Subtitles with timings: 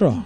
[0.00, 0.24] 是啊，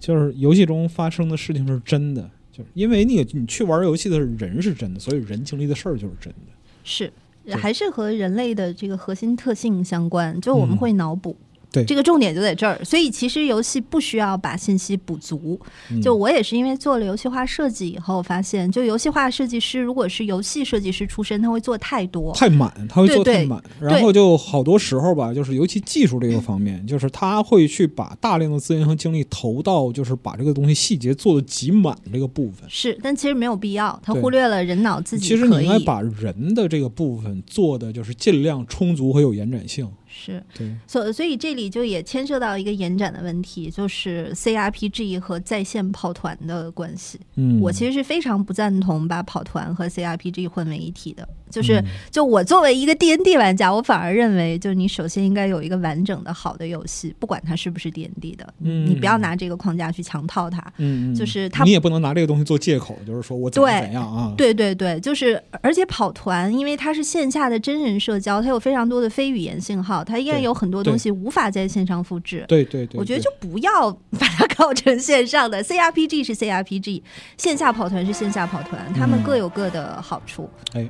[0.00, 6.52] 就是游戏中发生的事情是真的，就是因为你你去玩游戏的人是真的，所以人经历的事儿就是真的。
[6.82, 7.12] 是
[7.56, 11.36] 还是和人类的这个核心特性相关，就我们嗯会脑补。
[11.72, 15.58] 对这个重点就在这儿，所以其实游戏不需要把信息补足。
[15.90, 22.32] 嗯就我也是因为做了游戏化设计以后，发现就游戏化设计师如果是游戏设计师出身，他会做太多。
[22.34, 32.68] 太满，他会做对对太满，然后就好多时候吧，就是尤其技术这个方面，就是他会去把大量的资源和精力投到就是把这个东西细节做的极满这个部分。
[32.68, 35.62] 是，但其实没有必要，他忽略了人脑自己其实你。
[35.62, 39.88] 应该把人的这个部分做的就是尽量充足和有延展性。
[40.14, 47.18] 是，对，所所以这里就也牵涉到一个延展的问题，就是 CRPG 和在线跑团的关系。
[47.36, 51.26] 嗯，我其实是非常不赞同把跑团和 CRPG 混为一体的。
[51.50, 60.62] 就是嗯，就我作为一个 D N D 玩家，我反而认为，就是你首先应该有一个完整的好的游戏，不管它是不是 D N D 的，嗯你不要拿这个框架去强套它。
[60.78, 64.32] 嗯，嗯就是他你也不能拿这个东西做借口，就是说我怎么怎样啊？
[64.34, 72.44] 对对对，就是而且跑团，因为它是线下的真人社交，它有非常多的非语言信号，它依然有很多东西无法在线上复制。
[72.48, 77.02] 对对对，对我觉得就不要把它搞成线上的 CRPG 是 CRPG，
[77.36, 80.48] 线下跑团是线下跑团，他们嗯各有各的好处。
[80.74, 80.88] 哎。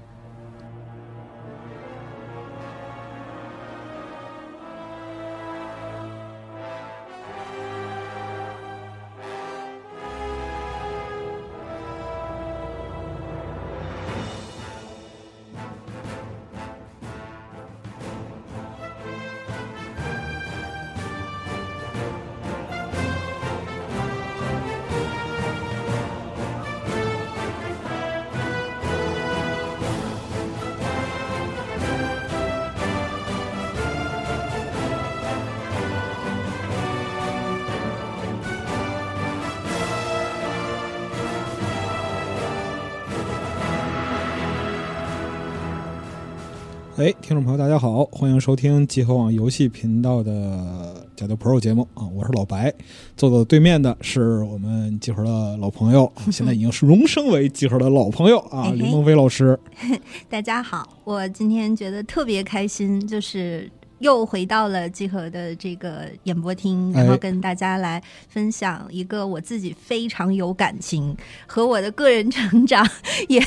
[47.02, 52.72] 哎，听众朋友，大家好，欢迎收听集合网游戏频道的假的 Pro 节目啊，我是老白，
[53.16, 59.58] 坐到对面的是我们集合的老朋友，啊 现在已经是荣升为集合的老朋友啊，刘梦飞老师。
[60.30, 63.68] 大家好，我今天觉得特别开心，就是
[64.02, 72.86] 又回到了集合的这个演播厅，然后哎跟大家来分享一个我自己非常有感情和我的个人成长
[73.28, 73.40] 也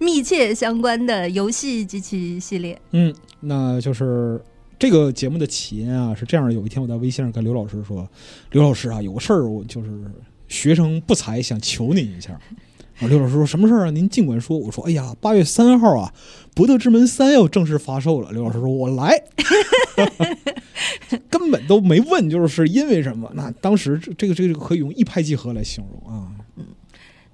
[0.00, 2.80] 密切相关的游戏及其系列。
[2.92, 4.40] 嗯，那就是
[4.78, 8.08] 这个节目的起因啊，是这样的：有一天我在微信上跟刘老师说，
[8.52, 9.90] 刘老师啊，有个事儿，我就是
[10.48, 12.38] 学生不才，想求你一下。
[13.00, 13.90] 啊，刘老师说什么事儿啊？
[13.90, 14.56] 您尽管说。
[14.56, 16.12] 我说，哎呀，八月三号啊，
[16.54, 18.32] 《博德之门三》要正式发售了。
[18.32, 19.22] 刘老师说，我来，
[21.28, 23.30] 根本都没问，就是因为什么？
[23.34, 26.28] 那当时这这个这个可以用一拍即合来形容啊。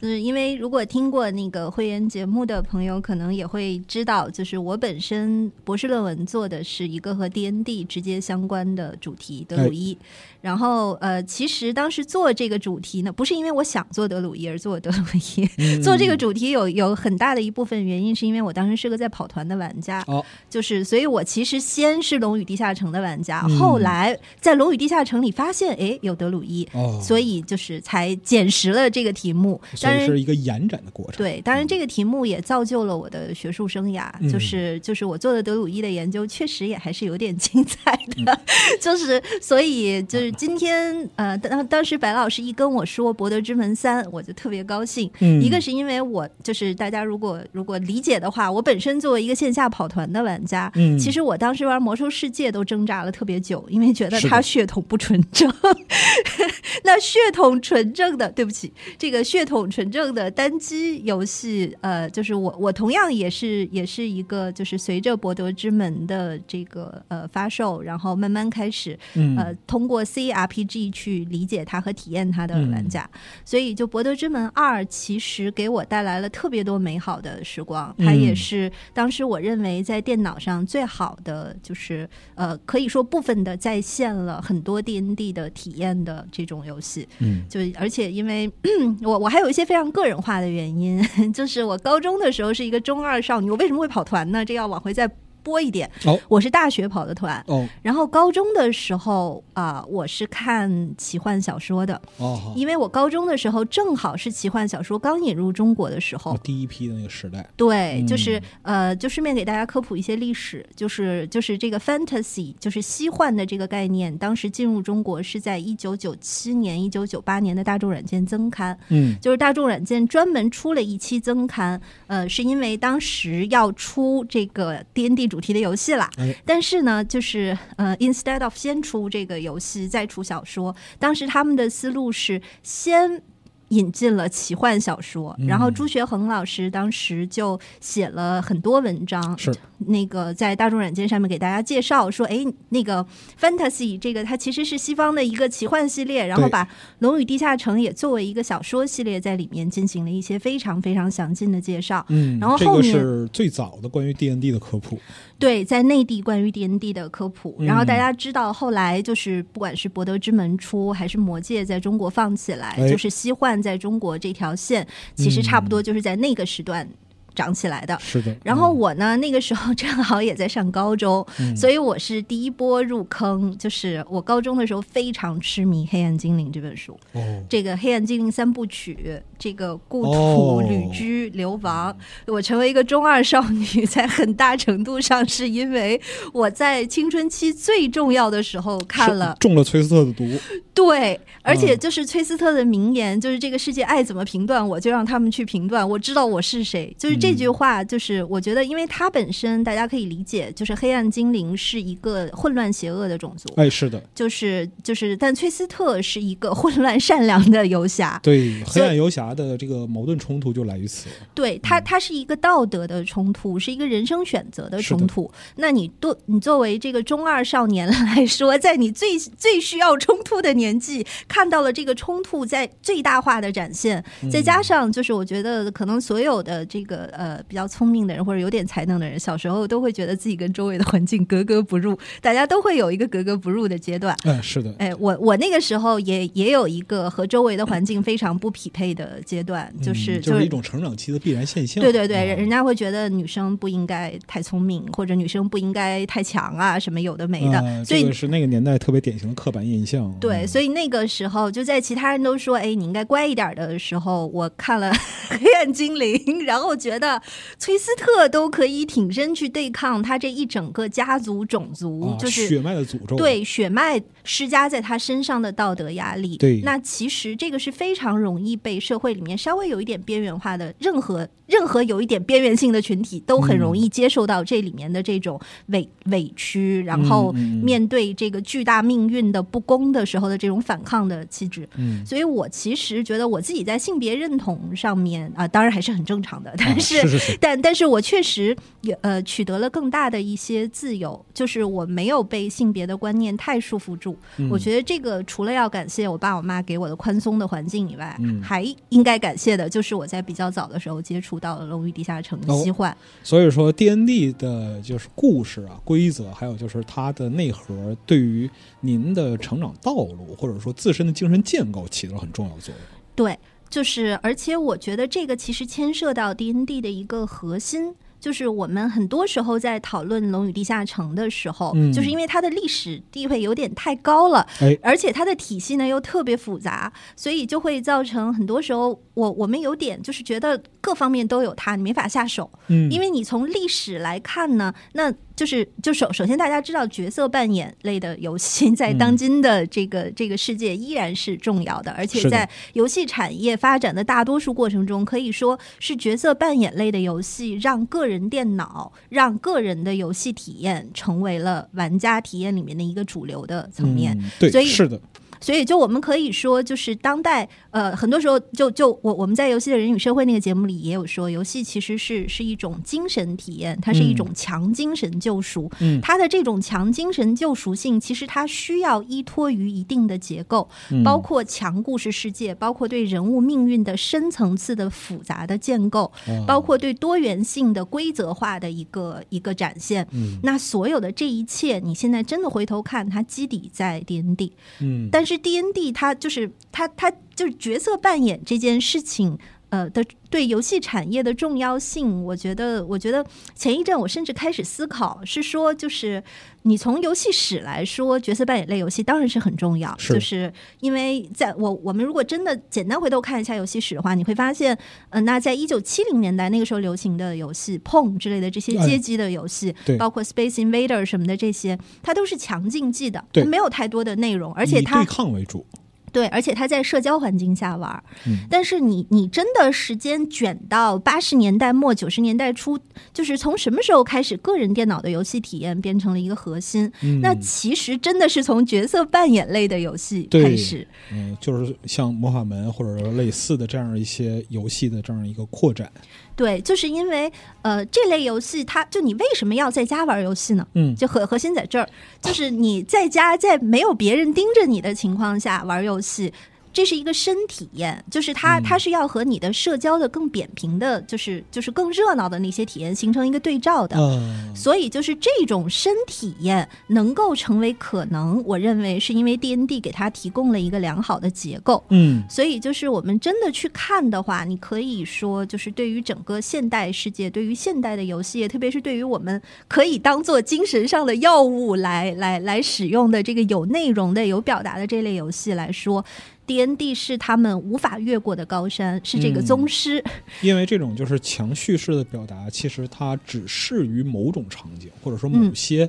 [0.02, 9.96] 就是因为如果听过那个会员节目的朋友，可能也会知道，就是我本身博士论文做的是一个和 D N D 直接相关的主题德鲁伊。
[10.40, 14.96] 然后呃，其实当时做这个主题呢，不是因为我想做德鲁伊而做德鲁
[15.36, 26.68] 伊，嗯做这个主题有有很大的一部分原因是因为我当时是个在跑团的玩家，哦就是所以我其实先是龙与地下城的玩家，嗯后来在龙与地下城里发现，哎，有德鲁伊。
[26.72, 29.60] 哦，所以就是才捡拾了这个题目，
[29.92, 31.16] 当然是一个延展的过程。
[31.18, 38.40] 对，当然这个题目也造就了我的学术生涯，嗯就是就是我做的德鲁伊的研究，确实也还是有点 精彩的，
[38.80, 45.10] 就是所以就是今天呃，当当时白老师一跟我说《博德之门三》，我就特别高兴。
[45.20, 55.52] 嗯，一个是因为我就是大家如果如果理解的话，我本身作为一个线下跑团的玩家，嗯其实我当时玩魔兽世界都挣扎了特别久，因为觉得它血统不纯正。
[56.84, 69.36] 那血统纯正的，对不起，这个血统纯正的单机游戏，呃，就是我我同样也是也是一个，就是随着博德之门的这个呃发售，然后慢慢开始嗯。
[69.36, 73.08] 呃，通过 CRPG 去理解它和体验它的玩家，
[73.44, 87.08] 所以就《博德之门二》其实给我带来了特别多美好的时光，它也嗯是当时我认为在电脑上最好的，就是呃，可以说部分的再现了很多 D N D 的体验的这种游戏。
[87.18, 87.44] 嗯。
[87.48, 88.50] 就而且因为
[89.02, 91.02] 我我还有一些非常个人化的原因，
[91.32, 94.44] 就是我高中的时候是一个中二少女，我为什么会跑团呢？
[94.44, 95.10] 这要往回再
[95.42, 95.90] 播一点。
[96.04, 96.18] 哦。
[96.28, 97.66] 我是大学跑的团，哦。
[97.82, 106.32] 然后高中的时候啊、我是看奇幻小说的，哦，因为我高中的时候正好是奇幻小说刚引入中国的时候。
[106.32, 106.40] 哦，。
[106.42, 108.06] 第一批的那个时代，对，嗯。
[108.06, 119.16] 就是呃，就顺便给大家科普一些历史，就是就是这个 fantasy，就是西幻的这个概念，当时进入中国是在一九九七年、一九九八年的大众软件增刊，嗯。
[119.20, 133.22] 就是大众软件专门出了一期增刊，呃，是因为当时要出这个 D N D 主题的游戏啦，哎但是呢，就是呃，instead of 先出这个游戏再出小说，当时他们的思路是先。
[133.72, 135.46] 引进了奇幻小说，嗯。
[135.46, 139.52] 然后朱学恒老师当时就写了很多文章，是。
[139.86, 143.04] 那个在大众软件上面给大家介绍说，哎，那个
[143.40, 146.64] fantasy 这个它其实是西方的一个奇幻系列，然后把
[147.00, 152.06] 《龙与地下城》也作为一个小说系列在里面进行了一些非常非常详尽的介绍。
[152.10, 154.96] 嗯，然后后面是最早的关于 D N D 的科普，
[155.42, 164.86] 对，在内地关于 D N D 的科普，然后大嗯家知道后来就是不管是博德之门出还是魔戒在中国放起来，哎就是西幻在中国这条线，
[165.16, 166.88] 其实差不多就是在那个时段
[167.34, 167.98] 长起来的。
[168.00, 168.36] 是的。
[168.44, 173.56] 然后我呢，那个时候正好也在上高中，嗯 所以我是第一波入坑。
[173.58, 181.96] 就是我高中的时候非常痴迷《黑暗精灵》这本书，哦，这个《黑暗精灵》三部曲，这个故土、哦旅居、流亡，
[182.28, 186.00] 我成为一个中二少女，在很大程度上是因为
[186.32, 190.28] 我在青春期最重要的时候看了中了崔斯特的毒，
[190.72, 191.78] 对，而且嗯。
[191.82, 195.88] 就是崔斯特的名言，就是这个世界爱怎么评断，我就让他们去评断。
[195.88, 211.08] 我知道我是谁，就是这句话，就是我觉得，因为他本身大家可以理解，就是黑暗精灵是一个混乱邪恶的种族，哎，是的，就是就是，但崔斯特是一个混乱善良的游侠，对，黑暗游侠的这个矛盾冲突就来于此。
[211.34, 215.30] 对他，他是一个道德的冲突，是一个人生选择的冲突。
[215.56, 234.16] 那你对你作为这个中二少年来说，在你最最需要冲突的年纪，看到了这个冲突在最大化的展现，嗯再加上就是我觉得可能所有的这个呃比较聪明的人或者有点才能的人，小时候都会觉得自己跟周围的环境格格不入，大家都会有一个格格不入的阶段。
[234.24, 241.82] 嗯，是的，哎，我我那个时候也也有一个和周围的环境非常不匹配的阶段，就是嗯就是一种成长期的必然现象。
[241.82, 250.12] 对对对，啊人人家会觉得女生不应该太聪明，或者女生不应该太强啊，什么有的没的，啊所以这个是那个年代特别典型的刻板印象。
[250.20, 254.92] 对，嗯所以那个时候就在其他人都说哎你应该乖一点的时候，我看了
[255.38, 256.14] 《黑暗精灵》，
[256.44, 257.20] 然后觉得
[257.58, 263.16] 崔斯特都可以挺身去对抗他这一整个家族种族，啊就是血脉的诅咒。
[263.16, 266.36] 对血脉施加在他身上的道德压力。
[266.36, 281.68] 对那其实这个是非常容易被社会里面稍微有一点边缘化的任何任何有一点边缘性的群体都很容易接受到这里面的这种委委屈，然后面对这个巨大命运的不公的时候的这种反抗的气质。
[281.76, 287.36] 嗯，所以我其实觉得我自己在性别认同上面啊、当然还是很正常的，但啊是。
[287.40, 294.16] 但但是我确实也呃取得了更大的一些自由，就是我没有被性别的观念太束缚住。
[294.38, 294.48] 嗯。
[294.50, 298.40] 我觉得这个除了要感谢我爸我妈给我的宽松的环境以外，嗯。
[298.42, 302.94] 还应该感谢的就是我在比较早的时候接触到了《龙与地下城》的西幻。
[303.22, 308.48] 所以说 D N D 的就是故事啊、规则，还有就是它的内核，对于
[308.80, 312.84] 您的成长道路或者说自身的精神建构起到了很重要的作用。
[313.16, 313.38] 对，
[313.70, 317.94] 就是而且我觉得这个其实牵涉到 D N D 的一个核心。
[318.22, 332.48] 就是我们很多时候在讨论《龙与地下城》的时候，嗯就是因为它的历史地位有点太高了，哎，而且它的体系呢又特别复杂，所以就会造成很多时候我我们有点就是觉得各方面都有它，你没法下手。
[332.68, 354.16] 嗯，因为你从历史来看呢，那就是就首首先大家知道角色扮演类的游戏在当今的这个、这个世界依然是重要的，而且在游戏产业发展的大多数过程中，可以说是角色扮演类的游戏让个人电脑、让个人的游戏体验成为了玩家体验里面的一个主流的层面。
[354.18, 355.00] 嗯、对，所以是的，
[355.42, 365.70] 所以，就我们可以说，就是当代呃，很多时候就就我我们在《游戏的人与社会》那个节目里也有说，游戏其实是是一种精神体验，它是一种强精神救赎。
[365.80, 380.06] 嗯它的这种强精神救赎性，其实它需要依托于一定的结构，嗯包括强故事世界，包括对人物命运的深层次的复杂的建构，啊包括对多元性的规则化的一个一个展现。
[380.12, 384.52] 嗯那所有的这一切，你现在真的回头看，它基底在 D N D。
[384.80, 389.38] 嗯，但是是 D N D 它就是它它就是角色扮演这件事情，
[389.72, 393.24] 呃的对游戏产业的重要性，我觉得，我觉得
[393.54, 396.22] 前一阵我甚至开始思考，是说，就是
[396.64, 400.12] 你从游戏史来说，角色扮演类游戏当然是很重要，是。
[400.12, 404.76] 就是因为在我我们如果真的简单回头看一下游戏史的话，你会发现，
[405.08, 415.64] 呃，那在一九七零年代那个时候流行的游戏碰之类的这些哎街机的游戏，对包括 Space Invader 什么的这些，它都是强竞技的，它没有太多的内容，而且以它对抗为主，
[416.12, 418.04] 对，而且他在社交环境下玩儿。
[418.26, 422.78] 嗯但是你你真的时间卷到八十年代末九十年代初，
[423.14, 426.90] 就是从什么时候开始，个人电脑的游戏体验变成了一个核心？
[427.02, 430.86] 嗯，那其实真的是从角色扮演类的游戏开始。
[431.10, 435.90] 嗯，就是像魔法门或者说类似的这样一些游戏的这样一个扩展，
[436.34, 440.66] 对，就是因为呃这类游戏它，就你为什么要在家玩游戏呢？
[440.74, 441.88] 嗯，就核核心在这儿，
[442.20, 446.32] 就是你在家在没有别人盯着你的情况下玩游戏。
[446.72, 453.96] 这是一个深体验，就是它，嗯它是要和你的社交的更扁平的，就是就是更热闹的那些体验形成一个对照的。
[453.98, 461.84] 嗯，所以，就是这种深体验能够成为可能，我认为是因为 D N D 给它提供了一个良好的结构。
[461.90, 476.04] 嗯，所以，就是我们真的去看的话，你可以说，就是对于整个现代世界，对于现代的游戏，特别是对于我们可以当做精神上的药物来来来使用的这个有内容的、有表达的这类游戏来说
[476.46, 480.02] ，D N D 是他们无法越过的高山，是这个嗯宗师。
[480.40, 485.88] 因为这种就是强叙事的表达，其实它只适于某种场景，或者说某嗯些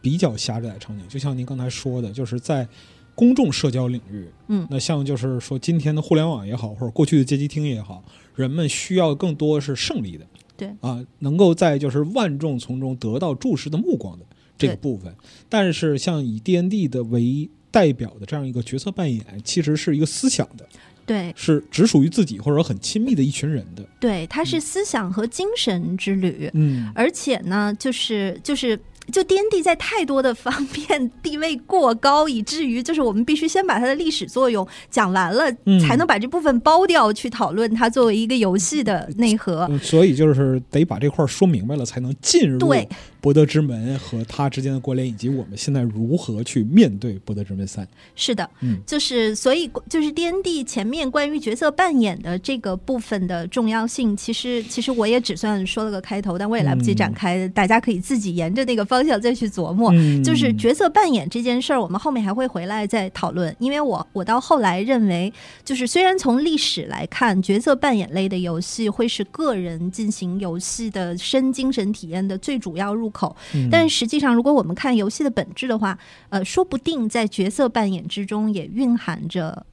[0.00, 1.06] 比较狭窄的场景。
[1.08, 2.66] 就像您刚才说的，就是在
[3.14, 8.02] 公众社交领域，嗯那像就是说今天的互联网也好，或者过去的街机厅也好，
[8.34, 14.24] 人们需要更多是胜利的，对啊，能够在就是万众从中得到注视的目光的
[14.56, 15.14] 这个部分。
[15.50, 20.68] 但是像以 D N D 的为代表的这样一个角色扮演，其实是一个思想的，
[21.04, 23.82] 对是只属于自己或者说很亲密的一群人的。
[23.98, 26.48] 对，它是思想和精神之旅。
[26.52, 28.78] 嗯，而且呢，就是就是
[29.10, 39.66] 就 D N D 在太多的方面地位过高，以至于就是我们必须先把它的历史作用讲完了，嗯才能把这部分剥掉，去讨论它作为一个游戏的内核。
[39.70, 42.88] 嗯所以就是得把这块儿说明白了，才能进入对
[43.20, 47.86] 博德之门和它之间的关联，以及我们现在如何去面对博德之门三。
[48.14, 59.90] 是的，嗯就是所以就是 D N D 前面关于角色扮演的这个部分的重要性，其实其实我也只算说了个开头，但我也来不及展开，大家可以自己沿着那个方向再去琢磨。
[59.94, 63.54] 嗯，就是角色扮演这件事儿，我们后面还会回来再讨论。
[63.58, 65.32] 因为我我到后来认为，
[65.64, 79.64] 就是虽然从历史来看，角色扮演类的游戏会是个人进行游戏的深精神体验的最主要入口，嗯但实际上，如果我们看游戏的本质的话，呃，说不定在角色扮演之中也蕴含着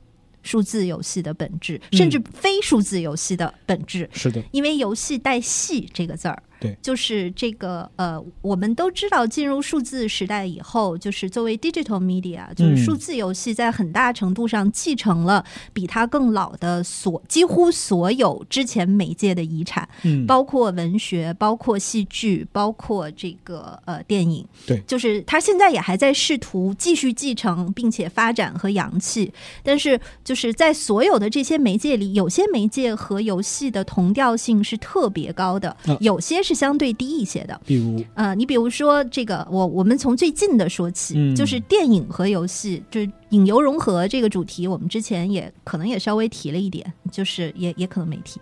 [0.41, 4.09] 数字游戏的本质，嗯甚至非数字游戏的本质。
[4.13, 6.77] 是的，因为游戏带“戏”这个字儿，对。
[6.81, 12.77] 就是这个呃，我们都知道，进入数字时代以后，就是作为 digital media，就是嗯。
[12.77, 24.81] 数字游戏在很大程度上继承了比它更老的所几乎所有之前媒介的遗产，嗯，包括文学，包括戏剧，包括这个呃电影，对。
[24.87, 29.31] 就是它现在也还在试图继续继承并且发展和扬气，
[29.63, 35.97] 但是就是在所有的这些媒介里，有些媒介和游戏的同调性是特别高的，啊。
[35.99, 37.61] 有些是相对低一些的。
[37.63, 48.41] 比如呃，你比如说这个，我我们从最近的说起，嗯就是电影和游戏，就是影游融合这个主题，我们之前也可能也稍微提了一点，就是也也可能没提。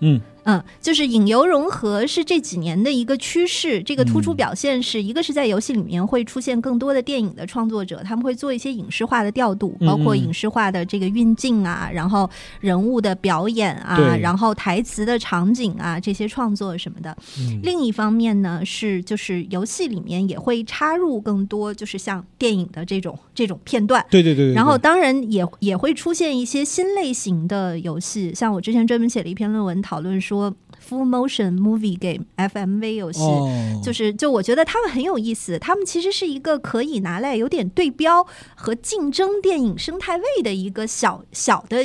[0.00, 3.82] 嗯嗯，就是影游融合是这几年的一个趋势。
[3.82, 12.28] 这个突出嗯表现是、一个是在游戏里面会出现更多的电影的创作者，他们会做一些影视化的调度，嗯包括嗯影视化的这个运镜啊，然后
[12.60, 17.14] 人物的表演啊，然后台词的场景啊这些创作什么的。
[17.38, 24.02] 嗯另一方面呢，是就是游戏里面也会插入更多，就是像电影的这种这种片段。
[24.08, 30.37] 对对对对，然后当然也也会出现一些新类型的游戏，像我之前专门写了一篇论文讨论说
[30.88, 33.20] full motion movie game FMV 游戏。
[33.20, 41.78] 哦，就是，就我觉得他们很有意思，他们其实是一个可以拿来有点对标和竞争电影生态位的一个小小的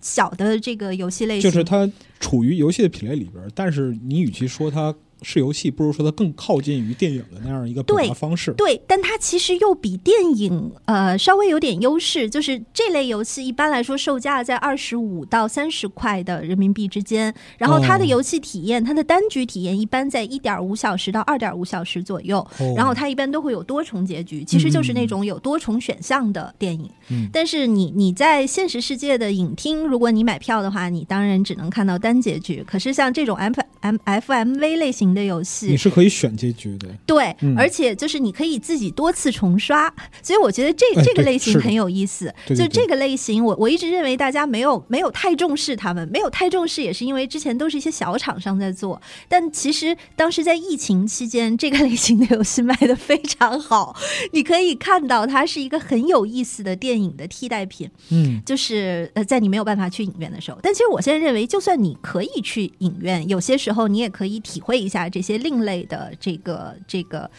[0.00, 1.50] 小的这个游戏类型。
[1.50, 8.52] 就是它处于游戏的品类里边，但是你与其说它是游戏，不如说它更靠近于电影的那样一个表达方式。
[8.52, 22.46] 对，但它其实又比电影呃稍微有点优势，就是这类游戏一般来说售价在二十五到三十块的人民币之间，然后它的游戏体验，它的单局体验一般在一点五小时到二点五小时左右，
[22.76, 26.90] 然后它一般都会有多重结局，其实就是那种有多重选项的电影。
[27.10, 32.64] 嗯，但是你你在现实世界的影厅，如果你买票的话，你当然只能看到单结局。
[32.66, 36.88] 可是像这种 M M F M V 类型的游戏，你是可以选结局的。
[37.06, 42.32] 对，而且就是你可以自己多次重刷， 所以我觉得这这个类型很有意思。
[42.48, 49.00] 就这个类型，我我一直认为大家没有没有太重视他们，没有太重视也是因为之前都是一些小厂商在做。
[49.28, 53.96] 但其实当时在疫情期间，这个类型的游戏卖的非常好，
[54.32, 57.90] 你可以看到它是一个很有意思的电影的替代品。
[58.10, 67.30] 嗯，就是呃，在你没有办法去影院的时候，但其实我现在认为，就算你可以去影院，有些时候你也可以体会一下啊这些另类的这个这个。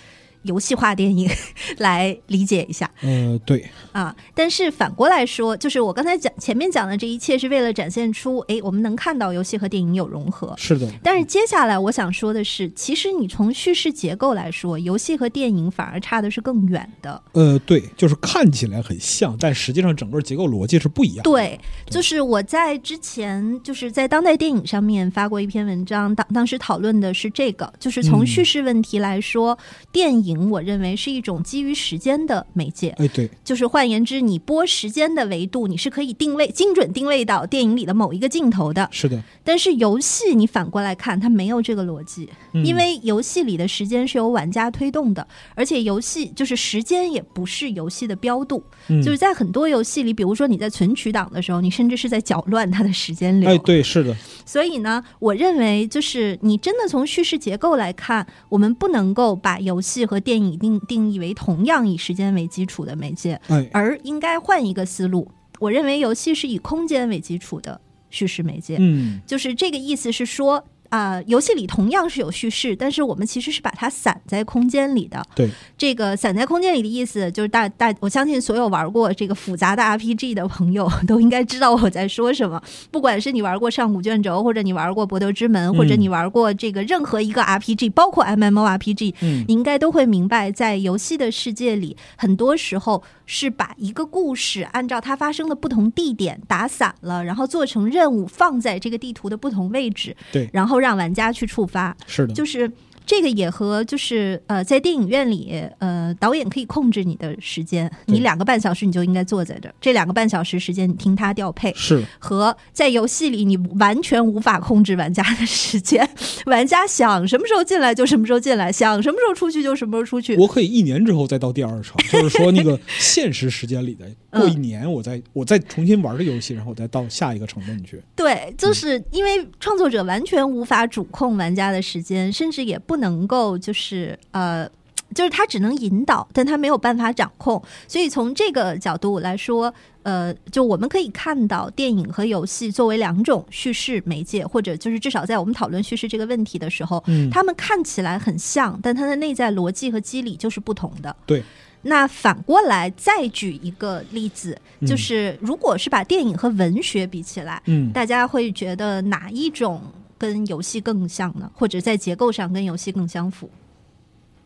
[0.43, 1.29] 游戏化电影
[1.77, 10.91] 来理解一下，呃，对啊，但是反过来说，就是我刚才讲前面讲的这一切是为了展现出，哎，我们能看到游戏和电影有融合，是的。
[11.03, 17.21] 但是接下来我想说的是，其实你从叙事结构来说，游戏和电影反而差的是更远的。
[17.33, 21.23] 呃，对，就是看起来很像，但实际上整个结构逻辑是不一样。
[21.23, 29.55] 对，就是我在之前就是在当代电影上面发过一篇文章，当当时讨论的是这个，就是从叙事问题来说，
[29.91, 30.30] 电影。
[30.35, 39.21] 我认为是一种基于时间的媒介，哎，对，就是换言之，你播时间的维度，你是可以定位精准定位到电影里的某一个镜头的，是的。
[39.43, 48.63] 但是游戏你反过来看，它没有这个逻辑，因为游戏里的时间是由玩家推动的，而且游戏就是时间也不是游戏的标度，
[49.03, 54.15] 就是在很多游戏里，比如说你在存取档的时候，你甚至是在搅乱它的时间流，哎，对，是的。
[54.45, 63.41] 所以呢，我认为就是你真的从叙事结构来看，我们不能够把游戏和电影定定义为同样以时间为基础的媒介，
[63.73, 65.29] 而应该换一个思路。
[65.59, 70.63] 我认为游戏是以空间为基础的叙事媒介，嗯，就是这个意思是说。
[70.91, 75.25] 啊，游戏里同样是有叙事，但是我们其实是把它散在空间里的。
[75.33, 82.61] 对，这个散在空间里的意思，就是大大，我相信所有玩过这个复杂的 RPG 的朋友都应该知道我在说什么。
[82.91, 100.13] 不管是你玩过上古卷轴，或者你玩过博德之门，或者你玩过这个任何一个 RPG，包括 MMORPG，嗯，你应该都会明白，在游戏的世界里，很多时候是把一个故事按照它发生的不同地点打散了，然后做成任务，放在这个地图的不同位置。
[100.33, 100.80] 对，然后。
[100.81, 102.69] 让玩家去触发，是的，就是。
[103.03, 111.73] 这个也和就是呃，在电影院里，呃，导演可以控制你的时间，你两个半小时你就应该坐在这儿，这两个半小时时间你听他调配。
[111.75, 116.07] 是和在游戏里，你完全无法控制玩家的时间，
[116.45, 120.37] 玩家想什么时候进来就什么时候进来，想什么时候出去就什么时候出去。
[120.37, 128.01] 我可以一年之后再到第二场，就是说那个现实时间里的过一年，我再我再重新玩这个游戏，然后我再到下一个城镇去。
[128.15, 133.01] 对，就是因为创作者完全无法主控玩家的时间，甚至也不。
[133.01, 134.69] 能够就是呃，
[135.15, 137.59] 就是他只能引导，但他没有办法掌控。
[137.87, 151.15] 所以从这个角度来说，呃，就我们可以看到电影和游戏作为两种叙事媒介，或者就是至少在我们讨论叙事这个问题的时候，嗯，他们看起来很像，但它的内在逻辑和机理就是不同的。
[151.25, 151.41] 对。
[151.81, 159.81] 那反过来再举一个例子，就是如果是把电影和文学比起来，嗯，大家会觉得哪一种？
[160.21, 163.49] 跟游戏更像呢，或者在结构上跟游戏更相符。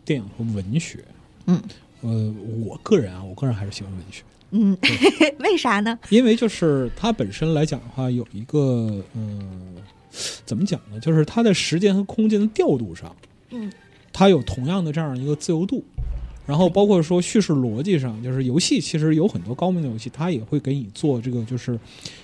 [0.06, 1.04] 电影和文学，
[1.48, 1.62] 嗯，
[2.00, 2.34] 呃，
[2.66, 4.24] 我个人啊，我个人还是喜欢文学。
[4.52, 4.78] 嗯，
[5.40, 6.00] 为啥呢？
[6.08, 9.76] 因为就是它本身来讲的话，有一个嗯，
[10.46, 10.98] 怎么讲呢？
[10.98, 13.14] 就是它的时间和空间的调度上，
[13.50, 13.70] 嗯，
[14.14, 15.84] 它有同样的这样一个自由度。
[16.46, 21.80] 然后包括说叙事逻辑上，就是游戏其实有很多高明的游戏，它也会给你做这个就是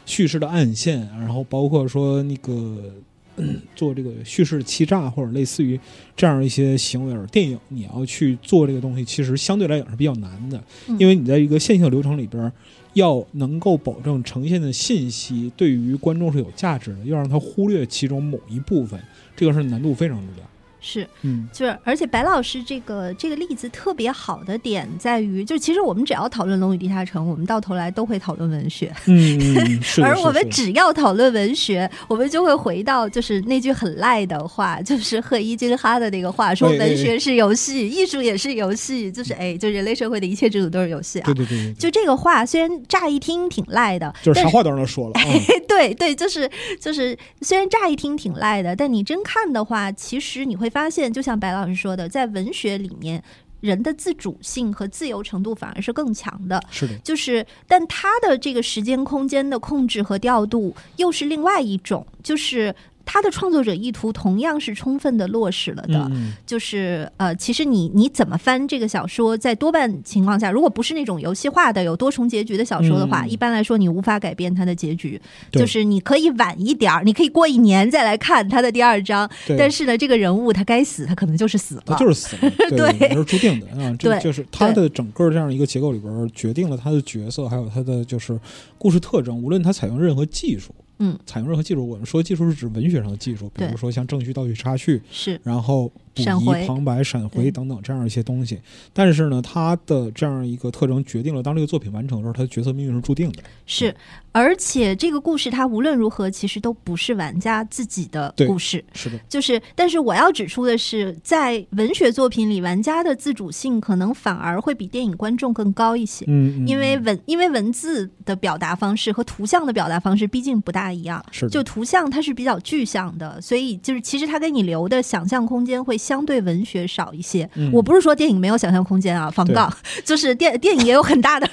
[0.05, 2.93] 叙事的暗线，然后包括说那个。
[3.73, 5.79] 做这个叙事欺诈或者类似于
[6.17, 10.61] 这样一些行为，而电影你要去做这个东西，其实相对来讲是比较难的，
[10.99, 12.51] 因为你在一个线性流程里边，
[12.93, 18.99] 要能够保证呈现的信息对于观众是有价值的，要让他忽略其中某一部分，
[19.33, 20.43] 这个是难度非常之大。
[20.81, 30.01] 是，嗯，就是，而且白老师这个这个例子特别好的点在于，就其实我们只要讨论《龙与地下城》，我们到头来都会讨论文学，嗯，是。
[30.03, 41.25] 而我们只要讨论文学，我们就会回到就是那句很赖的话，就是赫伊金哈的那个话，说文学是游戏，艺术也是游戏，就是哎，就人类社会的一切制度都是游戏啊。
[41.25, 41.71] 对对对。
[41.75, 45.13] 就这个话，虽然乍一听挺赖的，就是啥话都让他说了。
[45.69, 50.70] 对对，就是就是，虽然乍一听挺赖的，但你真看的话，其实你会。
[50.71, 53.23] 发现，就像白老师说的，在文学里面，
[53.59, 56.59] 人的自主性和自由程度反而是更强的。
[56.71, 62.73] 是的，就是，但他的这个时间空间的控制和调度又是另外一种，就是
[63.13, 66.07] 他的创作者意图同样是充分的落实了的。
[66.13, 75.21] 嗯就是呃，其实你你怎么翻这个小说，在多半情况下，如果不是那种游戏化的有多重结局的小说的话，嗯一般来说你无法改变它的结局。
[75.51, 81.83] 就是你可以晚一点儿，你可以过一年再来看它的第二章，但是呢，这个人物他该死，他可能就是死了。
[81.87, 83.93] 他就是死了， 对，对这是注定的啊。
[83.99, 88.39] 这对就是他的整个这样一个结构里边儿，决定了他的角色，还有他的就是
[88.77, 89.37] 故事特征。
[89.37, 95.39] 无论他采用任何技术，嗯，采用任何技术，我们说技术是指文学上的技术，比如说像正序、倒叙、插叙，是。
[95.43, 98.59] 然后补遗、旁白、闪回等等这样一些东西。
[98.93, 103.41] 但是呢，它的这样一个特征决定了，当这个作品完成的时候，它的角色命运是注定的。
[103.65, 103.95] 是，
[104.31, 108.83] 而且这个故事它无论如何其实都不是玩家自己的故事。
[108.93, 116.25] 是的，就是，但是我要指出的是，在文学作品里，玩家的自主性可能反而会比电影观众更高一些。
[116.27, 127.49] 嗯，嗯因为嗯文因为文字的表达方式和图像的表达方式毕竟不大一样，是就图像它是比较具象的，所以就是其实它给你留的想象空间会相对文学少一些。
[127.55, 127.69] 嗯。
[127.73, 129.71] 我不是说电影没有想象空间啊，防杠，
[130.05, 131.49] 就是电 电影也有很大的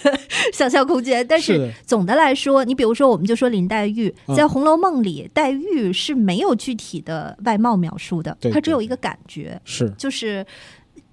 [0.53, 10.47] 想象空间，但是总的来说，你比如说我们就说林黛玉嗯在《红楼梦》里，黛玉是没有具体的外貌描述的，她只有一个感觉，是就是。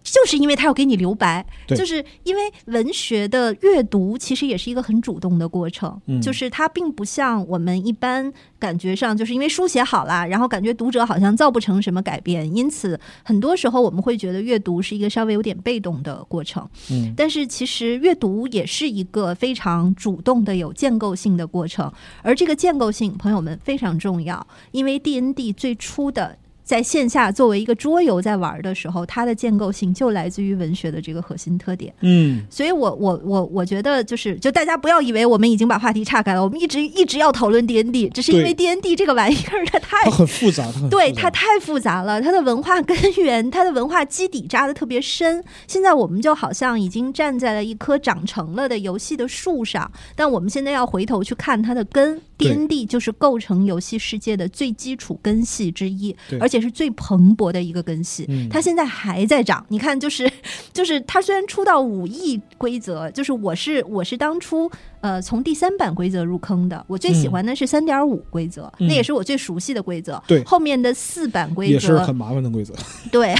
[0.05, 6.21] 就是因为他要给你留白，就是因为文学的阅读其实也是一个很主动的过程，嗯。
[6.21, 17.13] 就是它并不像我们一般感觉上，就是因为书写好了，然后感觉读者好像造不成什么改变，因此很多时候我们会觉得阅读是一个稍微有点被动的过程，嗯。
[17.17, 21.91] 但是其实阅读也是一个非常主动的、有建构性的过程，
[22.21, 26.37] 而这个建构性，朋友们非常重要，因为 D N D 最初的。
[26.65, 31.93] 在线下作为一个桌游在玩的时候，它的建构性就来自于文学的这个核心特点。
[32.01, 45.43] 嗯所以我我我我觉得就是，就大家不要以为我们已经把话题岔开了，我们一直一直要讨论 D N D，只是因为 D N D 这个玩意儿它太它很复杂，它很杂对它太复杂了，它的文化根源、它的文化基底扎的特别深。
[45.67, 52.19] 现在我们就好像已经站在了一棵长成了的游戏的树上，但我们现在要回头去看它的根。
[52.37, 58.25] D N D 就是构成游戏世界的最基础根系之一，而且是最蓬勃的一个根系。
[58.29, 60.31] 嗯它现在还在涨，你看，就是
[60.71, 64.69] 就是它虽然出到五亿规则，就是我是我是当初
[65.05, 70.19] 呃从第三版规则入坑的，我最喜欢的是三点五规则，嗯那也是我最熟悉的规则。
[70.25, 72.73] 对后面的四版规则也是则很麻烦的规则。
[73.11, 73.35] 对，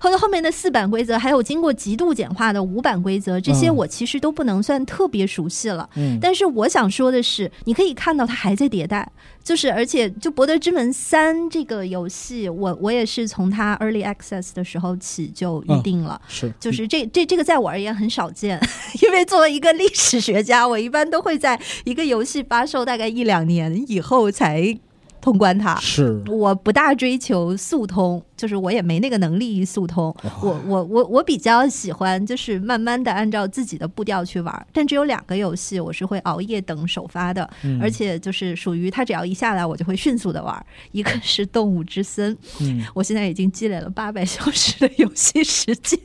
[0.00, 5.88] 后后面的四版规则，还有经过极度简化的五版规则，这些嗯我其实都不能算特别熟悉了。
[5.94, 9.08] 嗯，但是我想说的是，你可以看到它还在迭代，
[9.44, 16.20] 就是而且就《博德之门三》这个游戏，我我也是从它 Early Access 的时候起就预定了。
[16.26, 18.60] 是就是这这这个在我而言很少见，
[19.02, 24.78] 因为作为一个历史学家，我一般般都会在一个游戏发售大概一两年以后才
[25.26, 25.74] 通关它。
[25.80, 30.14] 是我不大追求速通，就是我也没那个能力速通。
[30.40, 40.66] 我我我我比较喜欢就是慢慢的按照自己的步调去玩，但只有两个游戏我是会熬夜等首发的，嗯而且就是属于它只要一下来我就会迅速的玩。
[40.92, 45.98] 一个是《动物之森》，嗯，我现在已经积累了八百小时的游戏时间。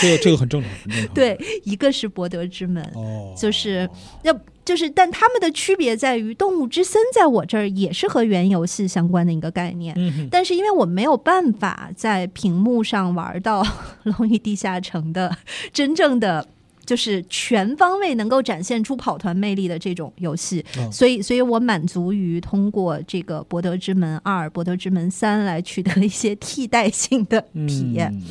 [0.00, 1.14] 这个这个很正常，很正常。
[1.14, 3.90] 对，一个是《博德之门》，哦，就是
[4.22, 4.32] 要
[4.68, 9.94] 就是，但他们的区别在于，《动物之森》在我这儿也是和原游戏相关的一个概念。
[9.96, 13.62] 嗯，但是因为我没有办法在屏幕上玩到
[14.02, 15.36] 《龙与地下城》的
[15.72, 16.46] 真正的。
[16.88, 28.10] 就是全方位能够展现出跑团魅力的这种游戏，哦所以，所以我满足于通过这个《博德之门二》《博德之门三》来取得一些替代性的体验。
[28.14, 28.22] 嗯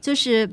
[0.00, 0.48] 就是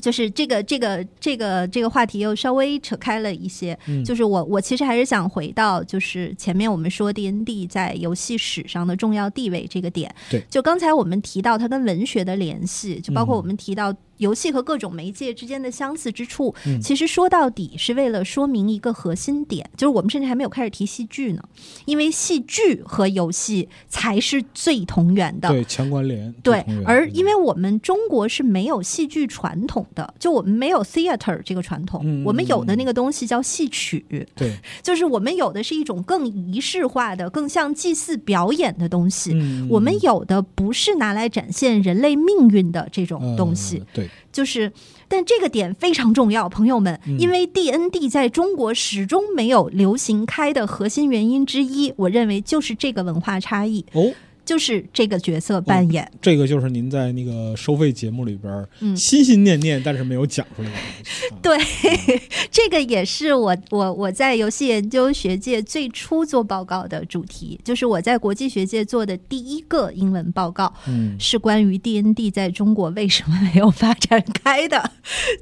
[0.00, 4.04] 就是这个这个这个这个话题又稍微扯开了一些，嗯。
[4.04, 10.12] 就是我我其实还是想回到就是前面我们说 D N D 在游戏史上的重要地位这个点。
[10.30, 10.42] 对。
[10.50, 13.38] 就刚才我们提到它跟文学的联系，就包括嗯。
[13.38, 16.80] 我们提到游戏和各种媒介之间的相似之处，嗯。
[16.80, 21.42] 其实说到底是为了说明一个核心点，就是我们甚至还没有开始提戏剧呢，
[21.84, 25.48] 因为戏剧和游戏才是最同源的。
[25.48, 39.32] 对强关联，对，而因为我们中国是没有戏剧传统的，就我们没有 theater 这个传统，嗯我们有的那个东西叫戏曲，对，就是我们有的是一种更仪式化的、更像祭祀表演的东西。
[39.34, 44.72] 嗯我们有的不是拿来展现人类命运的这种呃东西，对，就是，
[45.08, 53.84] 但这个点非常重要，朋友们，嗯因为 D N D 在中国始终没有流行开的核心原因之一，我认为就是这个文化差异。
[53.92, 54.12] 哦，
[54.44, 56.10] 就是这个角色扮演。
[56.20, 61.28] 这个就是您在那个收费节目里边嗯心心念念但是没有讲出来的东西。
[61.34, 61.58] 啊对，
[62.50, 74.90] 这个也是我我我在游戏研究学界最初做报告的主题，就是我在国际学界做的第一个英文报告，嗯，是关于 D N D 在中国为什么没有发展开的，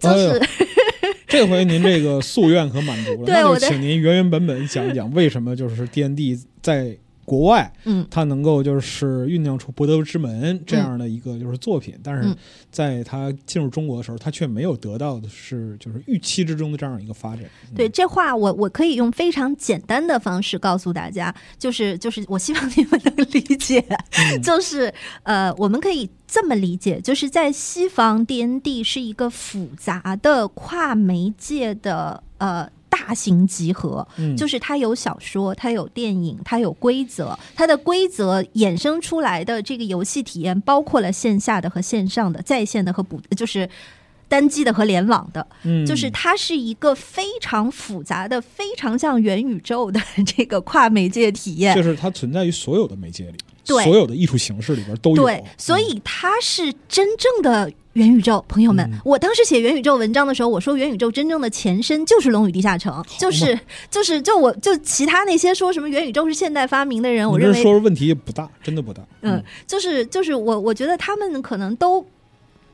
[0.00, 0.48] 就是、哎
[1.26, 6.96] 这回您这个夙愿可满足了， 那就请您原原本本讲一讲为什么就是 D N D 在
[7.30, 12.36] 国外嗯他能够就是酝酿出《博德之门》这样的一个就是作品，但是嗯
[12.72, 17.44] 在他进入中国的时候，他却没有得到的是就是预期之中的这样一个发展。
[17.70, 23.78] 嗯对，这话我我可以用非常简单的方式告诉大家，就是就是我希望你们能理解，
[24.34, 32.68] 嗯 就是呃，我们可以这么理解，就是在西方 D N D 是一个复杂的跨媒介的呃。
[33.00, 43.68] 大型集合，嗯就是它有小说，它有电影，它有规则，它的规则衍生出来的这个游戏体验，包括了线下的和线上的、在线的和不，就是
[44.28, 45.44] 单机的和联网的。
[45.64, 51.74] 嗯就是它是一个非常复杂的、非常像元宇宙的这个跨媒介体验。
[51.74, 55.22] 就是它存在于所有的媒介里，对所有的艺术形式里边都有。
[55.22, 58.44] 对，所以它是真正的元宇宙。
[58.48, 63.58] 朋友们，嗯我当时写元宇宙文章的时候，我说元宇宙真正的前身就是《龙与地下城》，就是
[63.90, 69.02] 就是就我就其他那些说什么元宇宙是现代发明的人，我认为说问题也不大，真的不大。
[69.22, 72.04] 嗯，就是就是我我觉得他们可能都。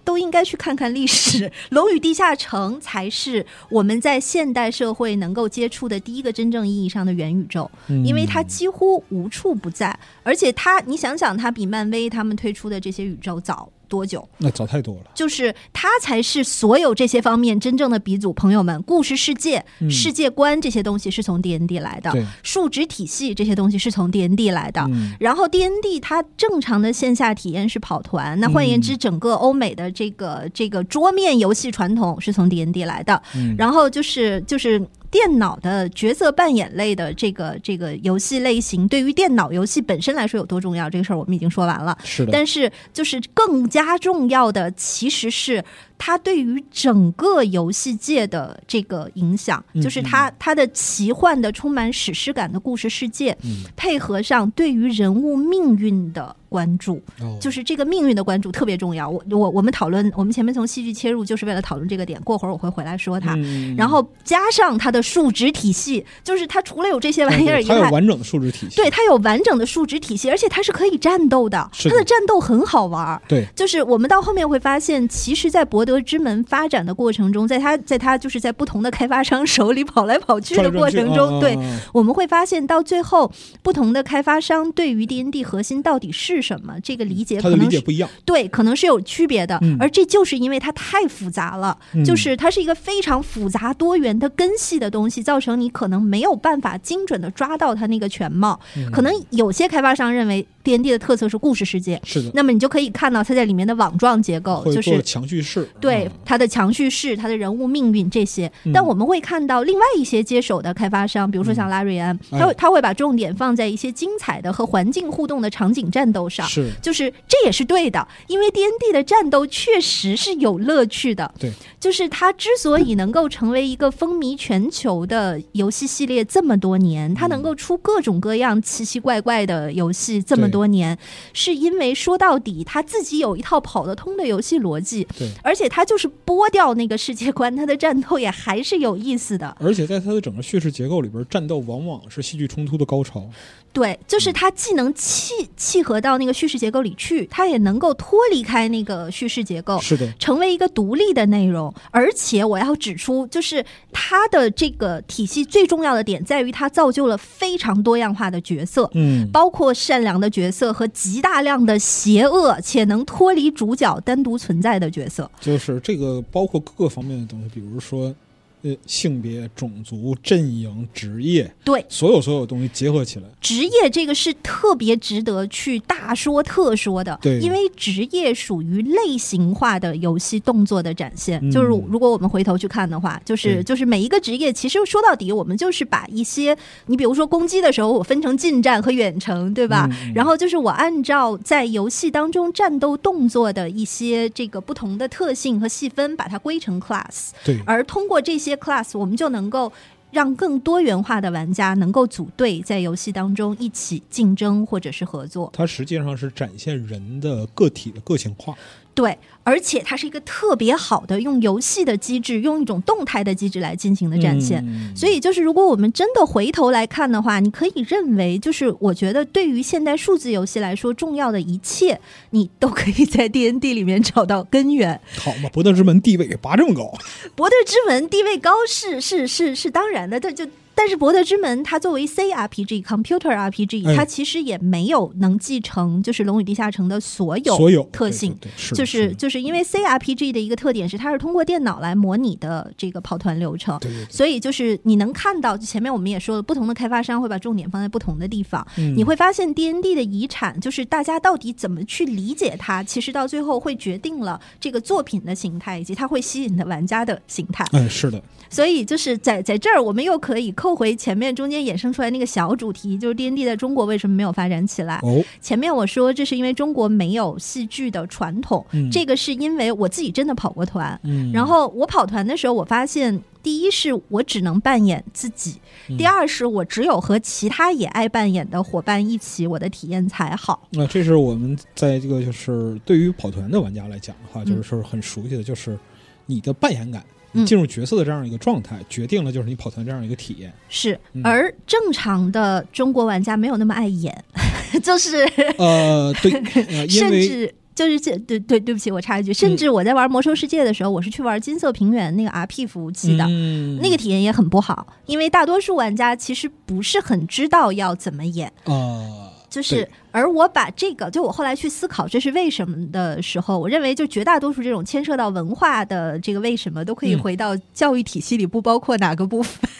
[0.06, 14.28] 都应该去看看历史，《龙与地下城》才是我们在现代社会能够接触的第一个真正意义上的元宇宙，嗯因为它几乎无处不在，而且它，你想想，它比漫威他们推出的这些宇宙早多久？
[14.38, 15.10] 那早太多了。
[15.14, 18.26] 就是它才是所有这些方面真正的鼻祖。
[18.36, 24.82] 朋友们，故事世界、嗯世界观这些东西是从 D N D 来的，数值体系这些东西是从 D N D 来的。
[24.90, 33.22] 嗯然后 D N D 它正常的线下体验是跑团，那换言之，整个欧美的这个这个桌面游戏传统是从 D N D 来的。
[33.34, 34.78] 嗯，然后就是就是
[35.10, 41.96] 电脑的角色扮演类的这个这个游戏类型，对于电脑游戏本身来说有多重要，这个事儿我们已经说完了。
[42.04, 45.64] 是的，但是，就是更加重要的，其实是
[45.98, 59.08] 它对于整个游戏界的这个影响，嗯就是它它的奇幻的、充满史诗感的故事世界，嗯配合上对于人物命运的关注，哦就是这个命运的关注特别重要。
[59.08, 62.20] 我我我们讨论，我们前面从戏剧切入，就是为了讨论这个点。
[62.22, 63.34] 过会儿我会回来说它。
[63.36, 68.76] 嗯然后加上它的数值体系，就是它除了有这些玩意儿以外，它有完整的数值体系。
[68.76, 73.22] 对它有完整的数值体系，而且它是可以战斗的它的战斗很好玩儿。
[73.28, 88.10] 对就是我们到后面会发现，其实，在博德之门发展的过程中，在它在它就是在不同的开发商手里跑来跑去的过程中，对，嗯我们会发现到最后，不同的开发商对于 D N D 核心到底是什么，这个理解可能是解不一样。
[88.24, 98.58] 对，可能是有区别的，嗯而这就是因为它太复杂了，嗯就是它是一个非常复杂多元的根系的东西，造成你可能没有办法精准的抓到它那个全貌。
[98.76, 105.68] 嗯可能有些开发商认为 D N D 的特色是故事世界，是的，那么你就可以看到它在里面的网状结构，就是强叙事。
[105.80, 106.10] 对嗯。
[106.24, 108.50] 它的强叙事、它的人物命运这些。
[108.64, 112.38] 嗯，但我们会看到另外一些接手的开发商，比如说像拉瑞安，哎。
[112.40, 116.44] 他会他会把重点放在一些精彩的和环境互动的场景战斗上。
[116.48, 116.70] 是。
[116.82, 121.32] 就是这也是对的，因为 D N D 的战斗确实是有乐趣的。
[121.38, 130.96] 对，就是它之所以能够成为一个风靡全球的游戏系列这么多年，它能够出各种各样奇奇怪怪的游戏这么多年，
[131.32, 139.56] 是因为说到底他自己有一套跑得通的游戏逻辑，对，而且他就是剥掉那个世界观，他的战斗也还是有意思的。
[139.58, 143.28] 而且在他的整个叙事结构里边，战斗往往是戏剧冲突的高潮。
[143.76, 149.78] 对，就是它既能契契合到那个叙事结构里去，它也能够脱离开那个叙事结构。
[149.82, 153.62] 是的，成为一个独立的内容，而且我要指出，就是
[153.92, 165.30] 它的这个体系最重要的点在于它造就了非常多样化的角色，嗯，包括善良的角色和极大量的邪恶且能脱离主角单独存在的角色。
[165.38, 168.14] 就是这个包括各个方面的东西，比如说。
[168.62, 181.38] 呃，性别、种族、阵营、职业，对，所有所有东西结合起来，职业这个是特别值得去大说特说的，对因为职业属于类型化的游戏动作的展现。
[181.42, 189.88] 嗯就是如果我们回头去看的话，就是就是每一个职业，其实说到底，我们就是把一些你比如说攻击的时候，我分成近战和远程，对吧？
[190.14, 197.30] 然后就是我按照在游戏当中战斗动作的一些这个不同的特性和细分，把它归成 class。
[197.44, 199.72] 对，而通过这些 class，我们就能够
[200.10, 205.50] 让更多元化的玩家能够组队在游戏当中一起竞争或者是合作。
[205.52, 208.54] 它实际上是展现人的个体的个性化。
[208.96, 214.64] 对，而且它是一个特别好的用游戏的机制，用一种动态的机制来进行的展现。
[214.66, 224.98] 嗯所以，就是如果我们真的回头来看的话，你可以认为，就是我觉得对于现代数字游戏来说，重要的一切，你都可以在 D N D 里面找到根源。
[225.18, 226.90] 好嘛，博德之门地位给拔这么高，
[227.34, 230.48] 博德之门地位高是是是是当然的，它就。
[230.76, 238.32] 但是博德之门它作为 C R P G computer R P G，、哎它其实也没有能继承就是龙与地下城的所有所有特性。
[238.40, 248.64] 对对对是就是的就是因为 C R P G 的一个特点是，它是通过电脑来模拟的这个跑团流程，所以就是你能看到，前面我们也说了，不同的开发商会把重点放在不同的地方。
[248.76, 257.64] 嗯你会发现 D N D 的遗产，就是大家到底怎么去理解它，其实到最后会决定了这个作品的形态，以及它会吸引的玩家的形态。
[257.72, 264.98] 嗯，是的，所以就是在在这儿，我们又可以扣回前面中间衍生出来那个小主题，就是 D N D 在中国为什么没有发展起来？
[265.04, 275.54] 哦，前面我说这是因为中国没有戏剧的传统，嗯这个是因为我自己真的跑过团，嗯，然后我跑团的时候，我发现第一是我只能扮演自己，
[275.88, 280.66] 嗯第二是我只有和其他也爱扮演的伙伴一起，我的体验才好。
[280.70, 285.78] 那、这是我们在这个就是对于跑团的玩家来讲的话，嗯就是很熟悉的，就是
[286.26, 287.04] 你的扮演感。
[287.44, 290.52] 进入角色的这样一个状态，决定了就是你跑团这样一个体验。
[290.68, 294.24] 是嗯，而正常的中国玩家没有那么爱演，
[294.82, 295.18] 就是
[295.58, 296.32] 呃，对，
[296.68, 303.24] 呃、 因甚至就是这对对对不起，我插一句，甚至我在玩魔兽世界的时候，我是去玩金色平原那个 RP 服务器的。
[303.28, 309.25] 嗯、那个体验也很不好，因为大多数玩家其实不是很知道要怎么演，呃，
[309.56, 317.18] 就是，而我把这个，就我后来去思考这是为什么的时候，我认为就绝大多数这种牵涉到文化的这个为什么，都可以嗯。
[317.20, 319.70] 回到教育体系里，不包括哪个部分。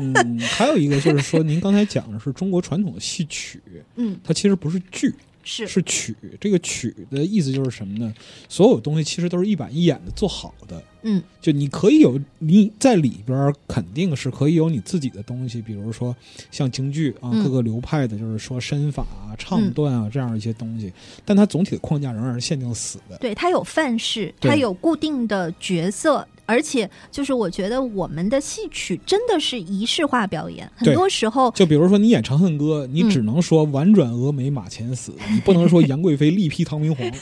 [0.00, 3.62] 嗯，还有一个就是说，您刚才讲的是中国传统的戏曲，
[3.96, 6.16] 嗯，它其实不是剧，是是曲。
[6.40, 8.12] 这个曲的意思就是什么呢？
[8.48, 10.82] 所有东西其实都是一板一眼的做好的。
[11.06, 16.16] 嗯，就你可以有你在里边儿肯定是可以有你自己的东西，比如说
[16.50, 20.90] 像京剧啊，嗯各个流派的，就是说身法啊、唱段啊这样一些东西，
[21.24, 23.18] 但它总体的框架仍然是限定死的。
[23.18, 26.26] 对，它有范式，它有固定的角色。
[26.46, 37.14] 而且，就是我觉得我们的戏曲真的是仪式化表演，很多时候就比如说你演《长恨歌》，你嗯只能说婉转峨眉马前死，你不能说杨贵妃力劈唐明皇，嗯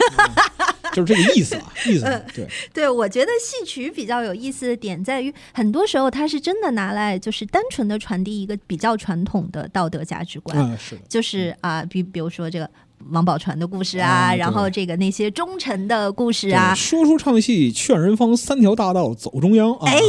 [0.92, 2.46] 就是这个意思啊，意思嗯对。
[2.74, 12.68] 对，我觉得戏曲比较有意思的点在于，很多时候它是真的拿来就是单纯的传递一个比较传统的道德价值观，嗯，是，就是啊，比比如说这个
[13.10, 20.00] 王宝钏的故事啊，啊然后这个那些忠臣的故事啊，说书唱戏劝人方，三条大道走中央啊，哎，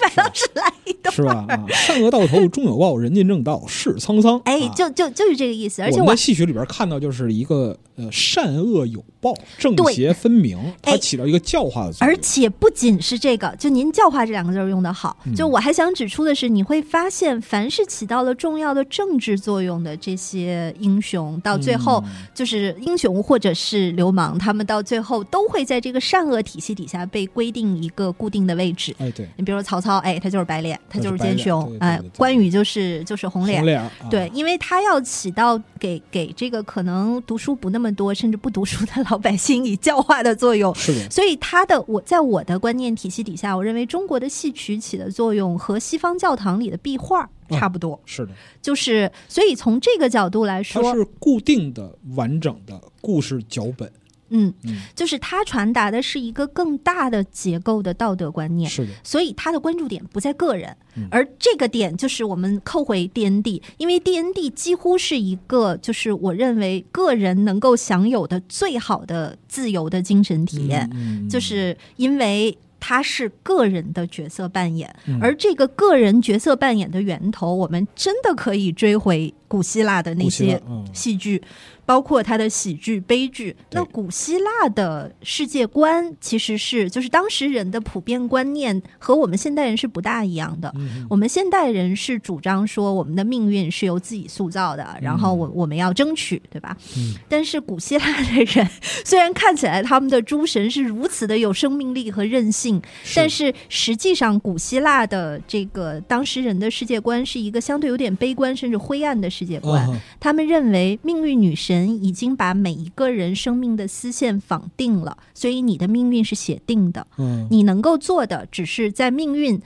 [0.00, 0.72] 白老师来
[1.10, 1.44] 是吧？
[1.48, 4.40] 啊，善恶到头终有报，人间正道是沧桑。
[4.44, 12.14] 哎，啊就就就是这个意思，而且我我们在戏曲里边看到，就是一个呃善恶有报，正邪分明，它哎起到一个教化的作用。
[12.14, 28.94] 而且不仅是这个，就您“教化”这两个字儿用的好，嗯就我还想指出的是，你会发现，凡是起到了重要的政治作用的这些英雄，到最后、嗯就是英雄或者是流氓，他们到最后都会在这个善恶体系底下被规定一个固定的位置。
[28.98, 33.66] 哎，对，你比如说曹操，哎，他就是白脸，他就是奸雄哎关羽就是就是红脸红。
[33.66, 53.90] 脸啊对，因为他要起到给给这个可能读书不那么多，甚至不读书的老百姓以教化的作用，是的，所以他的我在我的观念体系底下，我认为中国的戏曲起的作用和西方教堂里的壁画差不多，是的，就是所以从这个角度来说，它是固定的、完整的故事脚本。
[54.30, 58.70] 嗯，嗯，就是它传达的是一个更大的结构的道德观念。
[58.70, 61.08] 是的，所以它的关注点不在个人，嗯。
[61.10, 70.90] 而这个点就是我们扣回 D N D，因为 D N D 几乎是一个就是我认为个人能够享有的最好的自由的精神体验。
[71.28, 75.18] 就是因为它是个人的角色扮演，嗯。
[75.20, 80.86] 而这个个人角色扮演的源头，我们真的可以追回古希腊的那些嗯。
[80.92, 81.42] 戏剧，
[81.88, 83.56] 包括他的喜剧、悲剧。
[83.70, 90.70] 那古希腊的世界观其实是，就是当时人的普遍观念和我们现代人是不大一样的。
[90.76, 96.76] 嗯我们现代人是主张说我们的命运是由自己塑造的，然后我我们要争取，对吧？
[96.98, 98.68] 嗯但是古希腊的人
[99.02, 102.82] 虽然看起来他们的诸神是如此的有生命力和韧性，
[103.16, 109.82] 但是实际上古希腊的这个当时人的世界观是一个相对有点悲观甚至灰暗的世界观。
[109.88, 117.06] 啊他们认为命运女神已经把每一个人生命的丝线绑定了，所以你的命运是写定的。
[117.18, 119.60] 嗯，你能够做的只是在命运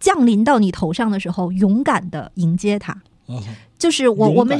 [0.00, 3.00] 降临到你头上的时候，勇敢的迎接它。
[3.78, 4.58] 啊，就是我我们。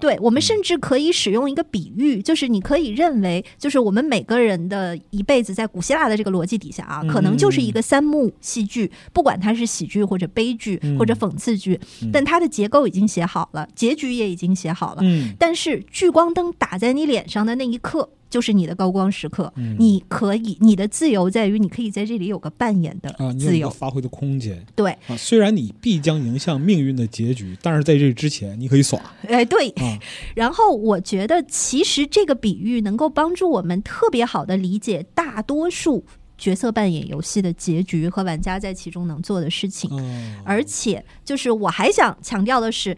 [0.00, 11.78] 对，我们甚至可以使用一个比喻，就是你可以认为，就是我们每个人的一辈子，在古希腊的这个逻辑底下啊，嗯可能就是一个三幕戏剧，不管它是喜剧或者悲剧嗯或者讽刺剧，
[12.12, 15.02] 但它的结构已经写好了，结局也已经写好了。
[15.02, 19.52] 嗯，但是聚光灯打在你脸上的那一刻，就是你的高光时刻。
[19.56, 23.70] 嗯你可以，你的自由在于你可以在这里有个扮演的啊，你有一个自由。
[23.70, 25.16] 发挥的空间对，啊。
[25.16, 29.68] 虽然你必将迎向命运的结局，但是在这之前，你可以耍哎，对。
[29.70, 29.98] 啊。
[30.34, 36.04] 然后我觉得，其实这个比喻能够帮助我们特别好的理解大多数
[36.38, 39.90] 角色扮演游戏的结局和玩家在其中能做的事情。
[39.92, 42.96] 嗯，而且，就是我还想强调的是，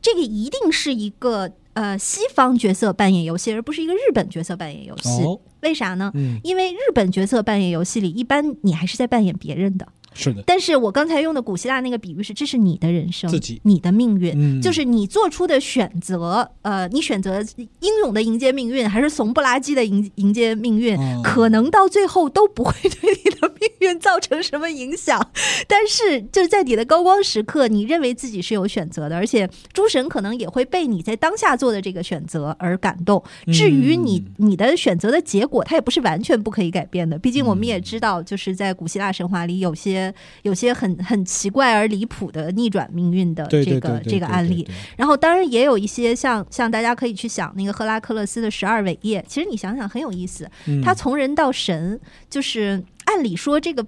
[0.00, 5.22] 这个一定是一个呃西方角色扮演游戏，而不是一个日本角色扮演游戏。
[5.22, 6.10] 哦，为啥呢？
[6.14, 9.86] 嗯，因为日本角色扮演游戏里，一般你还是在扮演别人的。
[10.16, 16.50] 是的，但是我刚才用的古希腊那个比喻是，这是你的人生，自己你的命运，嗯就是你做出的选择。
[16.62, 17.44] 呃，你选择
[17.80, 25.20] 英勇的迎接命运，还是怂不拉几的迎迎接命运，哦可能到最后都不会对你的命运造成什么影响。
[25.68, 33.22] 但是就是在你的高光时刻，你认为自己是有选择的，而且诸神可能也会被你在当下做的这个选择而感动。
[33.52, 37.18] 至于你嗯你的选择的结果，它也不是完全不可以改变的。
[37.18, 40.05] 毕竟我们嗯也知道，就是在古希腊神话里，有些
[40.42, 44.66] 有些很很奇怪而离谱的逆转命运的这个这个案例。
[44.96, 50.48] 然后，当然也有一些像像大家可以去想那个赫拉克勒斯的十二伟业，其实你想想很有意思。
[50.66, 53.86] 嗯他从人到神，就是按理说这个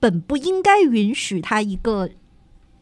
[0.00, 2.08] 本不应该允许他一个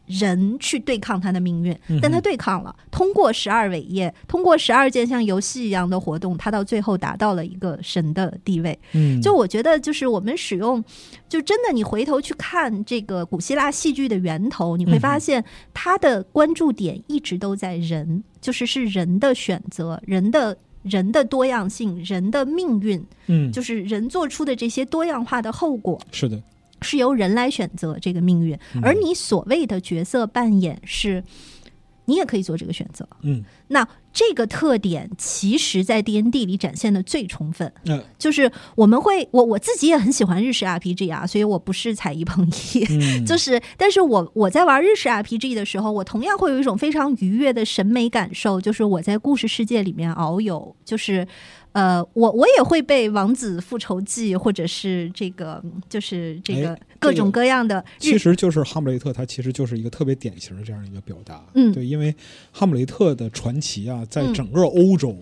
[0.05, 2.75] 人去对抗他的命运，但他对抗了。
[2.91, 8.77] 通过十二伟业，通过十二件像游戏一样的活动，他到最后达到了一个神的地位。
[8.93, 10.83] 嗯，就我觉得，就是我们使用，
[11.29, 15.43] 就真的你回头去看这个古希腊戏剧的源头，你会发现
[15.73, 20.57] 他的关注点一直都在人，就是是人的选择，人的。
[20.83, 26.37] 人的多样性，人的命运，嗯，就是人做出的这些多样化的后果，是的，
[26.83, 28.53] 是由人来选择这个命运。
[28.75, 31.23] 嗯而你所谓的角色扮演是，
[32.05, 33.07] 你也可以做这个选择。
[33.21, 37.71] 嗯，那这个特点，其实在 D N D 里展现的最充分。
[37.85, 51.25] 嗯就是我们会，我我自己也很喜欢日式 RPG 啊，所以我不是踩一捧一，嗯， 就是，但是我我在玩日式 RPG 的时候，我同样会有一种非常愉悦的审美感受，就是我在故事世界里面遨游，就是。
[51.73, 61.43] 呃，我我也会被《王子复仇记》或者是这个，就是这个哎各种各样的日其实就是哈姆雷特，他其实就是一个特别典型的这样一个表达。
[61.55, 62.15] 嗯对，因为
[62.51, 65.17] 哈姆雷特的传奇啊，在嗯整个欧洲，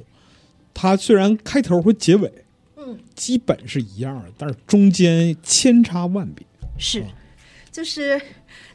[0.73, 2.31] 它虽然开头和结尾
[2.75, 6.45] 嗯基本是一样的，但是中间千差万别。
[6.77, 7.07] 是啊，
[7.71, 8.21] 就是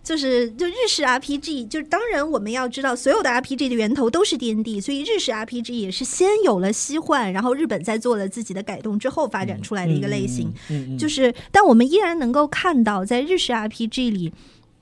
[0.07, 10.52] 就是就日式 RPG，就是当然我们要知道，所有的 RPG 的源头都是 D N D，所以日式 RPG 也是先有了西幻，然后日本在做了自己的改动之后发展出来的一个类型。
[10.70, 14.32] 嗯，就是，但我们依然能够看到，在日式 RPG 里。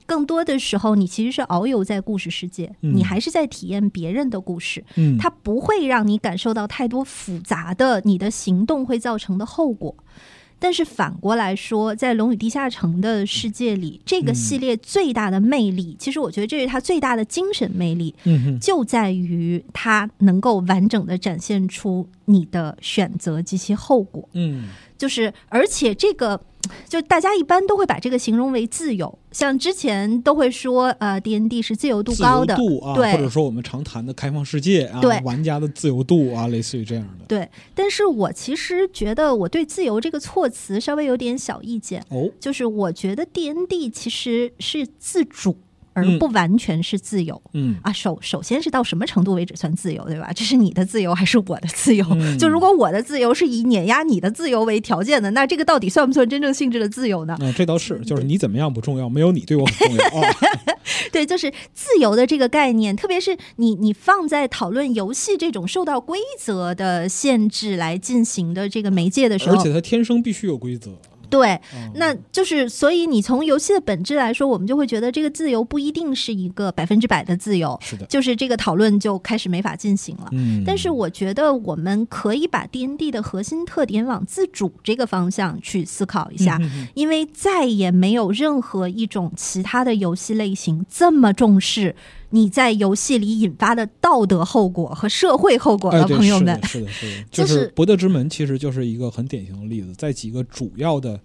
[0.07, 9.95] 更多的时候，你其实是遨游在故事世界，嗯你还是在体验别人的故事，嗯，它不会让你感受到太多复杂的你的行动会造成的后果。
[10.57, 24.27] 但是反过来说，在《龙与地下城》的世界里，这个系列最大的魅力，其实我觉得这是它最大的精神魅力，嗯，就在于它能够完整的展现出你的选择及其后果。
[24.33, 24.69] 嗯。
[24.97, 26.39] 就是，而且这个，
[26.87, 37.25] 就大家一般都会把这个形容为自由，像之前都会说，呃，D N D 是自由度高的，度啊，对或者说我们常谈的开放世界啊，对玩家的自由度啊，类似于这样的。
[37.27, 37.49] 对。
[37.73, 45.57] 但是我其实觉得我对“自由”这个措辞稍微有点小意见，哦，就是我觉得 D N D 其实是自主，
[45.95, 47.41] 而嗯不完全是自由。
[47.53, 50.31] 嗯啊，首首先是到什么程度为止算自由，对吧？
[50.35, 52.05] 这是你的自由还是我的自由？
[52.11, 57.35] 嗯 就如果我的自由是以碾压你的自由为条件的，那这个到底算不算真正性质的自由呢？
[57.41, 60.35] 嗯，这倒是，就是你怎么样不重要，没有你对我很重要啊。
[61.11, 70.91] 对，就是自由的这个概念，特别是你你放在讨论游戏这种受到规则的限制来进行的这个媒介的时候而，且它天生必须有规则。
[71.29, 80.27] 对，嗯那就是，所以你从游戏的本质来说，我们就会觉得这个自由不一定是一个百分之百的自由，是的，就是这个讨论就开始没法进行了。
[80.31, 86.59] 嗯，但是我觉得我们可以把 D N D 的核心特点往自主这个方向去思考一下，
[86.93, 91.95] 因为再也没有任何一种其他的游戏类型这么重视
[92.35, 96.53] 你在游戏里引发的道德后果和社会后果哎，了，对，朋友们。
[96.65, 101.17] 是的，是的，就 就是是博德之门其实就是一个很典型的例子，在几个主要的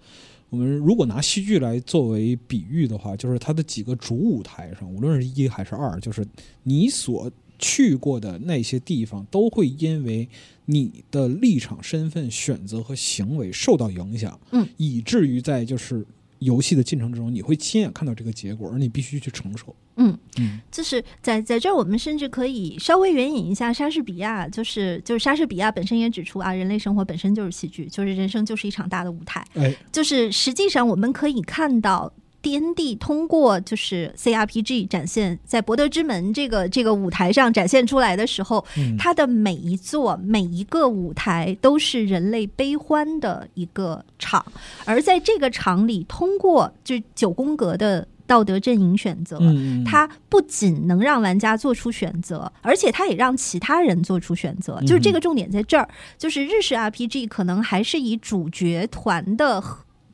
[0.49, 6.25] 我们如果拿戏剧来作为比喻的话，就是它的几个主舞台上，无论是一还是二，就是
[6.63, 10.27] 你所去过的那些地方，都会因为
[10.65, 16.05] 你的立场、身份、选择和行为受到影响，嗯，以至于在就是
[16.41, 19.75] 游戏的进程之中，你会亲眼看到这个结果，而你必须去承受。
[19.95, 29.45] 嗯嗯，就是在在这儿，我们甚至可以稍微援引一下莎士比亚，就是就是莎士比亚本身也指出啊，人类生活本身就是戏剧，就是人生就是一场大的舞台。
[29.53, 32.11] 哎，就是实际上我们可以看到。
[32.41, 44.43] D N D 通过就是 C R P G 展现在博德之门这个这个舞台上展现出来的时候，嗯它的每一座每一个舞台都是人类悲欢的一个场，
[44.85, 49.39] 而在这个场里，通过就九宫格的道德阵营选择，
[49.85, 54.79] 它不仅能让玩家做出选择，而且它也让其他人做出选择。
[54.81, 55.87] 就是这个重点在这儿，
[56.17, 59.61] 就是日式 RPG 可能还是以主角团的。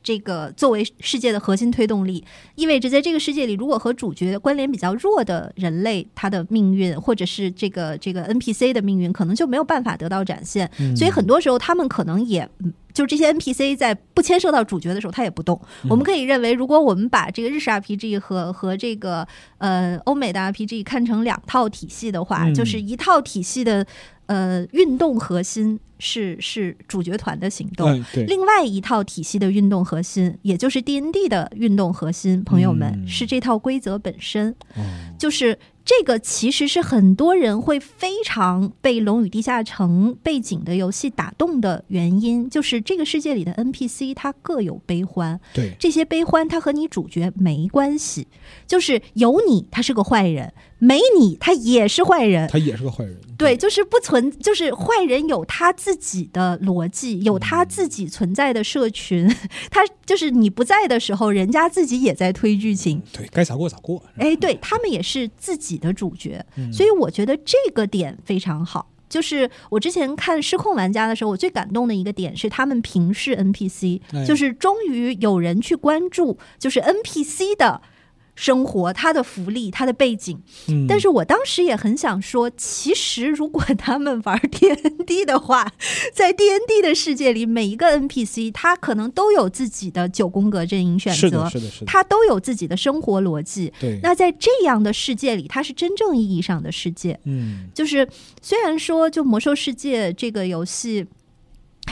[0.08, 10.70] 这个作为世界的核心推动力，意味着在这个世界里，如果和主角关联比较弱的人类，他的命运或者是这个这个 NPC 的命运，可能就没有办法得到展现。
[10.78, 15.60] 嗯所以很多时候，他们可能也，嗯就这些 NPC 在不牵涉到主角的时候，他也不动。
[15.90, 19.28] 我们可以认为，如果我们把这个日式 RPG 和和这个
[19.58, 23.86] 呃欧美的 RPG 看成两套体系的话，嗯就是一套体系的
[24.28, 28.02] 呃运动核心是是主角团的行动。
[28.26, 33.08] 另外一套体系的运动核心，也就是 D N D 的运动核心，朋友们、嗯。
[33.08, 34.54] 是这套规则本身。
[34.76, 34.82] 哦。
[35.18, 48.28] 就是这个其实是很多人会非常被《龙与地下城》背景的游戏打动的原因，就是这个世界里的 NPC 它各有悲欢，对，这些悲欢它和你主角没关系，
[48.66, 52.48] 就是有你他是个坏人，没你他也是坏人。
[52.48, 53.16] 他也是个坏人。
[53.36, 59.32] 对，就是不存，就是坏人有他自己的逻辑，有他自己存在的社群，
[59.70, 63.00] 他就是你不在的时候，人家自己也在推剧情。
[63.12, 64.02] 对，该咋过咋过。
[64.16, 68.90] 哎，对他们也是自己的主角，嗯所以我觉得这个点非常好。
[69.08, 77.80] 就是我之前看《失控玩家》的时候，我最感动的一个点是他们平视 NPC，、哎就是终于有人去关注，就是 NPC 的
[78.38, 80.40] 生活、他的福利、他的背景。
[80.68, 85.72] 嗯，但是我当时也很想说，其实如果他们玩 D N D 的话，
[86.14, 91.86] 在 D N D 的世界里，每一个 N P C 他可能都有自己的九宫格阵营选择是的，，是的，是的。
[91.86, 93.72] 他都有自己的生活逻辑。
[93.80, 97.18] 对，那在这样的世界里，它是真正意义上的世界。
[97.24, 98.08] 嗯，就是
[98.40, 101.04] 虽然说，就《魔兽世界》这个游戏，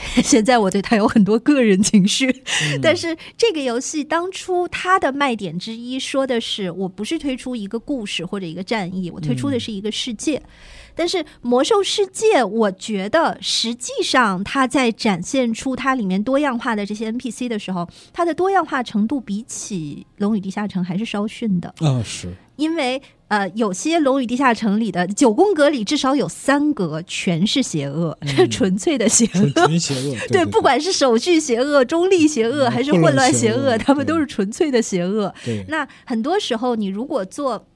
[0.23, 10.43] 现在我对它有很多个人情绪，嗯但是这个游戏当初它的卖点之一说的是，我不是推出一个故事或者一个战役，我推出的是一个世界。
[10.99, 21.69] 但是《魔兽世界》，我觉得实际上它在展现出它里面多样化的这些 NPC 的时候，它的多样化程度比起《龙与地下城》还是稍逊的。
[21.81, 29.67] 啊是，因为呃，有些《龙与地下城》里的九宫格里至少有三格全是邪恶，是纯粹的邪纯恶。
[29.67, 30.17] 纯邪恶。
[30.29, 35.35] 对，对，不管是手续邪恶、中立邪恶，嗯还是混乱邪邪恶恶，他们都是纯粹的邪恶。
[35.45, 37.67] 对，那很多时候，你如果做。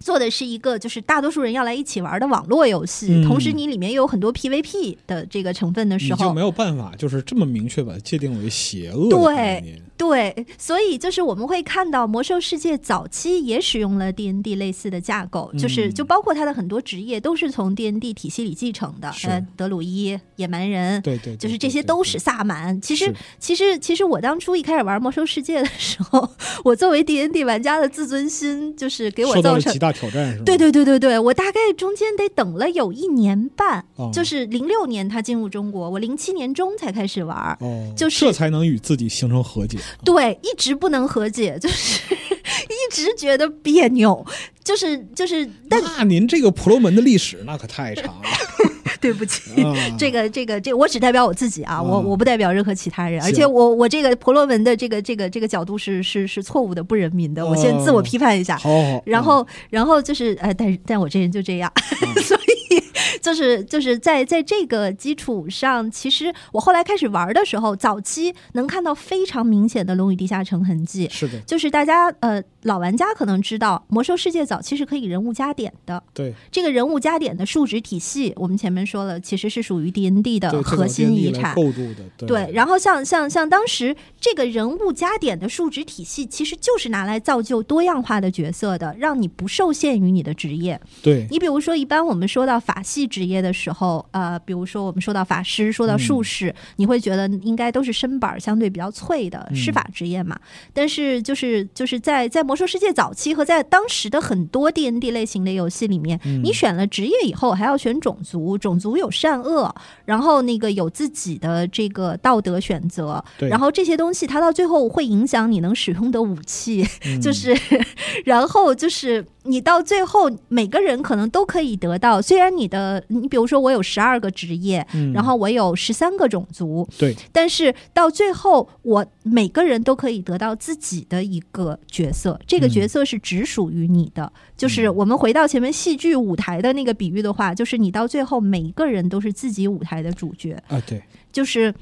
[0.00, 9.82] 做的是一个就是大多数人要来一起玩的网络游戏，嗯同时你里面又有很多 PVP 的这个成分的时候你就没，有办法，就是这么明确把它界定为邪恶的概念。
[9.98, 21.02] 对，所以就是我们会看到魔兽世界早期也使用了 D N D 类似的架构，就是嗯就包括它的很多职业都是从 D N D 体系里继承的，是呃，德鲁伊、野蛮人。
[21.02, 22.80] 对对，对就是这些都是萨满。
[22.80, 26.30] 其实，其实，其实我当初一开始玩魔兽世界的时候，
[26.64, 30.44] 我作为 D N D 玩家的自尊心，就是给我造成极大挑战，是吗？
[30.46, 37.58] 对对对对对，我大概中间得等了有一年半，哦就是零六年他进入中国，我零七年中才开始玩儿。
[37.60, 39.76] 哦，就是这才能与自己形成和解。
[40.04, 44.24] 对，一直不能和解， 就是一直觉得别扭，
[44.64, 48.22] 就是就是，但那您这个婆罗门的历史那可太长了
[49.00, 49.62] 对不起。
[49.62, 49.74] 啊！
[49.96, 58.58] 这个这个这个，我只代表我自己啊，我啊我不代表任何其他人，而且我我这个婆罗门的这个这个这个角度是是是错误的、不人民的，我先自我批判一下。
[59.04, 61.72] 然后，然后就是，呃，但是，但我这人就这样，
[62.24, 62.36] 所
[62.70, 62.82] 以
[63.20, 71.06] 就是就是在在这个基础上，其实我后来开始玩的时候，早期能看到非常明显的《龙与地下城》痕迹。
[71.06, 76.02] 嗯，是的，就是大家呃老玩家可能知道，魔兽世界早期是可以人物加点的。
[76.12, 81.54] 对，这个人物加点的数值体系，我们前面说了，其实是属于 D N D 的核心遗产。
[81.54, 82.26] 构筑的，对。
[82.26, 90.80] 对，然后像像像当时这个人物加点的数值体系，其实就是拿来造就多样化的角色的，让你不受限于你的职业。
[91.02, 100.38] 对你比如说，一般我们说到法系职业的时候，呃，比如说我们说到法师，说到术士，你会觉得应该都是身板相对比较脆的施法职业嘛？
[100.72, 103.34] 但是就是就是在在魔兽世界早期。
[103.34, 109.72] 和在当时的很多 D N D 类型的游戏里面，你选了职业以后，还要选种族，种族有善恶，
[110.06, 116.86] 然后那个有自己的这个道德选择，然后这些东西它到最后会影响你能使用的武器，
[117.20, 117.54] 就是，
[118.24, 133.18] 然后就是你到最后每个人可能都可以得到，虽然你的你比如说我有十二个职业，然后我有十三个种族，对，但是到最后我每个人都可以得到自己的一个角色，这个角色是。
[133.28, 140.80] 只属于你的，就是我们回到前面戏剧舞台的那个比喻的话，就是你到最后每一个人都是自己舞台的主角啊。
[140.86, 141.74] 对，就是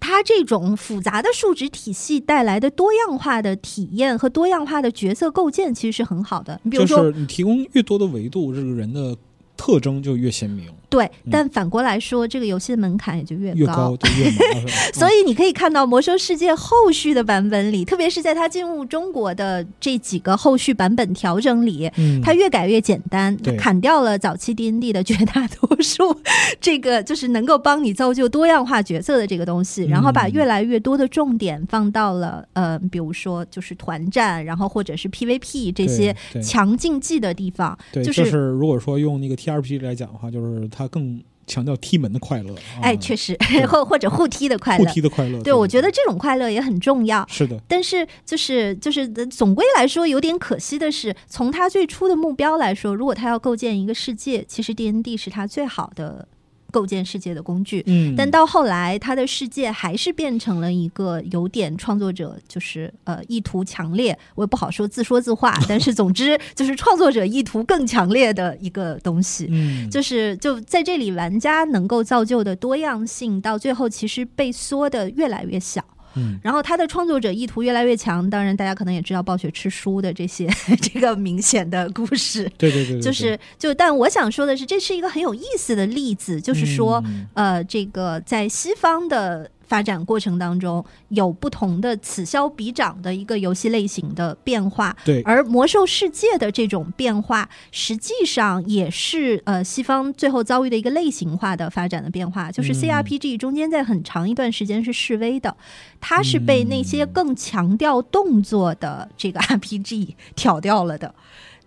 [0.00, 6.58] 它这种复杂的数值体系带来的多样化的体验和多样化的角色构建，其实是很好的。
[6.64, 9.14] 你比如说，你提供越多的维度，这个人的
[9.56, 10.72] 特征就越鲜明。
[10.90, 14.30] 对，但反过来说，这个游戏的门槛也就越高，越
[14.92, 21.88] 所以你可以看到《魔兽世界》后续的版本里，特别是在它进入中国的这几个后续版本调整里，
[22.22, 26.20] 它越改越简单，砍掉了早期 D N D 的绝大多数，
[26.60, 36.12] 这个就是能够帮你造就多样化角色的这个东西，然后把越来越多的重点放到了呃，比如说就是团战，然后或者是 P V P 这些
[36.42, 37.78] 强竞技的地方。
[37.92, 40.79] 对，就是如果说用那个 T R P 来讲的话，就是它。
[40.80, 43.36] 他更强调踢门的快乐，哎，确实，
[43.68, 45.42] 或或者互踢的快乐，互踢的快乐。
[45.42, 47.26] 对，我觉得这种快乐也很重要。
[47.28, 56.26] 是的，但是就是就是总归来说，有点可惜的是，从他最初的目标来说，如果他要构建一个世界，其实 D N D 是他最好的。
[56.70, 75.84] 构建世界的工具，嗯，但到后来，他的世界还是变成了一个有点创作者就是呃意图强烈，我也不好说自说自话，但是总之 就是创作者意图更强烈的一个东西，嗯，就是就在这里，玩家能够造就的多样性，到最后其实被缩的越来越小。
[76.14, 80.48] 嗯，然后他的创作者意图越来越强，当然大家可能也知道暴雪吃书的这些
[80.80, 87.02] 这个明显的故事，对对对，就是就但我想说的是，这是一个很有意思的例子，就是说
[87.34, 89.50] 呃，这个在西方的。
[89.70, 105.56] 发展过程当中有不同的此消彼长的一个游戏类型的变化，对，而魔兽世界的这种变化，实际上也是呃西方最后遭遇的一个类型化的发展的变化，就是 C R P G 中间在很长一段时间是示威的，
[106.00, 111.14] 它是被那些更强调动作的这个 R P G 挑掉了的，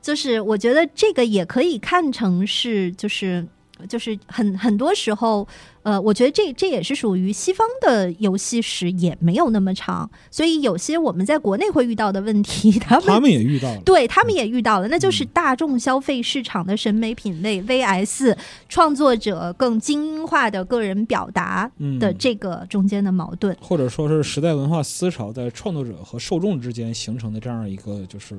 [0.02, 3.48] 就是我觉得这个也可以看成是就是。
[3.88, 5.48] 就是很很多时候，
[5.84, 18.36] 呃，我觉得这这也是属于西方的游戏史也没有那么长，所以有些我们在国内会遇到的问题， 他们他们也遇到了，对他们也遇到了，那就是大众消费市场的审美品味 VS
[18.70, 21.70] 创作者更精英化的个人表达
[22.00, 28.38] 的这个中间的矛盾，或者说是时代文化思潮在创作者和受众之间形成的这样一个就是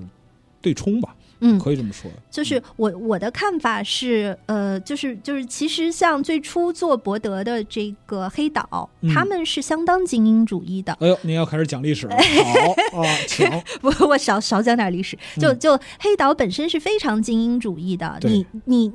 [0.61, 1.15] 对冲吧。
[1.41, 2.11] 嗯，可以这么说。
[2.31, 10.93] 就是我我的看法是，呃，就是就是，其实像最初做博德的这个黑岛，他们是相当精英主义的。
[11.01, 12.17] 哎呦，您要开始讲历史了，
[12.93, 13.49] 好啊，请。
[13.81, 15.19] 不，我少少讲点历史。
[15.39, 18.19] 就就黑岛本身是非常精英主义的。
[18.23, 18.93] 你你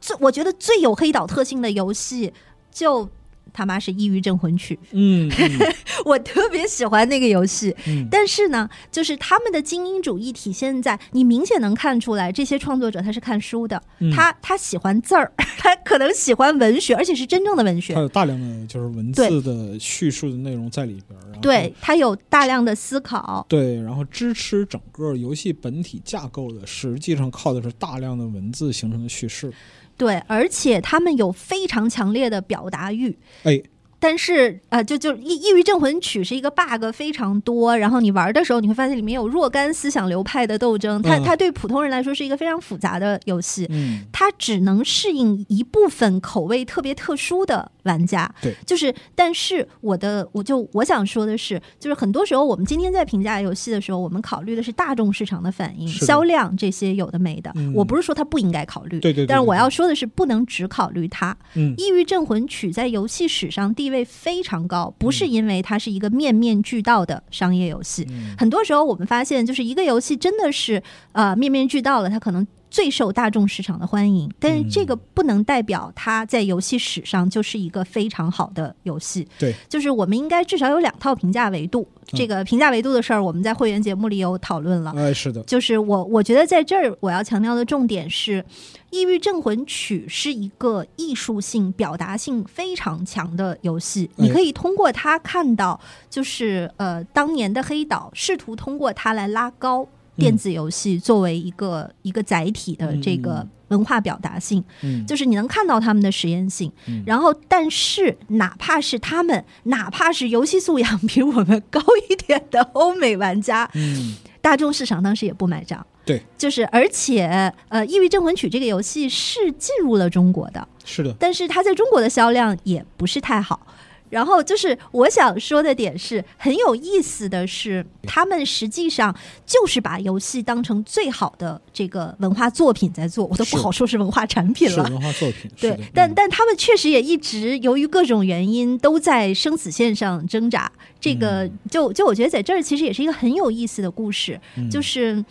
[0.00, 2.32] 最我觉得最有黑岛特性的游戏
[2.70, 3.08] 就。
[3.52, 5.30] 他妈是《抑郁症魂曲》，嗯，
[6.04, 13.82] 我特别喜欢那个游戏，嗯，但是呢，就是他们的精英主义体现在你明显能看出来，这些创作者他是看书的，
[14.14, 29.52] 他他喜欢字儿， 他可能喜欢文学，而且是真正的文学，他有大量的就是文字的叙述的内容在里边，对他有大量的思考，对，然后支持整个游戏本体架构的，实际上靠的是大量的文字形成的叙事。
[29.96, 33.16] 对，而且他们有非常强烈的表达欲。
[33.44, 33.62] 哎，
[33.98, 41.00] 但是呃，就就《抑抑郁镇魂曲》是一个 bug 非常多，然后你玩的时候你会发现里面有若干思想流派的斗争。
[41.00, 43.66] 它它对普通人来说是一个非常复杂的游戏。
[43.70, 48.32] 嗯，它只能适应一部分口味特别特殊的玩家。
[48.40, 57.52] 对，就是，但是我的，我就我想说的是，就是很多时候我们今天在评价游戏的时候，我们考虑的是大众市场的反应、销量这些有的没的。
[57.56, 61.36] 嗯我不是说它不应该考虑，对对对对但是我要说的是，不能只考虑它。
[61.54, 68.06] 嗯《异域镇魂曲》在游戏史上地位非常高，不是因为它是一个面面俱到的商业游戏。
[68.10, 72.46] 嗯很多时候我们发现，就是一个游戏真的是呃面面俱到了，它可能。
[72.72, 79.28] 最受大众市场的欢迎，但是这个不能代表它在游戏史上就是一个非常好的游戏。
[79.38, 81.86] 对，就是我们应该至少有两套评价维度。
[82.06, 84.92] 这个评价维度的事儿，我们在会员节目里有讨论了。
[84.96, 88.42] 哎，是的，就是我，我觉得在这儿我要强调的重点是，
[88.90, 94.10] 《抑郁镇魂曲》是一个艺术性、表达性非常强的游戏。
[94.16, 99.86] 哎你可以通过它看到，就是呃，当年的黑岛试图通过它来拉高
[100.16, 104.62] 电子游戏作为一个、一个载体的这个文化表达性。
[104.82, 115.84] 嗯，就是你能看到他们的实验性，嗯然后但是哪怕是他们，哪怕是游戏素养比我们高一点的欧美玩家，嗯，大众市场当时也不买账。
[116.04, 117.26] 对，就是而且
[117.68, 123.64] 呃，《异域镇魂曲》这个游戏是进入了中国的，是的，但是它在中国的销量也不是太好。
[124.12, 134.84] 然后就是我想说的点是很有意思的是，他们实际上就是把游戏当成最好的这个文化作品在做，我都不好说是文化产品了。
[134.84, 140.70] 是文化作品，对，但嗯但他们确实也一直由于各种原因都在生死线上挣扎。
[141.00, 145.24] 这个嗯就就我觉得在这儿其实也是一个很有意思的故事，嗯就是。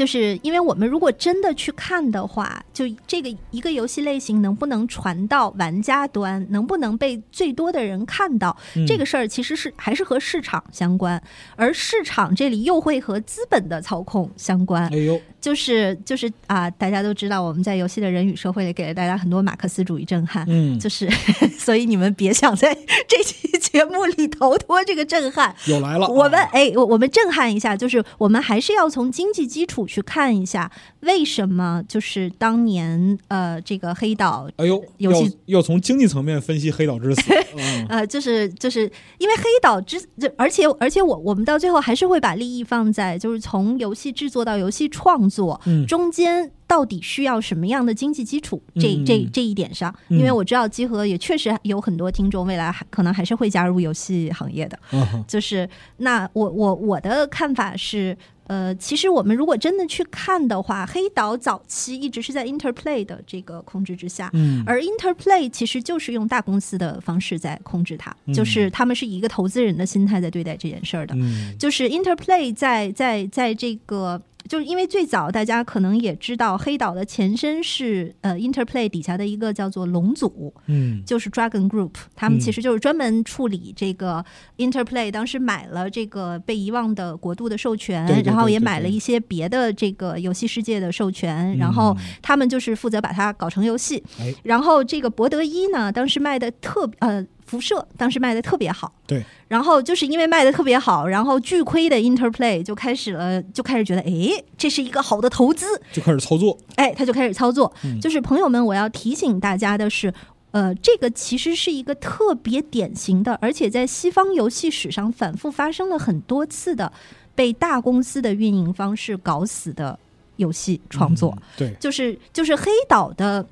[0.00, 11.22] 就是因为我们如果真的去看的话，就这个一个游戏类型能不能传到玩家端，能不能被最多的人看到，嗯这个事儿其实是还是和市场相关，
[11.54, 14.90] 而市场这里又会和资本的操控相关。
[14.90, 21.10] 哎呦，就是就是啊，大家都知道我们在游戏的人与社会里给了大家很多马克思主义震撼，嗯，就是
[21.60, 22.74] 所以你们别想在
[23.06, 25.54] 这期节目里逃脱这个震撼。
[25.66, 30.70] 又来了，我们啊哎，我我们震撼一下，就是我们还是要从经济基础去看一下，
[31.00, 37.22] 为什么就是当年呃这个黑岛哎呦，要游戏要从经济层面分析黑岛之死，
[37.56, 37.86] 嗯。
[37.90, 38.82] 呃，就是就是
[39.18, 45.84] 因为黑岛之，就而且而且我我们到最后还是会把利益放在就是从游戏制作到游戏创作、嗯。
[45.86, 49.04] 中间到底需要什么样的经济基础这嗯。
[49.04, 50.18] 这这一点上，嗯。
[50.18, 54.78] 因为我知道集合也确实有很多听众未来还可能还是会加入游戏行业的，
[55.26, 58.16] 就是那我我我的看法是。
[58.50, 68.34] 呃，其实我们如果真的去看的话，黑岛早期一直是在 Interplay 的这个控制之下，嗯，而 Interplay 其实就是用大公司的方式在控制它，嗯。
[68.34, 71.14] 就是他们是以一个投资人的心态在对待这件事儿的。
[71.16, 71.54] 嗯。
[71.60, 81.04] 就是 Interplay 在在在这个，就是因为最早大家可能也知道，黑岛的前身是呃 Interplay 底下的一个叫做龙组，嗯。
[81.06, 82.40] 就是 Dragon Group，他们嗯。
[82.40, 84.24] 其实就是专门处理这个
[84.56, 92.04] Interplay，当时买了这个被遗忘的国度的授权，对对对然后也买了一些别的这个游戏世界的授权，然后嗯。
[92.20, 94.02] 他们就是负责把它搞成游戏。
[94.18, 94.34] 哎。
[94.42, 98.92] 然后这个博德一呢，当时卖的特呃辐射，当时卖的特别好。
[99.06, 99.24] 对。
[99.48, 107.72] 然后就是因为卖的特别好，然后巨亏的 Interplay 就开始了，就开始觉得，哎，这是一个好的投资，就开始操作，哎，他就开始操作。
[107.84, 110.12] 嗯就是朋友们，我要提醒大家的是。
[110.52, 116.92] 呃，这个其实是一个特别典型的，而且在西方游戏史上反复发生了很多次的
[117.36, 119.96] 被大公司的运营方式搞死的
[120.38, 121.32] 游戏创作。
[121.36, 123.46] 嗯，对，就是就是黑岛的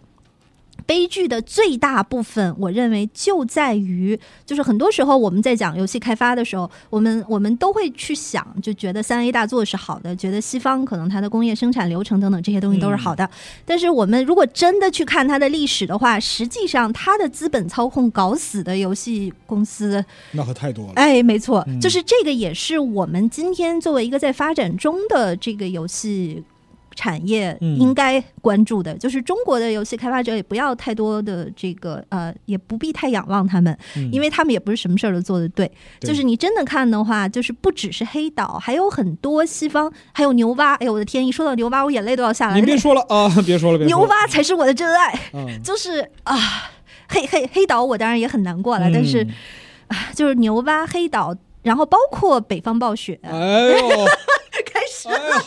[0.88, 13.28] 悲剧的最大部分，我认为就在于，就是很多时候我们在讲游戏开发的时候，我们我们都会去想，就觉得三 A 大作是好的，觉得西方可能它的工业生产流程等等这些东西都是好的。
[13.66, 26.42] 但是我们如果真的去看它的历史的话，实际上它的资本操控搞死的游戏公司，那可太多了，哎，没错，嗯就是这个也是我们今天作为一个在发展中的这个游戏。
[26.98, 34.10] 产业嗯应该关注的，就是中国的游戏开发者也不要太多的这个呃，也不必太仰望他们，嗯。
[34.12, 35.70] 因为他们也不是什么事儿都做得对。
[36.00, 36.08] 对。
[36.08, 40.74] 就是你真的看的话，就是不只是黑岛，还有很多西方，还有牛蛙。
[40.74, 41.24] 哎呦我的天！
[41.24, 42.54] 一说到牛蛙，我眼泪都要下来。
[42.54, 42.56] 了。
[42.56, 46.36] 您别说了 啊，别说了，别说牛，蛙才是我的真爱，嗯，就是啊，
[47.08, 49.24] 黑黑黑岛我当然也很难过了，但是
[49.86, 51.32] 啊就是牛蛙、黑岛，
[51.62, 53.88] 然后包括北方暴雪，哎呦，
[54.66, 55.42] 开始哎呀，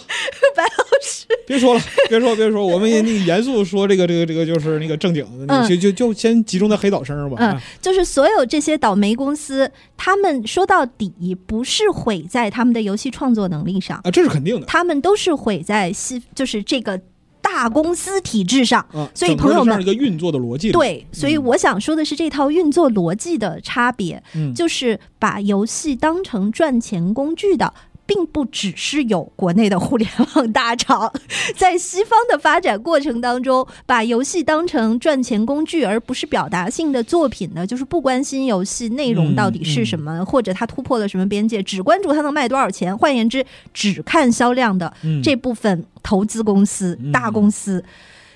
[0.56, 7.38] 白老师， 别说了，别说，别说，我们也那个严肃说这个这个这个就是那个正经的，嗯就就就先集中在黑岛身上吧。
[7.40, 14.66] 嗯，就是所有这些倒霉公司，他们说到底不是毁在他们的游戏创作能力上，啊，这是肯定的。
[14.66, 16.98] 他们都是毁在西，就是这个
[17.42, 18.80] 大大公司体制上。
[18.94, 27.72] 啊，所以朋友们一个运作的逻辑，对，所以我想说的是这套运作逻辑的差别，嗯，就是把游戏当成赚钱工具的。
[28.14, 31.14] 并不只是有国内的互联网大厂，
[31.56, 42.98] 在西方的发展过程当中，把游戏当成赚钱工具，而不是表达性的作品呢，就是不关心游戏内容到底是什么，或者它突破了什么边界，只关注它能卖多少钱。
[42.98, 47.82] 换言之，只看销量的嗯这部分投资公司、嗯大公司。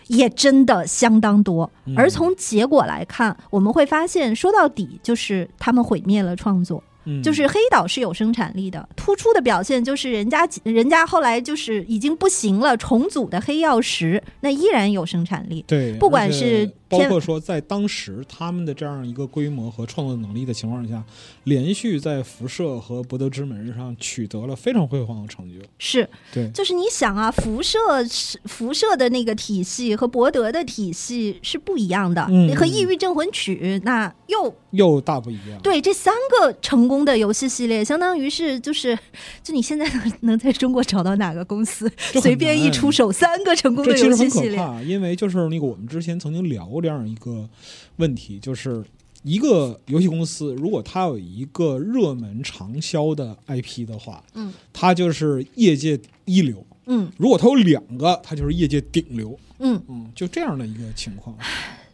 [0.08, 6.84] 也真的相当多，嗯而从结果来看，我们会发现，说到底就是他们毁灭了创作。
[7.06, 15.64] 嗯就是黑岛是有生产力的，突出的表现就是人家人家后来就是已经不行了，重组的黑曜石那依然有生产力。
[15.68, 21.04] 对，不管是天包括说在当时他们的这样一个规模和创作能力的情况下，
[21.46, 25.56] 连续在辐射和博德之门上取得了非常辉煌的成就。
[25.78, 27.78] 是，对，就是你想啊，辐射
[28.08, 35.60] 是辐射的那个体系和博德的体系是不一样的，嗯和异域镇魂曲那又又大不一样。
[35.62, 38.98] 对这三个成功的游戏系列，相当于是就是
[39.44, 44.60] 就你现在能 能在中国找到哪个公司随便一出手三个成功的游戏系列？
[44.86, 47.50] 因为就是那个我们之前曾经聊过这样一个
[47.96, 48.86] 问题，就是
[49.24, 59.36] 一个游戏公司如果它有一个热门长销的 IP 的话，嗯，它就是业界一流；嗯如果它有两个，它就是业界顶流。
[59.58, 61.36] 嗯，嗯，就这样的一个情况。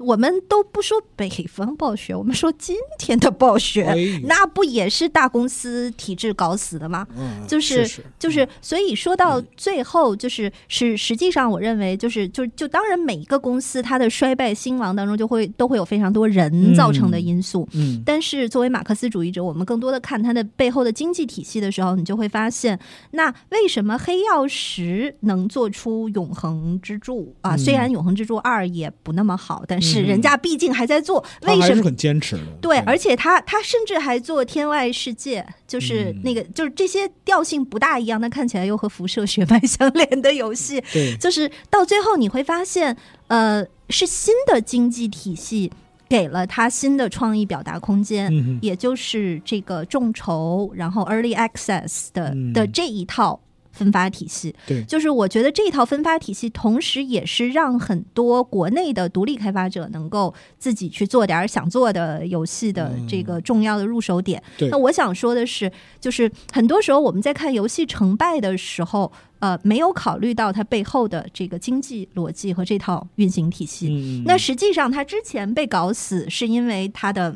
[0.01, 7.07] 我们都不说北方暴雪，我们说今天的暴雪，哎那不也是大公司体制搞死的吗？
[7.17, 17.67] 嗯，就是是就是，所以说到最后，就是是实际上，我认为就是就就当然每一个公司它的衰败兴亡当中，就会都会有非常多人造成的因素。
[17.73, 22.79] 嗯但是作为马克思主义者，我们更多的看它的背后的经济体系的时候，你就会发现，
[23.11, 27.55] 那为什么黑曜石能做出永恒之柱啊？
[27.55, 31.83] 嗯虽然永恒之柱二也不那么好，但是嗯人家毕竟还在做，为什么？
[31.83, 32.43] 很坚持的。
[32.61, 42.95] 对，而且他他甚至还做天外世界，就是嗯那个、就是这些调性不大一样，但看起来又和辐射血脉相连的游戏， 对就是到最后你会发现，
[43.27, 45.71] 呃，是新的经济体系
[46.07, 53.39] 给了他新的创意表达空间，嗯也就是这个众筹，然后 early access 的、嗯的这一套。
[53.71, 54.83] 分发体系，对。
[54.83, 63.07] 就是我觉得这一套分发体系，同时也是让很多国内的独立开发者能够自己去做点儿想做的游戏的嗯。
[63.07, 64.41] 这个重要的入手点。
[64.57, 64.69] 对。
[64.69, 73.87] 那我想说的是，就是很多时候我们在看游戏成败的时候，呃，没有考虑到它背后的这个经济逻辑和这套运行体系。
[73.89, 77.35] 嗯，那实际上，它之前被搞死，是因为它的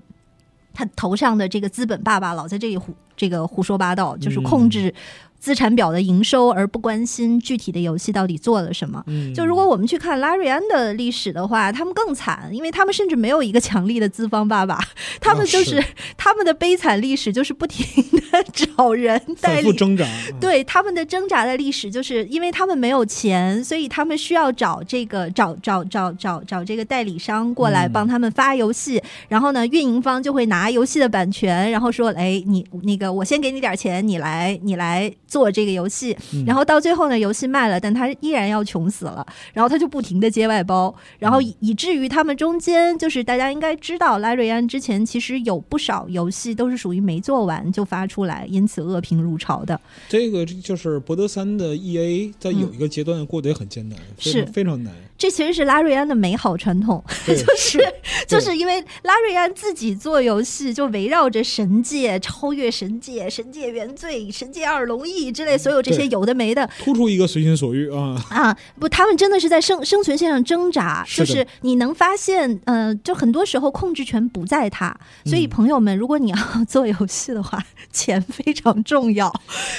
[0.73, 4.93] 它头上的这个资本爸爸老在这里胡这个胡说八道，就是控制
[5.45, 9.03] 资产表的营收，而不关心具体的游戏到底做了什么。
[9.05, 9.31] 嗯。
[9.31, 14.79] 就如果我们去看拉瑞安的历史的话，他们更惨，因为他们甚至没有一个强力的资方爸爸，
[15.21, 15.85] 他们就是、是。
[16.17, 17.85] 他们的悲惨历史就是不停
[18.31, 19.71] 的找人代理。
[19.73, 20.03] 挣扎，
[20.41, 27.91] 对他们的挣扎的历史，就是因为他们没有钱，所以他们需要找这个找找找找找这个代理商过来嗯。
[27.93, 36.45] 帮他们发游戏，然后呢，运营方就会拿游戏的版权，然后说，哎，你那个我先给你点钱，你来你来做这个游戏，嗯。
[36.45, 49.77] 然后到最后呢，游戏卖了，但他依然要穷死了，然后他就不停的接外包，然后以以至于他们中间就是大家应该知道，拉瑞安之前其实有不少游戏都是属于没做完就发出来，因此恶评如潮的。
[50.07, 54.45] 这个就是博德三的 E A 在有一个阶段过得也很艰难，是。
[54.53, 54.93] 非常难。
[55.17, 57.79] 这其实是拉瑞安的美好传统， 就是
[58.27, 71.03] 就是因为拉瑞安自己做游戏，就围绕着神界、超越神界、神界原罪、神界二龙翼之类所有这些有的没的突出一个随心所欲啊，啊，不，他们真的是在生生存线上挣扎。
[71.05, 74.95] 是就是你能发现，呃，就很多时候控制权不在他，
[75.25, 76.37] 所以嗯朋友们，如果你要
[76.67, 79.31] 做游戏的话， 钱非常重要。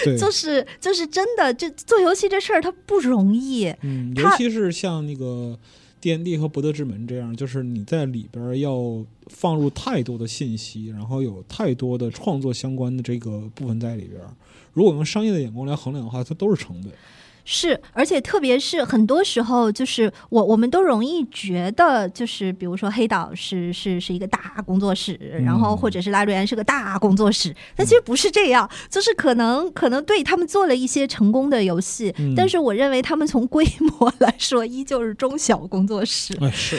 [0.05, 3.73] 对，就是就是真的，这做游戏这事儿它不容易。
[3.83, 5.59] 嗯，尤其是像那个
[6.01, 14.21] D N D 和博德之门这样，就是你在里边要放入太多的信息，然后有太多的创作相关的这个部分在里边。
[14.73, 16.93] 如果用商业的眼光来衡量的话，它都是成本。
[17.47, 25.87] 是，而且特别是很多时候，就是我我们都容易觉得，就是比如说黑岛是是是一个大工作室，然后嗯。
[25.87, 32.35] 或者是拉瑞安是个大工作室，但其实不是这样，就是可能可能对他们做了一些成功的游戏，嗯。
[32.35, 36.35] 但是我认为他们从规模来说，依旧是中小工作室。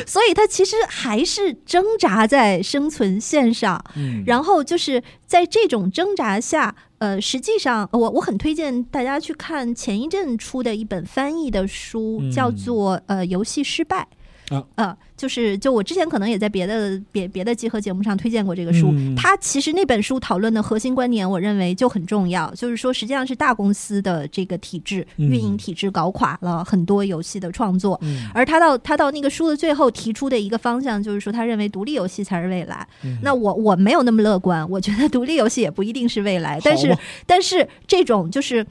[0.06, 14.08] 所以他其实还是挣扎在生存线上，嗯，然后就是在这种挣扎下，呃，实际上我我很推荐大家去看前一阵出的一本翻译的书，嗯叫做呃游戏失败。
[14.50, 14.64] 啊。
[14.76, 19.16] 呃，就是就我之前可能也在别的别别的集合节目上推荐过这个书，嗯。
[19.16, 25.30] 它其实那本书讨论的核心观点，我认为就很重要，就是说实际上是大公司的这个体制、嗯。
[25.30, 28.28] 运营体制搞垮了很多游戏的创作，嗯。
[28.34, 32.88] 而他到他到那个书的最后提出的一个方向，就是说他认为独立游戏才是未来。
[33.04, 33.18] 嗯。
[33.22, 38.66] 那我我没有那么乐观，我觉得独立游戏也不一定是未来，但是但是这种就是。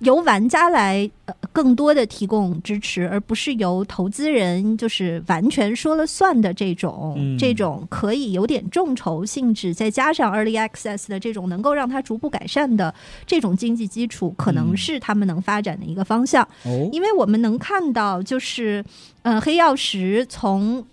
[0.00, 7.38] 由玩家来呃更多的提供支持，而不是由投资人就是完全说了算的这种、嗯。
[7.38, 12.92] 这种可以有点众筹性质，再加上 early access 的这种能够让它逐步改善的
[13.24, 14.76] 这种经济基础，可能嗯。
[14.76, 16.42] 是他们能发展的一个方向。
[16.64, 18.84] 哦，因为我们能看到，就是
[19.22, 20.84] 呃，黑曜石从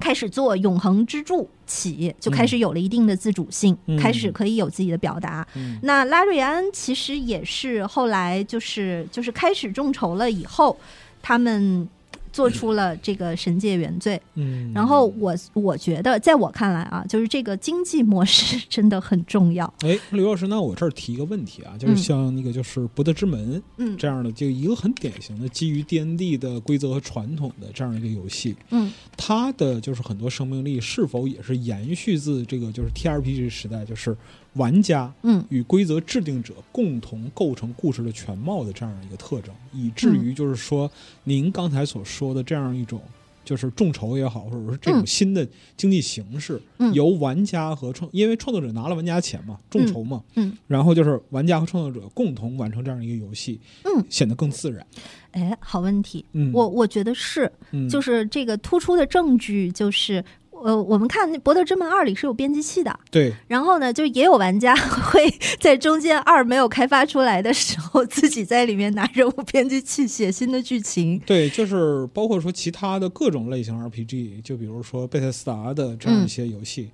[0.00, 3.96] 开始做永恒支柱起，就开始有了一定的自主性，嗯。
[3.98, 5.46] 开始可以有自己的表达。
[5.54, 5.78] 嗯。
[5.82, 10.78] 那拉瑞安其实也是后来就是就是开始众筹了以后，
[11.20, 11.88] 他们
[12.34, 14.20] 做出了这个神界原罪。
[14.34, 19.72] 嗯，然后我我觉得，在我看来啊，就是这个经济模式真的很重要。
[19.82, 34.16] 哎，刘老师，那我这儿提一个问题啊，就是嗯像那个就是《博德之门》嗯这样的，就一个很典型的基于 D N D 的规则和传统的这样一个游戏，嗯它的就是很多生命力是否也是延续自这个就是 T R P G 时代，就是
[34.54, 40.90] 玩家嗯与规则制定者共同构成故事的全貌的这样一个特征，以至嗯于就是说
[41.24, 43.00] 您刚才所说的这样一种。
[43.44, 45.46] 就是众筹也好，或者说这种嗯新的
[45.76, 54.86] 经济形式，嗯由玩家和创，因为创作者拿了玩家钱嘛，众筹嘛，嗯，然后就是玩家和创作者共同完成这样一个游戏，嗯，显得更自然。
[55.32, 56.24] 哎，好问题。
[56.32, 60.24] 嗯，我我觉得是，嗯就是这个突出的证据就是。
[60.64, 64.74] 呃，我们看《博德之门二》里是有编辑器的，对，然后呢，就也有玩家
[65.12, 65.22] 会
[65.60, 71.18] 在中间二没有开发出来的时候，自己在里面拿人物编辑器写新的剧情。
[71.26, 76.88] 对，就是包括说其他的各种类型 RPG，就比如说贝塞斯达的这样一些游戏，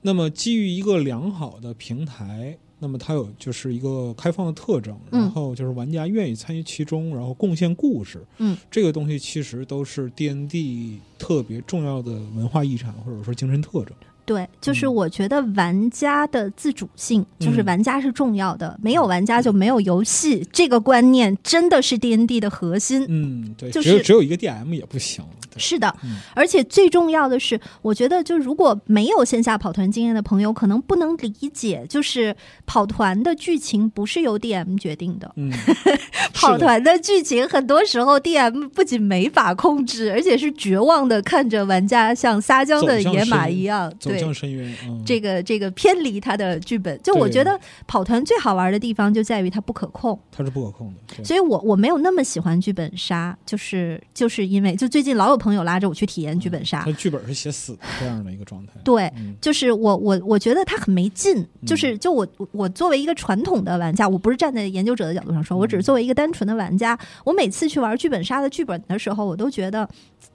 [0.00, 13.94] 那么基于一个良好的平台，那么它有就是一个开放的特征，嗯然后就是玩家愿意参与其中，然后贡献故事，嗯，这个东西其实都是 D N D 特别重要的文化遗产或者说精神特征。
[14.24, 23.04] 对，就是嗯我觉得玩家的自主性，就是嗯玩家是重要的，没有玩家就没有游戏，这个观念真的是 D N D 的核心。
[23.08, 25.24] 嗯，对，就是只有只有一个 D M 也不行。
[25.52, 32.34] 对是的，嗯而且最重要的是，我觉得就如果没有线下跑团经验的朋友，可能不能理解，就是
[32.66, 35.30] 跑团的剧情不是由 DM 决定的。
[35.36, 35.50] 嗯，
[36.32, 44.74] 跑团的剧情很多时候 DM 不仅没法控制，而且是绝望的看着玩家像撒娇的野马一样，走对向深渊。
[44.86, 46.98] 嗯，这个这个偏离他的剧本。
[47.02, 51.24] 就我觉得跑团最好玩的地方就在于它不可控，它是不可控的。
[51.24, 56.84] 所以我我没有那么喜欢剧本杀，就是就是因为就最近老有朋友拉着我去体验剧本杀。
[56.86, 58.74] 嗯，剧本是写死的这样的一个状态。
[58.84, 59.34] 对，嗯。
[59.40, 69.88] 就是我我我觉得它很没劲，就是就我我作为一个传统的玩家，我不是站在研究者的角度上说，我只是作为一个单纯的玩家，我每次去玩剧本杀的剧本的时候，我都觉得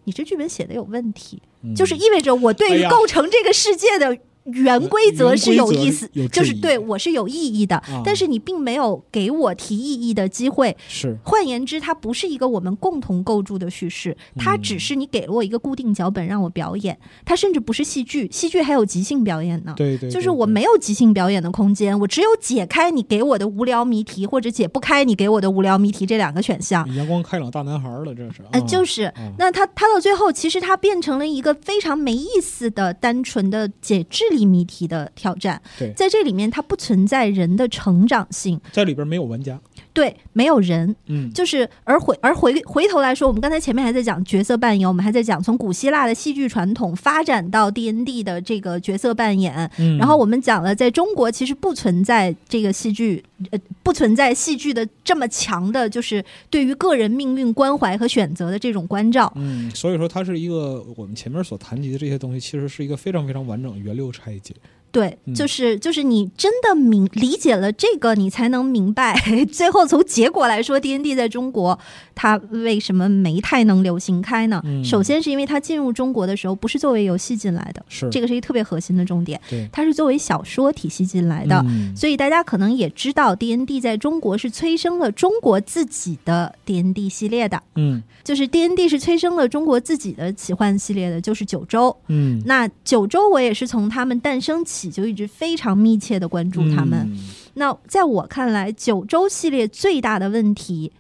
[0.04, 1.74] 你这剧本写的有问题，嗯。
[1.74, 4.18] 就是意味着我对于构成这个世界的。
[4.54, 10.76] 原规则是有意思就是对我是有意义的，啊但是你并没有给我提意义的机会。
[10.88, 19.74] 是换言之，它不是一个我们共同构筑的叙事，它嗯只是你给了我一个固定脚本让我表演，它甚至不是戏剧，戏剧还有即兴表演呢。
[19.76, 26.88] 对对，就是我没有即兴表演的空间，我只有解开你给我的无聊谜题，或者解不开你给我的无聊谜题这两个选项。
[26.96, 28.42] 阳光开朗大男孩了，这是。
[28.52, 35.62] 呃，啊就是啊那他他到最后，其实他变成了一个非常没意思的、单纯的解智力谜题的挑战。
[35.78, 39.60] 对在这里面，它不存在人的成长性，在里边没有玩家。
[39.94, 59.32] 对，没有人，嗯，就是而回而回回头来说，我们刚才前面还在讲角色扮演，我们还在讲从古希腊的戏剧传统发展到 D N D 的这个角色扮演，嗯然后我们讲了，在中国其实不存在这个戏剧，呃，不存在戏剧的这么强的，就是对于个人命运关怀和选择的这种关照。
[59.36, 64.54] 嗯，所以说它是一个我们前面所谈及的这些东西，其实是一个非常非常完整的源流拆解。
[64.98, 69.16] 对，嗯就是就是你真的明理解了这个，你才能明白，
[69.52, 71.78] 最后从结果来说，D N D 在中国
[72.16, 74.60] 它为什么没太能流行开呢？
[74.66, 81.64] 嗯首先是因为它进入中国的时候不是作为游戏进来的，是这个是一个特别核心的重点，对它是作为小说体系进来的。
[81.68, 91.96] 嗯所以大家可能也知道，D N D 在中国是催生了中国自己的 D N D 系列的，嗯就是 D N D 是催生了中国自己的奇幻系列的，就是九州。
[92.08, 97.00] 嗯，那九州我也是从他们诞生起就一直非常密切的关注他们。
[97.12, 97.20] 嗯
[97.60, 100.92] 那在我看来，九州系列最大的问题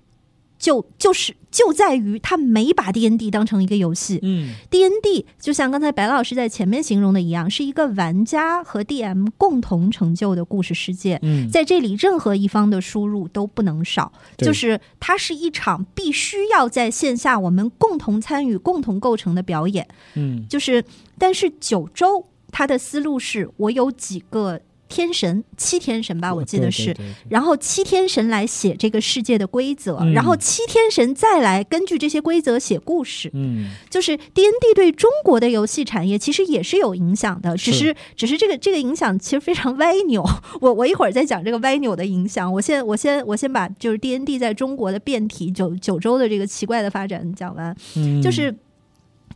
[0.57, 4.17] 就就是就在于他没把 D N D 当成一个游戏。
[4.23, 11.19] 嗯 D N D 就像刚才白老师在前面形容的一样，是一个玩家和 D M 共同成就的故事世界。
[11.21, 19.87] 嗯，在这里，任何一方的输入都不能少，就是它是一场必须要在线下我们共同参与、共同构成的表演。
[20.15, 20.83] 嗯就是，
[21.19, 22.25] 但是九州
[22.57, 26.85] 它的思路是我有几个天神，七天神吧，我记得是。
[26.85, 33.29] 对对对对然后七天神来写这个世界的规则，嗯然后七天神再来根据这些规则写故事。
[33.35, 40.25] 嗯就是 D N D 对中国的游戏产业其实也是有影响的，只是只是这个这个影响其实非常歪扭。
[40.59, 42.51] 我我一会儿再讲这个歪扭的影响。
[42.51, 47.75] 我先我先我先把就是 D N D 在中国的变体九九州的这个奇怪的发展讲完。
[47.97, 48.55] 嗯，就是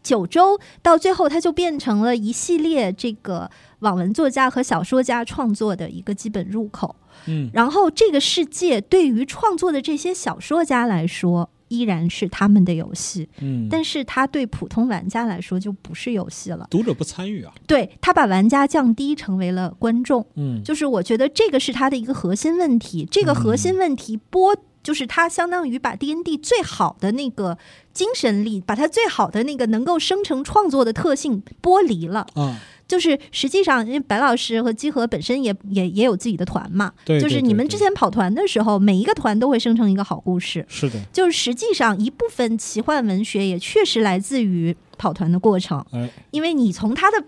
[0.04, 3.50] 九州到最后，它就变成了一系列这个
[3.80, 6.96] 网文作家和小说家创作的一个基本入口。
[7.28, 16.66] 嗯然后，这个世界对于创作的这些小说家来说，依然是他们的游戏，嗯，但是它对普通玩家来说就不是游戏了。
[16.72, 17.54] 读者不参与啊。
[17.68, 20.26] 对他把玩家降低成为了观众。
[20.36, 23.08] 嗯就是我觉得这个是他的一个核心问题。
[23.12, 27.58] 这个核心问题剥，就是它相当于把 D N D 最好的那个
[27.94, 32.26] 精神力，把它最好的那个能够生成创作的特性剥离了。
[32.36, 32.56] 嗯，
[32.88, 40.66] 就是实际上，因为白老师和基和本身也也也有自己的团嘛，对，就是你们之前跑团的时候，每一个团都会生成一个好故事。
[40.68, 45.86] 是的，就是实际上一部分奇幻文学也确实来自于跑团的过程。
[45.92, 47.24] 哎，因为你从它的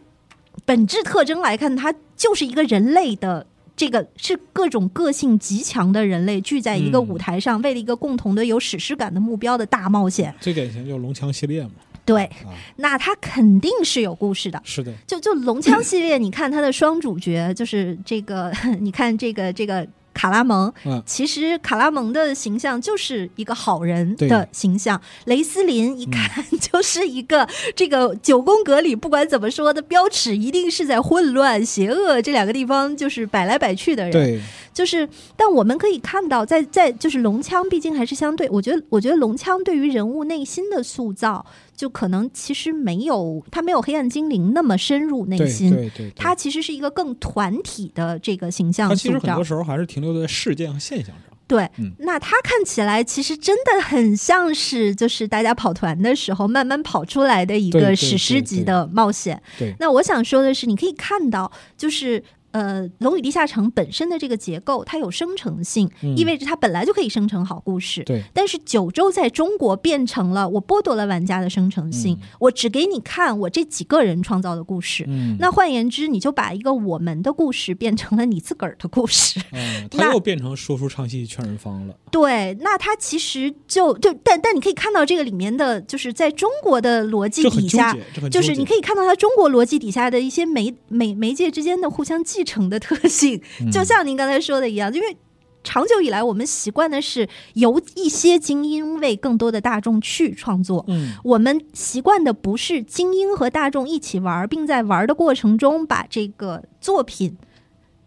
[0.66, 3.45] 本质特征来看，它就是一个人类的。
[3.76, 10.34] 这个是各种个性极强的人类聚在一个嗯舞台上，为了一个共同的有史诗感的目标的大冒险。
[10.39, 11.71] 最典型就是龙枪系列嘛。
[12.05, 14.61] 对，啊，那它肯定是有故事的。
[14.65, 18.51] 是的，就就龙枪系列，你看它的双主角，就是这个，
[18.82, 21.01] 你看这个这个卡拉蒙，嗯。
[21.05, 34.11] 其实卡拉蒙的形象就是一个好人的形象，雷斯林一看 就是一个这个九宫格里不管怎么说的标尺一定是在混乱、邪恶这两个地方就是摆来摆去的人。
[34.11, 34.41] 对，
[34.74, 41.45] 就是，但我们可以看到在，在就是龙枪，毕竟还是相对，我觉得，我觉得龙枪对于人物内心的塑造，
[41.84, 49.43] 就可能其实没有他没有黑暗精灵那么深入内心，对对，对他其实是一个更团体的这个形象他其实很多。
[49.43, 51.17] 时候还是停留在事件和现象上。
[51.45, 59.43] 对，嗯那他看起来其实真的很像是就是大家跑团的时候慢慢跑出来的一个史诗级的冒险。
[59.59, 62.23] 对，那我想说的是，你可以看到，就是
[62.54, 68.04] 呃，《龙与地下城》本身的这个结构，它有生成性，嗯意味着它本来就可以生成好故事。
[68.04, 75.04] 对，但是九州在中国变成了我剥夺了玩家的生成性，嗯我只给你看我这几个人创造的故事。
[75.08, 79.41] 嗯，那换言之，你就把一个我们的故事变成了你自个儿的故事。
[79.51, 81.95] 嗯，那他又变成说书唱戏劝人方了。
[82.12, 87.97] 对，那它其实就就但但你可以看到这个里面的，就是在中国的逻辑底下，
[88.32, 95.17] 就是你可以，看到它中国逻辑底下的一些媒媒媒介之间的互相继承的特性，嗯就像您刚才说的一样，因为。
[95.65, 100.83] 长久以来，我们习惯的是由一些精英为更多的大众去创作。
[100.89, 107.37] 嗯我们习惯的不是精英和大众一起玩儿，并在玩儿的过程中把这个作品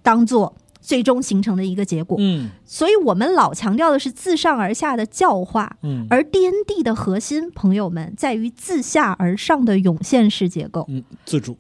[0.03, 2.19] 当做最终形成的一个结果。
[2.21, 10.85] 嗯所以我们老强调的是自上而下的教化，嗯而 D N D 的核心，朋友们在于自下而上的涌现式结构。
[10.91, 11.57] 嗯，自主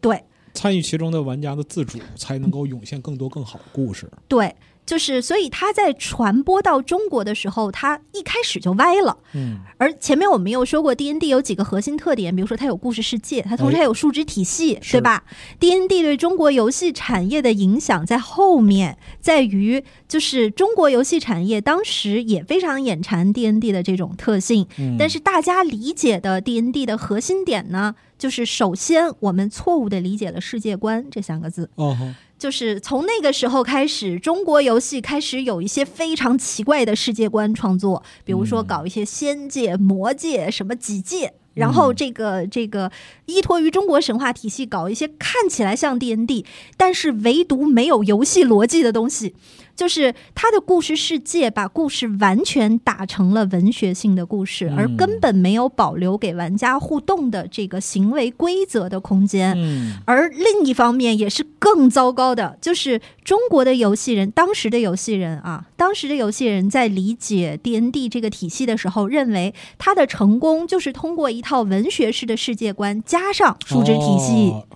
[0.00, 0.22] 对
[0.54, 4.10] 参与其中的玩家的自主，才能够涌现更多更好的故事。
[4.28, 9.16] 对，就是所以它在传播到中国的时候，它一开始就歪了。
[9.34, 15.24] 嗯而前面我们又说过，D N D 有几个核心特点，比如说它有故事世界，它同时哎还有数值体系，是对吧
[15.58, 31.68] ？D N D 对中国游戏产业的影响在后面，在于就是中国游戏产业当时也非常眼馋 D N D 的这种特性，嗯，但是大家理解的 D N D 的核心点呢，就是首先我们错误的理解了世界观这三个字。
[31.74, 41.34] 哦，就是从那个时候开始，中国游戏开始有一些非常奇怪的世界观创作，比如说嗯搞一些仙界、魔界、什么几界。
[41.54, 42.90] 然后这个这个
[43.26, 46.46] 依托于中国神话体系，搞一些看起来像 D N D，
[46.76, 49.34] 但是唯独没有游戏逻辑的东西，
[49.74, 59.54] 就是他的故事世界把故事完全打成了文学性的故事，嗯而根本没有保留给玩家互动的这个行为规则的空间。
[59.56, 74.50] 嗯而另一方面也是更糟糕的，就是中国的游戏人，当时的游戏人啊，当时的游戏人在理解 D N D 这个体系的时候，认为它的成功就是通过一套文学式的世界观加上数值体系。
[74.50, 74.66] 哦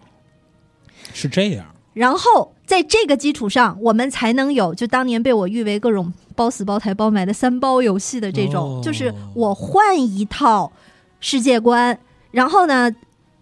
[1.15, 1.76] 是这样。
[1.97, 10.71] 然后在这个基础上，我们才能有就当年被我誉为各种包死、包抬、包埋的三包游戏的这种，哦就是我换一套
[11.21, 11.99] 世界观，
[12.31, 12.95] 然后呢。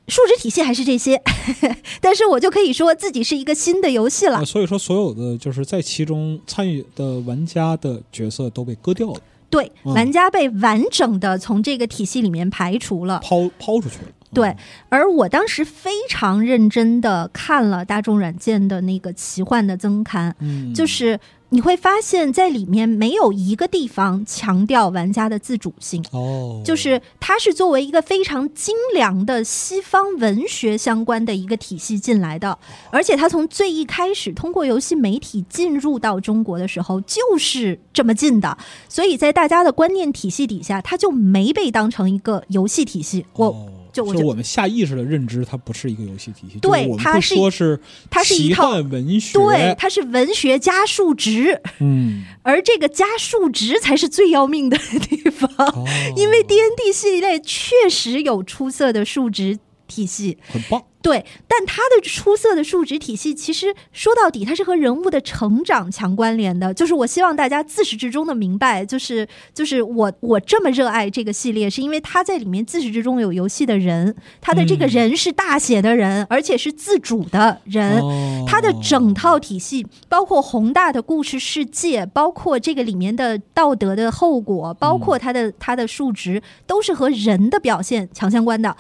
[0.07, 1.19] 数值体系还是这些，
[1.99, 4.45] 但是我就可以说自己是一个新的游戏了啊。
[4.45, 13.19] 所以说，所有的就是在其中参与的玩家的角色都被割掉了，对，嗯玩家被完整的从这个体系里面排除了。
[13.25, 14.13] 抛抛出去了。
[14.35, 14.57] 对，
[14.89, 21.19] 而我当时非常认真的看了大众软件的那个奇幻的增刊，嗯，就是
[21.51, 26.05] 你会发现在里面没有一个地方强调玩家的自主性。
[26.11, 32.59] 哦，就是它是作为一个非常精良的西方文学相关的一个体系进来的，
[32.91, 38.59] 而且它从最一开始通过游戏媒体进入到中国的时候就是这么进的，
[38.89, 43.25] 所以在大家的观念体系底下，它就没被当成一个游戏体系。
[43.35, 47.81] 我、哦就我就是我们下意识的认知，它不是一个游戏体系，对就是我们会它是说是
[48.11, 55.49] 它是一套文学，对，它是文学加数值，嗯， 而这个加数值才是最要命的地方。
[55.69, 59.57] 哦，因为 D N D 系列确实有出色的数值
[59.87, 66.73] 体系，很棒，对，但它的出色的数值体系，其实说到底，它是和人物的成长强关联的。
[66.73, 78.01] 就是我希望大家自始至终的明白，就是就是我我这么热爱这个系列，是因为它在里面自始至终有游戏的人，他的这个嗯人是大写的人，而且是自主的人。
[78.01, 88.77] 哦它的整套体系，包括宏大的故事世界，包括这个里面的道德的后果，包括它的它的数值，都是和人的表现强相关的。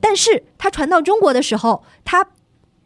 [0.00, 1.67] 但是它传到中国的时候，
[2.04, 2.26] 它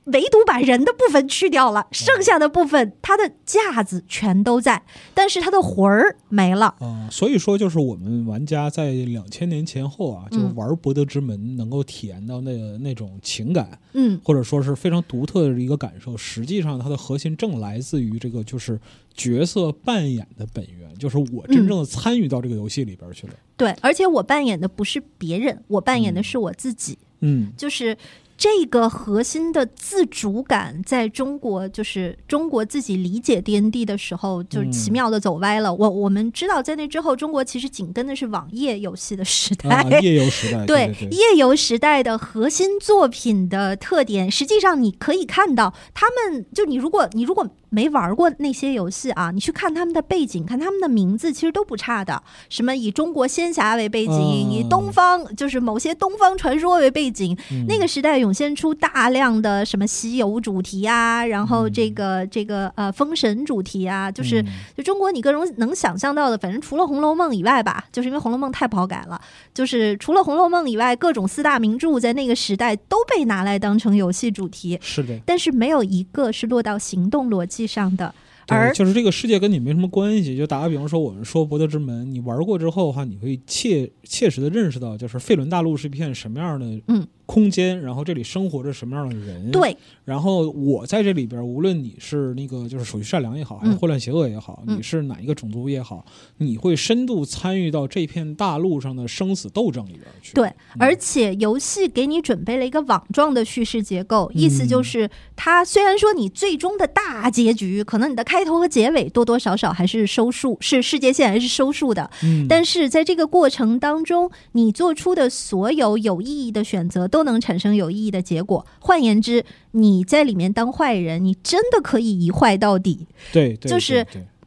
[0.07, 4.83] 唯独把人的部分去掉了，剩下的部分它的架子全都在，
[5.15, 6.75] 但是它的魂儿没了。
[6.81, 16.17] 嗯、所以说就是我们玩家在两千年前后啊，就是玩《博德之门》能够体验到那那种情感，嗯，或者说是非常独特的一个感受。
[16.17, 18.81] 实际上，它的核心正来自于这个就是
[19.15, 23.35] 角色扮演的本源，就是我真正的参与到这个游戏里边去了。
[23.57, 26.99] 对，而且我扮演的不是别人，我扮演的是我自己。
[27.25, 27.97] 嗯，就是
[28.43, 35.73] 这个核心的自主感，在中国就是中国自己理解 D N D 的时候，就是奇妙的走歪了。
[35.73, 39.71] 我我们知道，在那之后，中国其实紧跟的是网页游戏的时代。
[39.71, 52.23] 啊，夜游时代，对 对对，夜游时代的核心作品的特点，实际上你可以看到，他们就你如果你如果没玩过那些游戏啊，你去看他们的背景，看他们的名字，其实都不差的。
[52.51, 54.53] 什么以中国仙侠为背景，嗯。
[54.53, 57.65] 以东方就是某些东方传说为背景，嗯。
[57.67, 64.47] 那个时代涌现出大量的什么西游主题啊，然后这个、这个呃封神主题啊，就是、嗯。
[64.77, 69.19] 就中国你各种能想象到的，反正除了《红楼梦》以外吧，就是因为《红楼梦》太不好改了，
[69.55, 75.19] 就是除了《红楼梦》以外，各种四大名著在那个时代都被拿来当成游戏主题，是的。
[75.25, 78.15] 但是没有一个是落到行动逻辑上的。
[78.49, 80.37] 而，就是这个世界跟你没什么关系。
[80.37, 94.77] 就打个比方说，我们说《博德之门》，你玩过之后的话，你会切切实的认识到，就是费伦大陆是一片什么样的嗯空间，然后这里生活着什么样的人。，对，然后我在这里边，无论你是那个就是属于善良也好，还是嗯混乱邪恶也好，嗯。
[94.77, 96.05] 你是哪一个种族也好，
[96.39, 100.33] 你会深度参与到这片大陆上的生死斗争里边去。
[100.35, 118.67] 对，而且游戏给你准备了一个网状的叙事结构，意思就是它虽然说你最终的大结局，可能你的开头和结尾多多少少还是收束，是世界线还是收束的，嗯，但是在这个过程当中，你做出的所有有意义的选择都能产生有意义的结果。
[118.81, 123.07] 换言之，你在里面当坏人，你真的可以一坏到底。
[123.33, 124.05] 对，对就是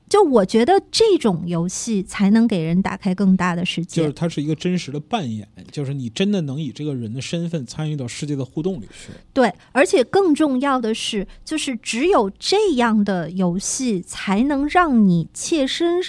[0.10, 4.02] 就我觉得这种游戏才能给人打开更大的世界。
[4.02, 9.12] 就是它是一个真实的扮演，就是你真的能以这个人的身份参与到世界的互动里去。
[9.34, 16.00] 对，而且更重要的是，就是只有这样的游戏，才能让你切身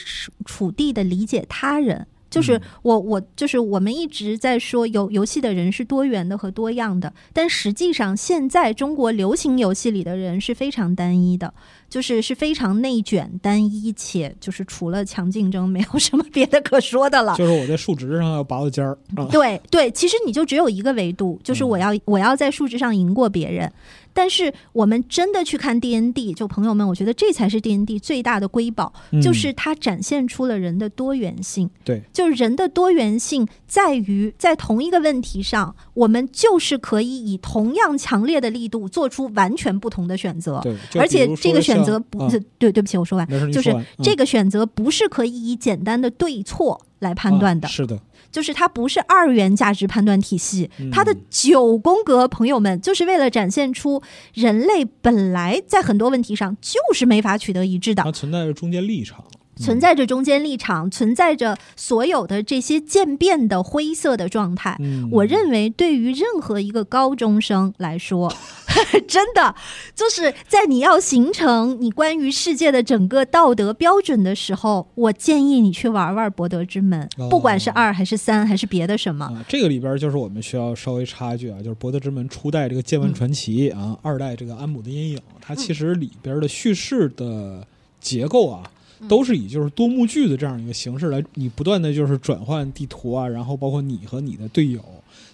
[0.44, 2.06] 处地的理解他人。
[2.36, 11.52] 就是嗯我我就是我们一直在说游游戏的人是多元的和多样的，但实际上现在中国流行游戏里的人是非常单一的，
[11.88, 17.34] 就是是非常内卷、单一且就是除了强竞争没有什么别的可说的了。
[17.36, 23.72] 就是我在数值上要拔到尖儿啊，对对，其实你就只有一个维度，就是我要、我要在数值上赢过别人。
[24.16, 29.22] 但是我们真的去看 D N D，就朋友们，我觉得这才是 D N D 最大的瑰宝，嗯。
[29.22, 31.70] 就是它展现出了人的多元性。
[31.82, 40.60] 对，就就是人的多元性在于在同一个问题上，我们就是可以以同样强烈的力度做出完全不同的选择。
[40.62, 43.72] 对，而且这个选择不是、对，对不起，我说完，就是
[44.02, 47.68] 这个选择不是可以以简单的对错来判断的。
[47.68, 47.96] 啊，是的，
[48.30, 50.90] 就是它不是二元价值判断体系，嗯。
[50.90, 54.02] 它的九宫格，朋友们，就是为了展现出
[54.34, 59.24] 人类本来在很多问题上就是没法取得一致的，它存在着中间立场，
[59.56, 64.76] 存在着中间立场，存在着所有的这些渐变的灰色的状态。
[64.80, 68.32] 嗯，我认为，对于任何一个高中生来说，
[69.08, 69.54] 真的
[69.94, 79.24] 就是在你要形成你关于世界的整个道德标准的时候，我建议你去玩玩《博德之门》哦不管是二还是三还是别的什么。
[79.26, 87.66] 啊，这个里边就是我们需要稍微插一句啊，就是《博德之门》初代这个剑湾传奇、啊，二代这个安姆的阴影，它其实里边的叙事的
[88.00, 88.62] 结构啊，
[89.08, 94.80] 都是以就是多幕剧的这样一个形式来，你不断的就是转换地图啊，然后包括你和你的队友。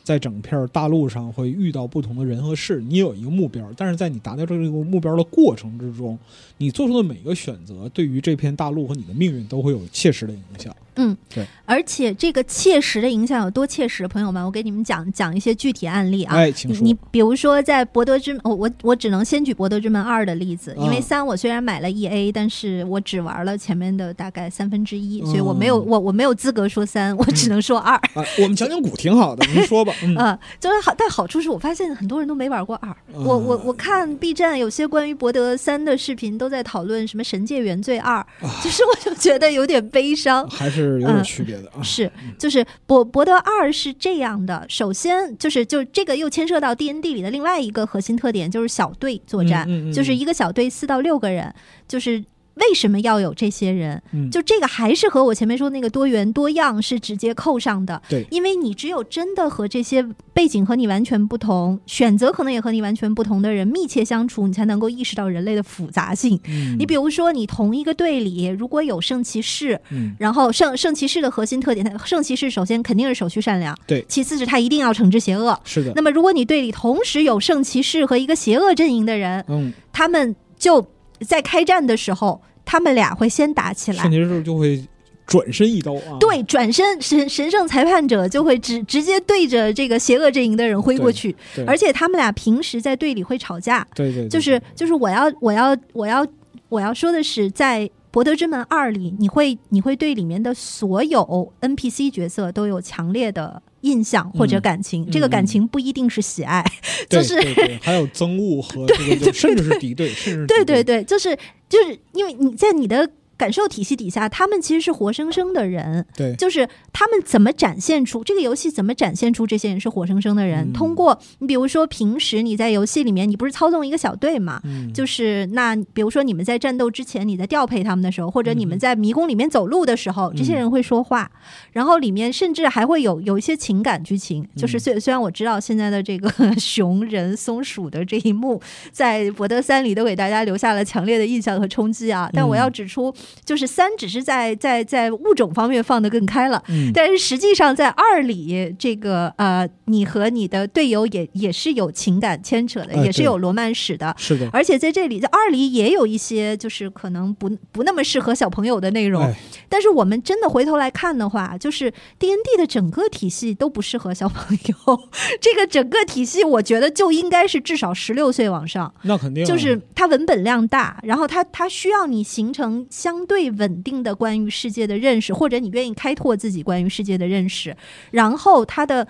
[0.05, 6.19] 在整片大陆上会遇到不同的人和事，你有一个目标，但是在你达到这个目标的过程之中，
[6.63, 10.75] 你做出的每个选择，对于这片大陆和你的命运都会有切实的影响。
[10.95, 11.45] 嗯，对。
[11.65, 14.07] 而且这个切实的影响有多切实？
[14.07, 16.37] 朋友们，我给你们讲讲一些具体案例啊。
[16.37, 16.83] 哎，请说。
[16.83, 27.97] 你你比如说，在《博德之门》，我我我只能先举《博德之门二》的例子，因为嗯三我虽然买了 E A，但是我只玩了前面的大概三分之一，嗯所以我没有我我没有资格说三，我只能说二。
[27.97, 29.95] 啊，我们讲讲古挺好的，您说吧。
[30.05, 32.95] 嗯，呃，就是好，但好处是我发现很多人都没玩过二。
[33.15, 38.21] 嗯我我我看 B 站有些关于博德三的视频，都在讨论什么《神界原罪二》，
[38.63, 40.47] 就是我就觉得有点悲伤。
[40.53, 41.83] 还是有点区别的啊。
[41.83, 51.53] 是，就是博博德二是这样的，首先就是就这个又牵涉到 D N D 里的另外一个核心特点，就是小队作战，嗯嗯嗯就是一个小队四到六个人，
[51.89, 52.23] 就是。
[52.55, 54.03] 为什么要有这些人？
[54.13, 58.01] 嗯就这个还是和我前面说那个多元多样是直接扣上的。
[58.09, 66.39] 对因为你只有真的和这些背景和你完全不同、选择可能也和你完全不同的人密切相处，你才能够意识到人类的复杂性。
[66.47, 75.59] 嗯你比如说，你同一个队里如果有圣骑士，嗯然后圣圣骑士的核心特点，圣骑士首先肯定是手续善良，对其次是他一定要惩治邪恶。
[75.65, 80.87] 是的，那么，如果你队里同时有圣骑士和一个邪恶阵营的人，嗯，他们就
[81.25, 84.11] 在开战的时候，他们俩会先打起来圣。
[84.11, 84.83] 骑士就会
[85.27, 86.19] 转身一刀啊。
[86.19, 91.35] 对，转身神神圣裁判者就会直直接对着这个邪恶阵营的人挥过去，
[91.67, 96.27] 而且他们俩平时在队里会吵架，对对，对就是就是我要我要我要
[96.69, 97.81] 我要说的是，在
[98.11, 106.65] 《博德之门二》里，你会你会对里面的所有 NPC 角色都有强烈的印象或者感情，嗯这个感情不一定是喜爱，
[107.09, 111.37] 对就是对对还有憎恶和这个，甚至是敌对，甚至是对对对，就是
[111.69, 113.09] 就是因为你在你的。
[113.43, 120.71] 感受体系底下，他们其实是活生生的人，对就是他们怎么展现出这个游戏怎么展现出这些人是活生生的人？
[120.71, 124.61] 嗯通过你比如说平时你在游戏里面，你不是操纵一个小队嘛？
[124.63, 131.29] 嗯，就是那，比如说你们在战斗之前，你在调配他们的时候，或者你们嗯在迷宫里面走路的时候，这些人会说话，
[131.73, 134.47] 然后里面甚至还会有有一些情感剧情。
[134.55, 138.61] 就是嗯虽虽然我知道现在的这个 熊人松鼠的这一幕，
[138.93, 143.13] 在博德三里都给大家留下了强烈的印象和冲击啊，但我要嗯指出，
[143.45, 146.63] 就是三只是在在在物种方面放得更开了。
[146.69, 154.15] 嗯，但是实际上，在二里，这个呃，你和你的队友也也是有情感牵扯的，哎也是有罗曼史的。
[154.19, 159.23] 是的，而且在这里，在二里也有一些就是可能不不那么适合小朋友的内容。
[159.23, 159.35] 哎，
[159.69, 164.99] 但是我们真的回头来看的话，就是 D N D 的整个体系都不适合小朋友。
[165.41, 177.77] 这个整个体系，我觉得就应该是至少十六岁往上，那肯定啊就是它文本量大，然后它它需要你形成相对稳定的关于世界的认识，或者你愿意开拓自己关于世界的认识，
[178.11, 179.07] 然后他的。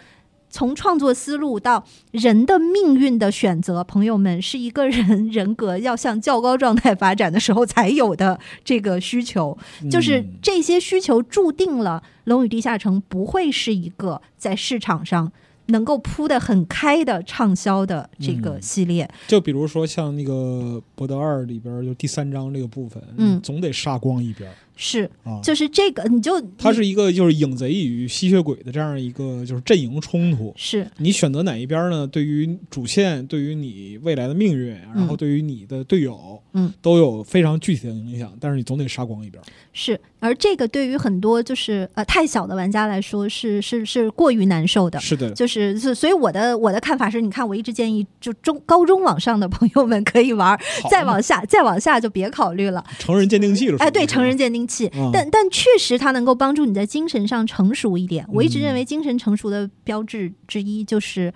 [0.54, 9.56] 从创作思路到人的命运的选择，朋友们是一个人人格要向较高状态发展的时候才有的这个需求。
[9.90, 15.32] 就是嗯这些需求注定了《龙与地下城》不会是一个在市场上
[15.72, 18.62] 能够铺的很开的畅销的这个嗯。
[18.62, 19.10] 系列。
[19.26, 20.32] 就比如说像那个
[20.94, 23.40] 《博德二》里边，就第三章这个部分，嗯。
[23.42, 25.38] 总得杀光一边儿是，啊。
[25.40, 30.52] 就是这个，你就它是一个就是影贼与吸血鬼的这样一个就是阵营冲突。
[30.56, 32.04] 是你选择哪一边呢？
[32.04, 38.32] 对于主线，对于你未来的命运，然后对于你的队友，嗯，都有非常具体的影响。
[38.40, 39.40] 但是你总得杀光一边。
[39.72, 44.98] 是，而这个对于很多就是呃太小的玩家来说是是是过于难受的。
[44.98, 52.84] 是的，就是，是所以我的我的看法是，你看，我一直建议就中高中往上的朋友们可以玩，好再往下再往下就别考虑了。
[52.98, 53.78] 成人鉴定器了。
[53.78, 54.66] 哎，对，成人鉴定
[55.12, 58.26] 但但确实它能够帮助你在精神上成熟一点。
[58.32, 61.32] 我一直认为精神成熟的标志之一就是。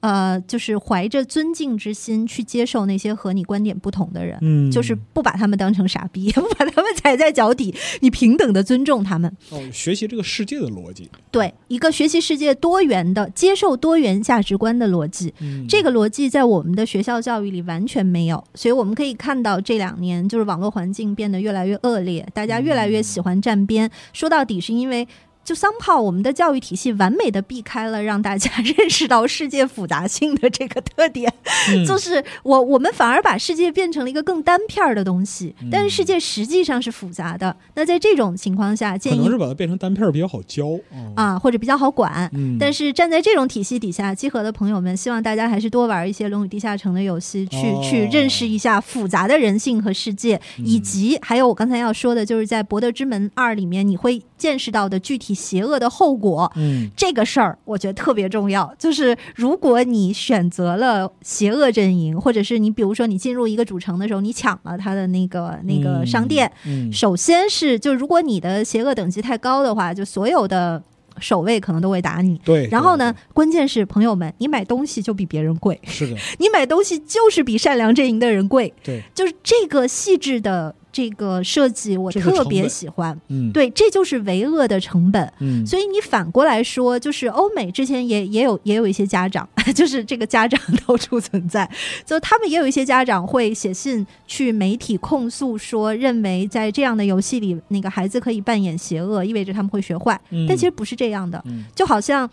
[0.00, 9.30] 呃，就是怀着尊敬之心去接受那些和你观点不同的人，嗯，就是不把他们当成傻逼， 不把他们踩在脚底，你平等的尊重他们。
[9.50, 23.90] 哦，学习这个世界的逻辑，对，一个学习世界多元的、接受多元价值观的逻辑，嗯，这个逻辑在我们的学校教育里完全没有，所以我们可以看到这两年就是网络环境变得越来越恶劣，大家越来越喜欢站边。
[24.12, 25.06] 说到底是因为。
[25.44, 31.32] 就桑炮，我们的教育体系完美的避开了让大家 认识到世界复杂性的这个特点，
[31.70, 31.84] 嗯。
[31.86, 35.68] 就是我我们反而把世界变成了一个更单片儿的东西，嗯。
[35.70, 37.56] 但是世界实际上是复杂的。
[37.74, 40.66] 那在这种情况下，建议能是把它变成单片儿比较好教。
[40.66, 47.80] 哦啊或者比较好管，嗯，但是站在这种体系底下，集合的朋友们，希望大家还是多玩一些《龙与地下城》的游戏，去、哦。
[47.82, 50.64] 去认识一下复杂的人性和世界，嗯。
[50.66, 56.50] 以及还有我刚才要说的，就是在《博德之门二》里面你会见识到的具体邪恶的后果。
[56.56, 56.90] 嗯。
[56.96, 66.92] 这个事儿我觉得特别重要，就是如果你选择了邪恶阵营，或者是你比如说你进入一个主城的时候，你抢了他的那个那个商店，嗯。
[66.92, 70.82] 首先是就如果你的邪恶等级太高的话，就所有的
[71.18, 72.40] 守卫可能都会打你。
[72.44, 83.18] 对，然后呢，关键是朋友们，你买东西就比别人贵，是的， 你买东西就是比善良阵营的人贵，对，就是这个细致的这个设计，我特别喜欢。
[83.28, 85.32] 嗯，对，这就是为恶的成本。
[85.38, 91.70] 嗯，所以你反过来说，就是欧美之前也也有也有一些家长， 就是这个家长到处存在，
[92.04, 100.20] 就他们也有一些家长会写信去媒体控诉说，认为在这样的游戏里，那个孩子可以扮演邪恶，意味着他们会学坏。
[100.30, 102.28] 嗯但其实不是这样的，嗯就好像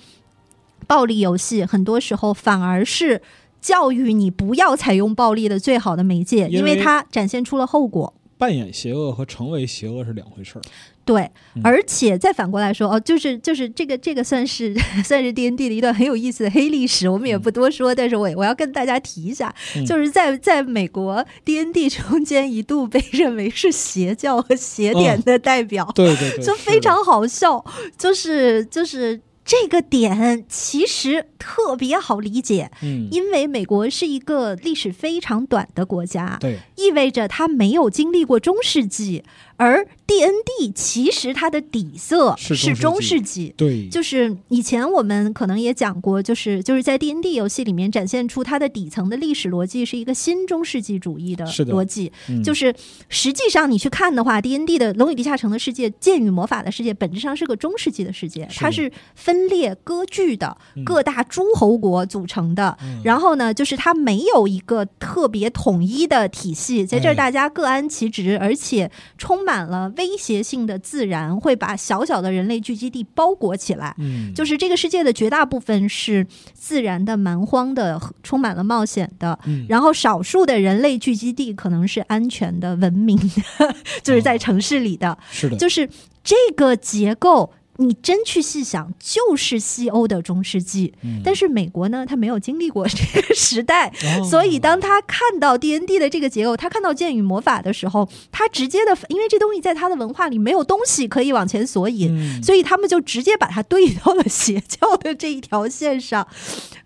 [0.87, 3.21] 暴力游戏很多时候反而是。
[3.59, 8.13] 教育你不要采用暴力的最好的媒介，因为它展现出了后果。
[8.37, 10.61] 扮演邪恶和成为邪恶是两回事儿。
[11.03, 11.21] 对
[11.55, 27.63] 嗯，而且再反过来说，哦，就是就是这个这个算是 算是 D N D 的一段很有意思的黑历史，我们也不多说，但是我我要跟大家提一下，嗯就是在在美国 D N D 中间一度被认为是邪教和邪典的代表，对对对，就非常好笑，
[27.97, 29.19] 就是就是。
[29.47, 39.23] 这个点其实特别好理解，嗯，因为美国是一个历史非常短的国家，对，意味着它没有经历过中世纪，
[39.57, 43.53] 而 D N D 其实它的底色是是中中世世纪。
[43.57, 52.41] 对，就是以前我们可能也讲过，就是就是在 D N D 游戏里面展现出它的底层的历史逻辑是一个新中世纪主义的逻辑，嗯。
[52.43, 52.73] 就是
[53.09, 60.85] 实际上你去看的话，D N D 的《龙与地下城》的世界，剑与魔法的世界，本质上是个中世纪的世界，是它是分裂割据的嗯。
[60.85, 62.77] 各大诸侯国组成的。
[62.81, 63.01] 嗯。
[63.03, 67.15] 然后呢，就是它没有一个特别统一的体系，在这儿哎。
[67.15, 73.95] 大家各安其职，而且充满了威胁性的自然会把小小的人类聚集地包裹起来。
[73.97, 85.17] 嗯，就是这个世界的绝大部分是自然的、蛮荒的、充满了冒险的，嗯然后少数的人类聚集地可能是安全的、文明的， 就是在城市里的。
[85.31, 85.89] 是的，就是
[86.23, 90.93] 这个结构，你真去细想，就是西欧的中世纪。
[91.03, 93.89] 嗯但是美国呢，他没有经历过这个时代，
[94.19, 106.27] 哦所以当他看到 D N D 的这个结构，他看到剑与魔法的时候，他直接的，因为这东西在他的文化里没有东西可以往前索引，嗯所以他们就直接把它对到了邪教的这一条线上。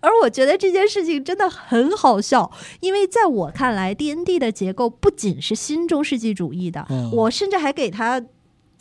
[0.00, 2.50] 而我觉得这件事情真的很好笑，
[2.80, 8.20] 因为在我看来，D N D 的结构不仅是新中世纪主义的，嗯我甚至还给它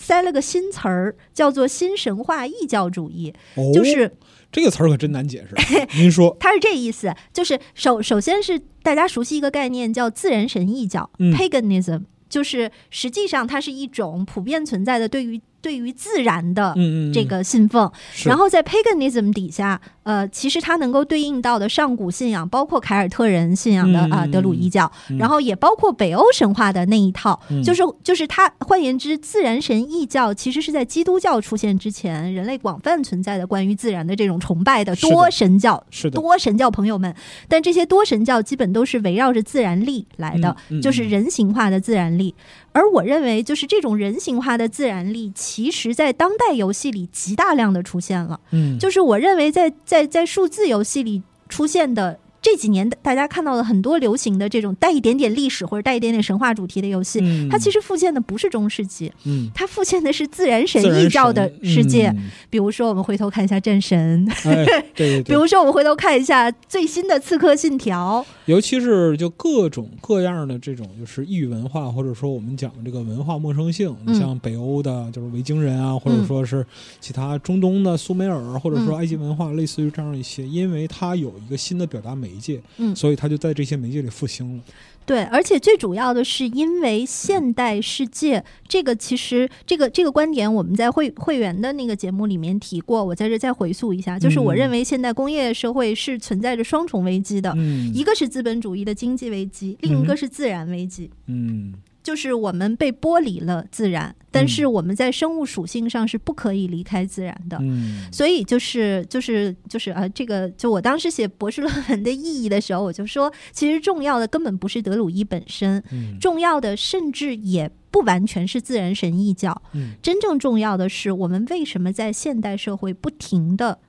[0.02, 4.12] 塞了个新词儿，叫做新神话异教主义，哦就是。
[4.52, 5.56] 这个词儿可真难解释。
[5.96, 16.76] 您说，它是这意思，就是首首先是大家熟悉一个概念叫自然神异教、嗯 （paganism），就是实际上它是一种普遍存在的对于对于自然的
[17.14, 17.90] 这个信奉。
[18.12, 18.28] 是。
[18.30, 25.18] 然后在 paganism 底下，呃，其实它能够对应到的上古信仰，包括凯尔特人信仰的啊、德鲁伊教，嗯。
[25.18, 27.64] 然后也包括北欧神话的那一套，嗯。
[27.64, 35.84] 就是就是它换言之，自然神异教其实是在基督教出现之前，人类广泛存在的关于自然的这种崇拜的多神教。
[35.90, 37.14] 是的，多神教朋友们，
[37.48, 42.34] 但这些多神教基本都是围绕着自然力来的，就是人形化的自然力。
[42.74, 48.40] 而我认为，就是这种人形化的自然力，其实在当代游戏里极大量的出现了。
[48.52, 57.48] 嗯，就是我认为在在在数字游戏里出现的这几年大家看到了很多流行的这种带一点点历史或者带一点点神话主题的游戏，嗯。
[57.50, 62.08] 它其实复现的不是中世纪，嗯，它复现的是自然神异教的世界。
[62.08, 64.66] 嗯比如说，我们回头看一下战神，哎，对
[64.96, 76.66] 对对， 比如说我们回头看一下最新的刺客信条，尤其是就各种各样的这种就是异域文化，或者说我们讲的这个文化陌生性，像北欧的就是维京人啊，或者说是
[77.00, 78.98] 其他中东的苏美尔，或者说嗯。
[79.02, 82.96] 埃及文化，类似于这样一些，因为它有一个新的表达媒介，嗯。
[82.96, 84.64] 所以它就在这些媒介里复兴了。
[85.04, 101.10] 对，而且最主要的是，因为现代世界这个其实这个这个观点，我们在会会员的那个节目里面提过，我在这再回溯一下，就是我嗯认为现代工业社会是存在着双重危机的，嗯，一个是资本主义的经济危机，另一个是自然危机。
[101.26, 101.74] 嗯
[102.04, 107.58] 就是我们被剥离了自然，但是我们在生物属性上是不可以离开自然的。
[107.62, 108.08] 嗯。
[108.12, 116.18] 所以就是就是就是呃，这个就我当时写博士论文的意义的时候，我就说，其实重要的根本不是德鲁伊本身，嗯。
[116.20, 119.94] 重要的甚至也不完全是自然神异教，嗯。
[120.02, 123.80] 真正重要的是我们为什么在现代社会不停的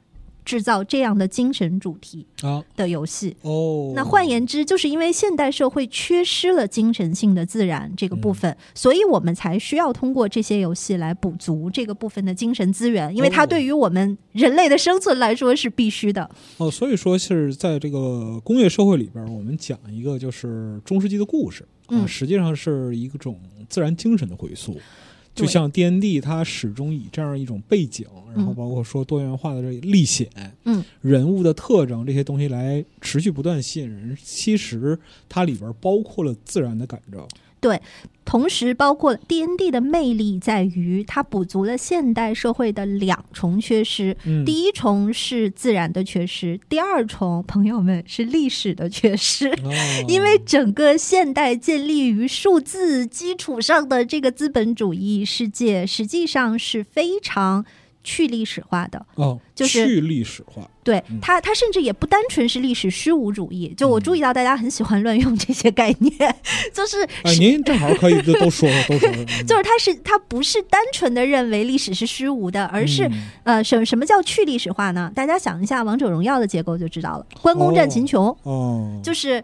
[0.44, 3.36] 制造这样的精神主题啊的游戏。
[3.42, 16.28] 哦，那换言之，就是因为现代社会缺失了精神性的自然这个部嗯分，所以我们才需要通过这些游戏来补足这个部分的精神资源，因为它哦对于我们人类的生存来说是必须的。
[16.56, 23.38] 哦，所以说是在这个工业社会里边，我们讲一个就是中世纪的故事啊，嗯实际上是一种
[23.68, 24.80] 自然精神的回溯。
[25.34, 30.28] 就像 D N D，它始终以这样一种背景，然后嗯包括说多元化的这个历险，
[30.64, 34.16] 嗯，人物的特征这些东西来持续不断吸引人。
[34.22, 34.98] 其实
[35.28, 37.26] 它里边儿包括了自然的感召。
[38.24, 44.16] 同时，包括 D N D 的魅力在于它补足了现代社会的两重缺失。
[44.24, 49.48] 嗯，第一重是自然的缺失，第二重，朋友们是历史的缺失。
[49.48, 49.70] 哦
[50.08, 57.64] 因为整个现代建立于数字基础上的这个资本主义世界，实际上是非常
[58.04, 59.04] 去历史化的。
[59.14, 60.68] 哦，就是去历史化。
[60.84, 63.72] 对嗯它，它甚至也不单纯是历史虚无主义。
[63.76, 66.36] 就我嗯注意到大家很喜欢乱用这些概念，
[66.74, 69.24] 就是哎，您正好可以都都说说，都说说。
[69.38, 75.12] 嗯就是它是它不是单纯的认为历史是虚无的，而是、嗯呃什什么叫去历史化呢？
[75.14, 78.36] 大家想一下《王者荣耀》的结构就知道了，关公战秦琼。
[78.42, 79.42] 哦，就是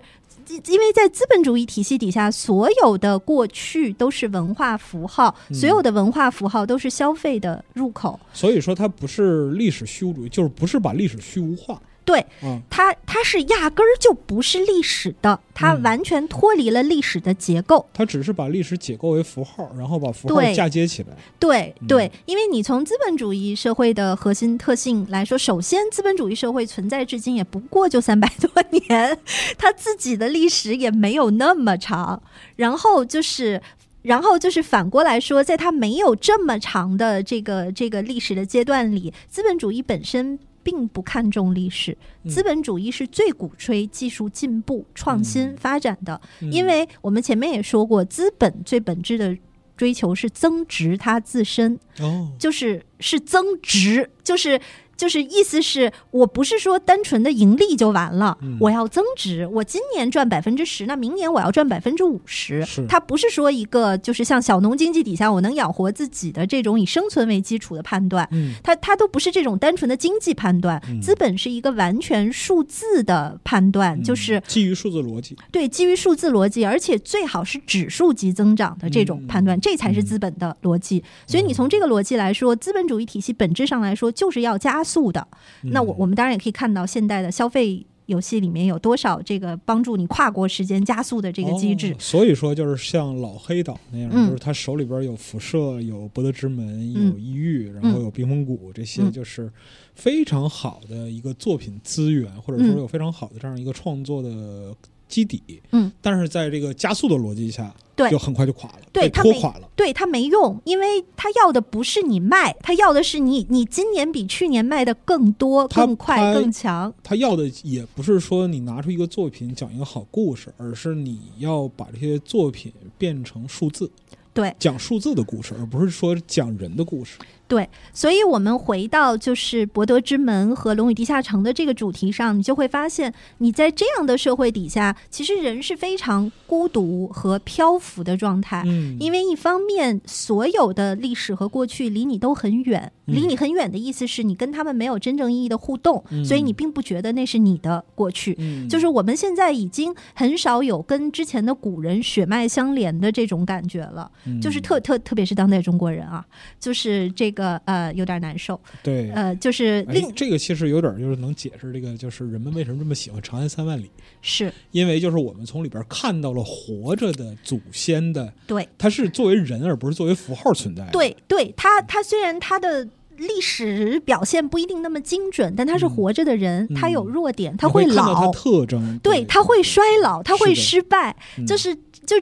[0.48, 8.18] 因因为在资本主义体系底下，所有的过去都是文化符号，嗯所有的文化符号都是消费的入口。
[8.32, 12.60] 所以说它不是历史虚无主义，就是不是把历史虚无化对嗯。
[12.70, 17.86] 它，它是压根儿就不是历史的，它嗯完全脱离了历史的结构。
[17.92, 21.08] 它只是把历史解构为符号，然后把符号嫁接起来。
[21.38, 29.18] 对嗯对，因为你从资本主义社会的核心特性来说，首先资本主义社会存在至今也不过就三百多年，
[29.58, 32.22] 它自己的历史也没有那么长。
[32.56, 33.60] 然后就是。
[34.02, 40.38] 然后就是反过来说，在它没有这么长的这个这个历史的阶段里，资本主义本身
[40.68, 46.20] 并不看重历史，嗯资本主义是最鼓吹技术进步、创新嗯发展的。
[46.42, 49.34] 嗯因为我们前面也说过，资本最本质的
[49.78, 54.60] 追求是增值它自身，哦，就是是增值，就是。
[54.98, 59.46] 就是意思是我不是说单纯的盈利就完了，嗯我要增值。
[59.46, 62.84] 我今年赚百分之十，那明年我要赚百分之五十是。
[62.88, 70.82] 它不是说一个就是像小农经济底下我能养活自己的这种以生存为基础的判断，嗯它它都不是这种单纯的经济判断。
[70.90, 75.36] 嗯资本是一个完全数字的判断，嗯就是基于数字逻辑。
[75.52, 81.04] 对，基于数字逻辑，而且最好是指数级增长的这种判断，嗯这才是资本的逻辑。
[81.26, 85.24] 所以你从这个逻辑来说，资本主义体系本质上来说就是要加速的。
[85.64, 91.92] 那我嗯我们当然也可以看到，现代的消费游戏里面有多少这个帮助你跨国时间加速的这个机制。
[91.92, 91.96] 哦。
[91.98, 94.28] 所以说，就是像老黑岛那样，嗯。
[94.28, 97.12] 就是他手里边有辐射、有博德之门、嗯。
[97.12, 99.12] 有异域，然后有冰封谷，这些嗯。
[99.12, 99.52] 就是
[99.94, 102.78] 非常好的一个作品资源，或者说嗯。
[102.78, 104.74] 有非常好的这样一个创作的
[105.08, 105.42] 基底。
[105.72, 109.68] 嗯，但是在这个加速的逻辑下，对就很快就垮了，被对拖垮了。
[109.74, 116.92] 对他没用，因为他要的不是你卖，他要的是你你今年比去年卖的更多、更快、更强。
[117.02, 123.90] 他要的也不是说你拿出一个作品讲一个好故事，而是你要把这些作品变成数字，
[124.34, 127.18] 对讲数字的故事，而不是说讲人的故事。
[127.48, 138.62] 对，所以我们回到就是博德之门和龙与地下城的这个主题上，你就会发现，你在这样的社会底下，其实人是非常孤独和漂浮的状态。
[138.66, 148.36] 嗯，因为一方面，所有的历史和过去离你都很远，嗯离你很远的意思是你跟他们没有真正意义的互动，嗯所以你并不觉得那是你的过去。
[148.38, 156.24] 嗯就是我们现在已经很少有跟之前的古人血脉相连的这种感觉了，嗯就是特特特别是当代中国人啊，
[156.60, 159.10] 就是这个呃有点难受，对。
[159.10, 163.84] 呃就是哎另、这个其实有点就是能解释这个，就是人们为什么这么喜欢《长安三万里》，
[164.20, 170.90] 是因为就是我们从里边看到了活着的祖先的，对他是作为人而不是作为符号存在的。
[170.90, 172.86] 对对，他他虽然他的。
[173.18, 175.90] 历史表现不一定那么精准，但他是嗯。
[175.90, 176.74] 活着的人，嗯。
[176.74, 181.44] 他有弱点，你他会老，特征，对，他会衰老，他会失败，嗯。
[181.46, 181.74] 就是
[182.06, 182.16] 就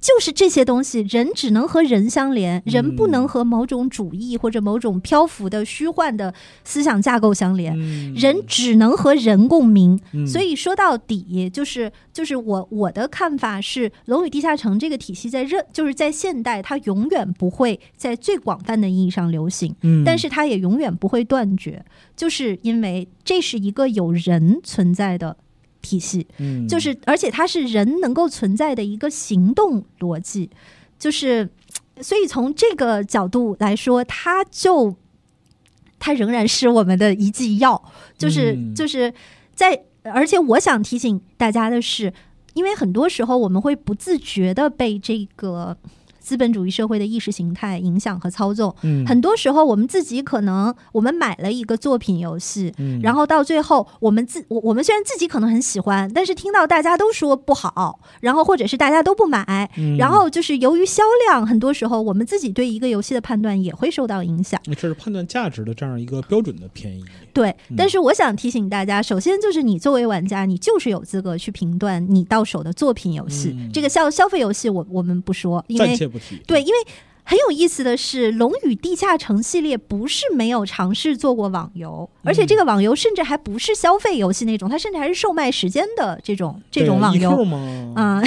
[0.00, 6.32] 就是这些东西，人只能和人相连，人不能嗯和某种主义或者某种漂浮的虚幻的
[6.64, 7.74] 思想架构相连。
[7.78, 8.14] 嗯。
[8.14, 10.26] 人只能和人共鸣，嗯。
[10.26, 20.02] 所以说到底，就是就是我我的看法是，《龙与地下城》这个体系在任就是在现代，它永远不会在最广泛的意义上流行，嗯。
[20.04, 21.84] 但是它也永远不会断绝，
[22.16, 25.36] 就是因为这是一个有人存在的
[25.80, 26.26] 体系。
[26.38, 30.50] 嗯就是而且它是人能够存在的一个行动逻辑，
[30.98, 31.48] 就是
[32.00, 34.94] 所以从这个角度来说，它就
[35.98, 37.82] 它仍然是我们的一剂药，
[38.16, 39.12] 就是、嗯就是
[39.54, 42.12] 在，而且我想提醒大家的是，
[42.54, 45.76] 因为很多时候我们会不自觉的被这个。
[46.20, 49.04] 资本主义社会的意识形态影响和操纵，嗯。
[49.06, 53.00] 很多时候我们自己可能我们买了一个作品游戏，嗯。
[53.02, 59.96] 然后到最后，我们自我我们虽然自己可能很喜欢，但是听到大家都说不好，然后或者是大家都不买，嗯。
[59.96, 64.60] 然后就是由于销量，很多时候我们自己对一个游戏的判断也会受到影响。
[64.64, 67.02] 这是判断价值的这样一个标准的偏移。
[67.32, 67.76] 对，嗯。
[67.76, 73.54] 但是我想提醒大家，首先就是你作为玩家，你就是有资格去评断你到手的作品游戏。
[73.58, 73.70] 嗯。
[73.72, 75.96] 这个消消费游戏我我们不说，因为
[76.46, 76.86] 对，因为
[77.30, 87.44] 很有意思的是，《龙与地下城》系列不是没有尝试做过网游，而且这个网游甚至还不是消费游戏那种，它甚至还是售卖时间的这种这种网游。
[87.44, 87.94] 吗？
[87.94, 88.26] 啊嗯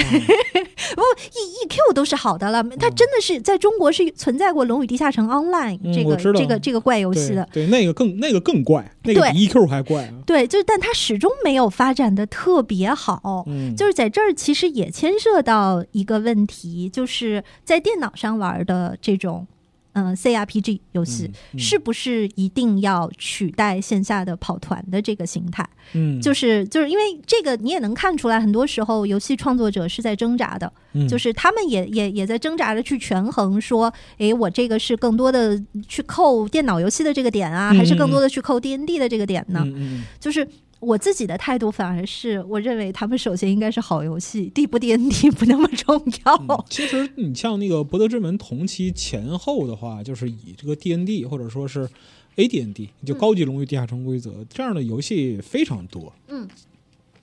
[0.96, 7.46] 不，E E Q 都是好的了，它真的是在中国是存在过《龙与地下城 Online 嗯》这个这个这个怪游戏的。
[7.52, 10.14] 对对，那个更那个更怪，那个比 EQ 还怪啊。
[10.24, 13.44] 对，就是但它始终没有发展的特别好。
[13.48, 19.46] 嗯，就是在这儿，其实也牵涉到一个问题，就是在电脑上玩的这种，
[19.92, 25.68] 嗯、CRPG 游戏，嗯是不是一定要取代线下的跑团的这个形态？
[25.92, 31.06] 嗯，就是就是因为这个，你也能看出来，很多时候游戏创作者是在挣扎的，嗯。
[31.06, 37.76] 就是他们也也也在挣扎着去权衡，说，诶，我这个是更多的去扣电脑游戏的这个点啊，嗯。
[37.76, 39.62] 还是更多的去扣 D N D 的这个点呢？
[39.66, 40.04] 嗯嗯。
[40.18, 40.48] 就是
[40.84, 46.34] 我自己的态度反而是，我认为他们首先应该是好游戏，D 不 D N D 不那么重要。
[46.48, 51.88] 嗯，其实你像那个《博德之门》同期前后的话，就是以这个 D N D 或者说是
[52.36, 56.12] A D N D，就高级荣誉地下城规则、这样的游戏非常多。
[56.28, 56.48] 嗯，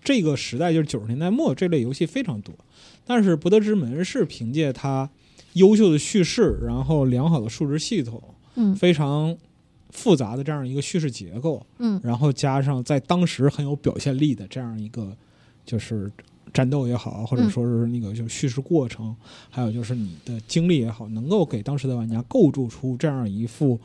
[0.03, 2.53] 这个时代就是九十年代末，这类游戏非常多。
[3.05, 5.09] 但是《博德之门》是凭借它
[5.53, 8.21] 优秀的叙事，然后良好的数值系统，
[8.55, 9.35] 嗯非常
[9.91, 15.15] 复杂的这样一个叙事结构，嗯然后加上在当时很有表现力的这样一个
[15.65, 16.11] 就是
[16.53, 19.15] 战斗也好，或者嗯说是那个就叙事过程，
[19.49, 23.80] 还有就是你的经历也好，能够给当时的玩家构筑出这样一幅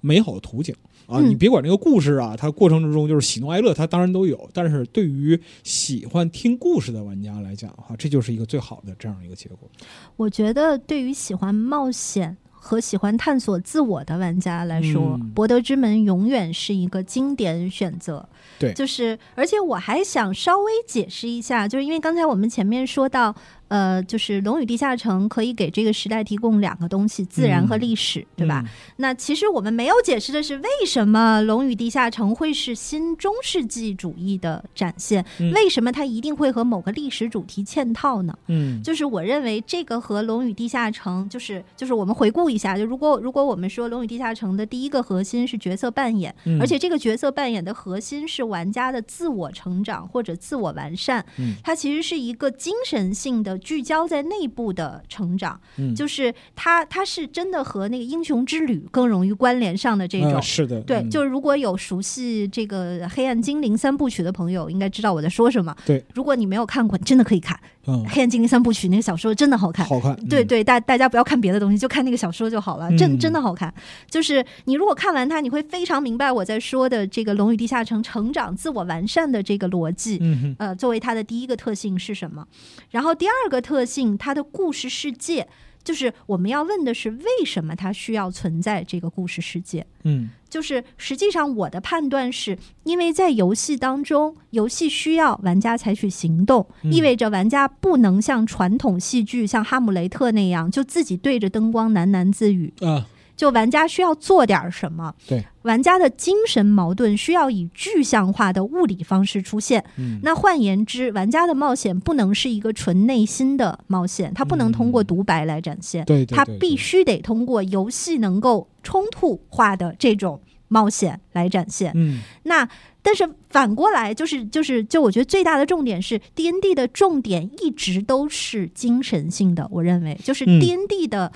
[0.00, 0.74] 美好的图景。
[1.06, 4.48] 啊，嗯你别管这个故事啊，它过程之中就是喜怒哀乐，它当然都有。
[4.52, 9.68] 但是对于喜欢听故事的玩家来讲的话，这就是一个最好的这样一个结果。
[10.16, 18.28] 我觉得对于喜欢冒险和喜欢探索自我的玩家来说，嗯博德之门》永远是一个经典选择。
[18.60, 23.34] 对就是而且我还想稍微解释一下，就是因为刚才我们前面说到，
[23.72, 28.62] 呃，就是《龙与地下城》可以给这个时代提供两个东西：自然和历史，对吧？
[28.96, 35.24] 那其实我们没有解释的是，为什么《龙与地下城》会是新中世纪主义的展现？
[35.38, 38.36] 嗯为什么它一定会和某个历史主题嵌套呢？
[38.48, 38.76] 嗯？
[38.78, 60.34] 嗯，就是我认为这个和《龙与地下城》就是就是我们回顾一下，就如果如果我们说《龙与地下城》的第一个核心是角色扮演，嗯而且这个角色扮演的核心是玩家的自我成长或者自我完善，嗯它其实是一个精神性的聚焦在内部的成长，嗯就是它它是真的和那个英雄之旅更容易关联上的这种。
[60.34, 65.74] 啊是的，对，嗯就是如果有熟悉这个《黑暗精灵》三部曲的朋友，应该知道我在说什么。
[65.86, 69.84] 对，如果你没有看过，你真的可以看，嗯，黑暗精灵三部曲》那个小说真的好看。
[69.86, 73.72] 好看，嗯，对对，大大家不要看别的东西，就看那个小说就好了，真嗯真的好看。
[74.08, 80.20] 就是你如果看完它，你会非常明白我在说的这个《龙与地下城》成长、自我完善的这个逻辑。
[80.58, 82.46] 呃，作为它的第一个特性是什么？
[82.90, 85.48] 然后第二个特性，它的故事世界，
[85.84, 89.86] 就是我们要问的是为什么它需要存在这个故事世界？
[90.04, 90.30] 嗯。
[90.48, 96.92] 就是实际上我的判断是，因为在游戏当中，游戏需要玩家采取行动，嗯。
[96.92, 105.14] 意味着玩家不能像传统戏剧像《哈姆雷特》那样就自己对着灯光喃喃自语，啊，就玩家需要做点什么。
[105.26, 109.84] 对，玩家的精神矛盾需要以具象化的物理方式出现。
[109.96, 121.92] 嗯，那换言之，玩家的冒险不能是一个纯内心的冒险，它不能通过独白来展现，它对对对对必须得通过游戏能够冲突化的这种冒险来展现。
[121.94, 122.68] 嗯那
[123.04, 131.32] 但是反过来，就是就是就我觉得最大的重点是 D N D 的重点一直都是精神性的，我认为就是嗯 D N D 的。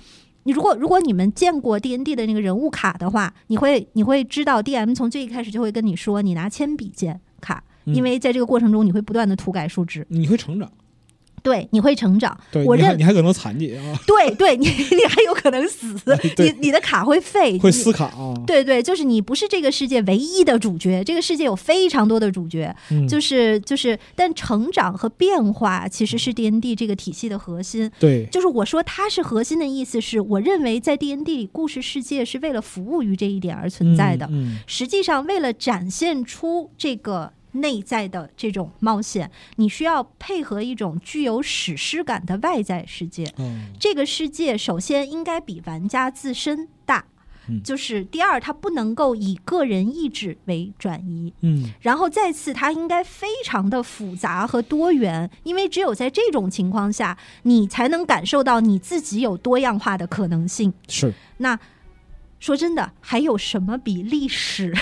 [0.47, 7.93] 你如果如果你们见过 D N D 的那个人物卡的话，你会你会知道 D M 从最一开始就会跟你说，你拿铅笔建卡，嗯。
[7.93, 10.71] 因为在这个过程中你会不断的涂改数值，你会成长，
[11.47, 12.37] 对，你会成长。
[12.51, 15.95] 对，我认你还可能残疾啊， 对对，你你还有可能死，
[16.43, 27.89] 你你的卡会废，会你撕卡啊，对对，就是你不是这个世界唯一的主角，这个世界有非常多的主角，嗯，就是就是，但成长和变化其实是 D N D 这个体系的核心。
[28.01, 34.27] 对，就是我说它是核心的意思是，我认为在 D N D 里，故事世界是为了服务于这一点而存在的。
[34.33, 43.33] 嗯，实际上，为了展现出这个内在的这种冒险，你需要配合一种具有史诗感的外在世界。
[43.39, 47.05] 嗯这个世界首先应该比玩家自身大
[47.49, 51.33] 嗯，就是第二，它不能够以个人意志为转移。
[51.43, 60.75] 嗯然后再次，它应该非常的复杂和多元，因为只有在这种情况下，你才能感受到你自己有多样化的可能性。
[60.89, 61.57] 是，那
[62.39, 64.75] 说真的，还有什么比历史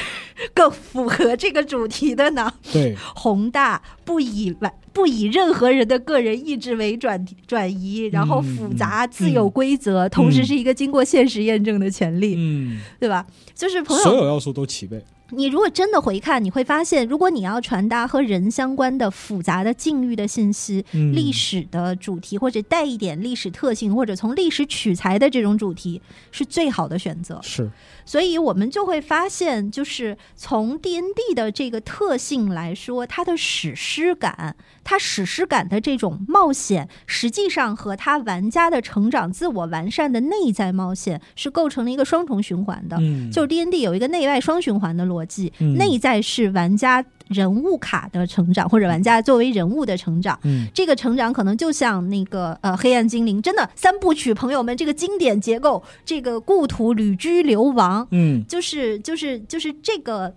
[0.52, 2.52] 更符合这个主题的呢？
[2.72, 13.26] 对，宏大，不以完不以任何人的个人意志为转转移，然后复杂、嗯自有规则，同时是一个经过现实验证的权利，嗯，对吧？
[13.54, 27.40] 就是朋友，所有要素都齐备，你如果真的回看，你会发现，如果你要传达和人相关的复杂的境遇的信息、嗯，历史的主题，或者带一点历史特性，或者从历史取材的这种主题，是最好的选择。
[27.42, 27.70] 是，
[28.04, 42.98] 所以我们就会发现，就是从 D N D 的这个特性来说，它的史诗感，它史诗感的这种冒险，实际上和它玩家的成长、自我完善的内在冒险是构成了一个双重循环的。
[43.00, 50.38] 嗯，就是 D N D 有一个内外双循环的逻辑，嗯内在是玩家人物卡的成长，或者玩家作为人物的成长。
[50.44, 60.34] 嗯这个成长可能就像那个呃黑暗精灵，真的三部曲，朋友们，这个经典结构，这个故土旅居流亡，嗯就是就是就是这个。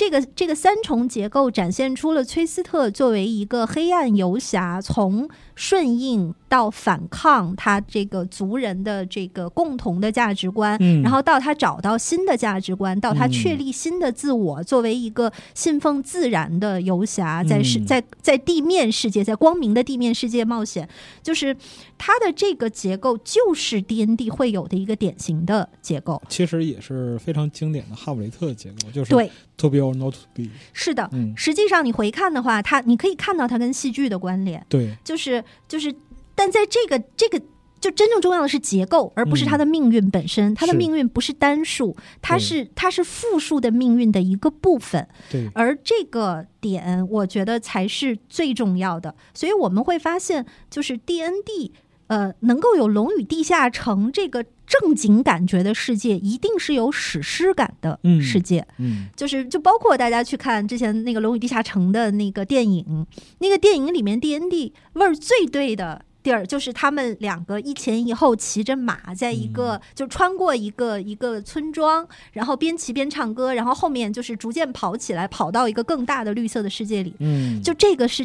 [0.00, 20.88] 这个这个三重结构展现出了崔斯特作为一个黑暗游侠，从顺应到反抗他这个族人的这个共同的价值观，嗯然后到他找到新的价值观，到他嗯确立新的自我，作为一个信奉自然的游侠，在世嗯在在地面世界，在光明的地面世界冒险，
[21.22, 21.54] 就是
[22.02, 26.22] 它的这个结构就是 D N D 会有的一个典型的结构。
[26.30, 35.94] 其实也是非常经典的哈姆雷特结构，就是对，to be or not to be，是的，嗯，实际上你回看的话，它你可以看到它跟戏剧的关联，对，就是就是，
[36.34, 37.38] 但在这个这个。
[37.80, 40.54] 就真正重要的是结构，而不是它的命运本身。
[40.54, 45.08] 它的命运不是单数，它是它是复数的命运的一个部分。
[45.30, 49.14] 对，而这个点，我觉得才是最重要的。
[49.32, 51.72] 所以我们会发现，就是 D N D，
[52.10, 58.66] 呃，能够有《龙与地下城》这个正经感觉的世界，一定是有史诗感的嗯世界。
[58.78, 63.06] 嗯就是就包括大家去看之前那个《龙与地下城》的那个电影，
[63.38, 66.04] 那个电影里面 D N D 味儿最对的。
[66.22, 77.14] 地儿就是他们两个一前一后骑着马，在一个、嗯就穿过一个一个村庄，然后边骑边唱歌，然后后面就是逐渐跑起来，跑到一个更大的绿色的世界里。
[77.20, 78.22] 嗯，就这个是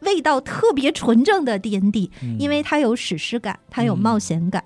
[0.00, 4.64] 味道特别纯正的 D N D，嗯因为它有史诗感，它有冒险感。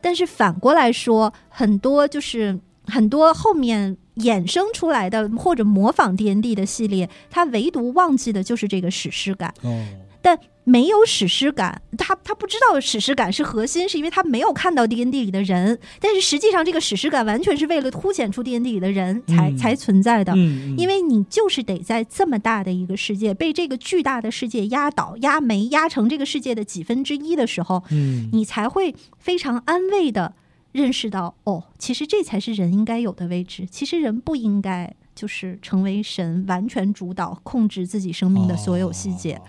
[0.00, 9.52] 但是反过来说，很多就是很多后面衍生出来的或者模仿 D N D 的系列，它唯独忘记的就是这个史诗感。
[9.62, 9.84] 哦，
[10.22, 20.32] 但没有史诗感，他他不知道史诗感是核心，是因为他没有看到 D N D 里的人，但是实际上这个史诗感完全是为了凸显出 D N D 里的人才、嗯才存在的。
[20.36, 30.34] 嗯，因为你就是得在这么大的一个世界，被这个巨大的世界压倒、压没、压成这个世界的几分之一的时候，嗯你才会非常安慰的
[30.72, 33.66] 认识到，哦，其实这才是人应该有的位置。
[33.68, 39.40] 其实人不应该就是成为神，完全主导、控制自己生命的所有细节。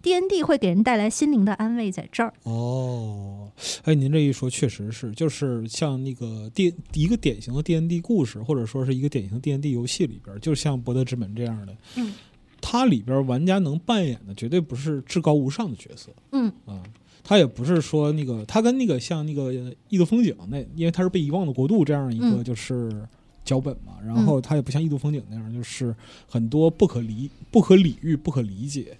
[0.00, 2.32] D N D 会给人带来心灵的安慰，在这儿。
[2.44, 3.50] 哦，
[3.82, 12.14] 哎，您这一说确实是，就是像那个 D 一个典型的 D N D 故事，或者说是一个典型的 D N D 游戏里边，就像《博德之门》这样的，嗯，
[12.60, 16.82] 它里边玩家能扮演的绝对不是至高无上的角色嗯啊，
[17.24, 19.52] 他也不是说那个，他跟那个像那个
[19.88, 23.06] 《异度风景》那，因为它是被遗忘的国度这样一个嗯就是
[23.44, 25.94] 脚本嘛，然后它也不像《异度风景》那样，就是
[26.28, 28.96] 很多不可理、不可理喻、不可理解。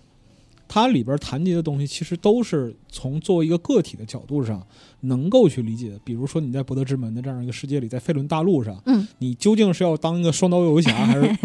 [0.69, 4.65] 它里边谈及的东西，其实都是从作为一个个体的角度上
[5.01, 5.99] 能够去理解的。
[6.05, 11.39] 比如说你在博德之门的这样一个世界里，在费伦大陆上，嗯，你究竟是要当一个双刀游侠，还是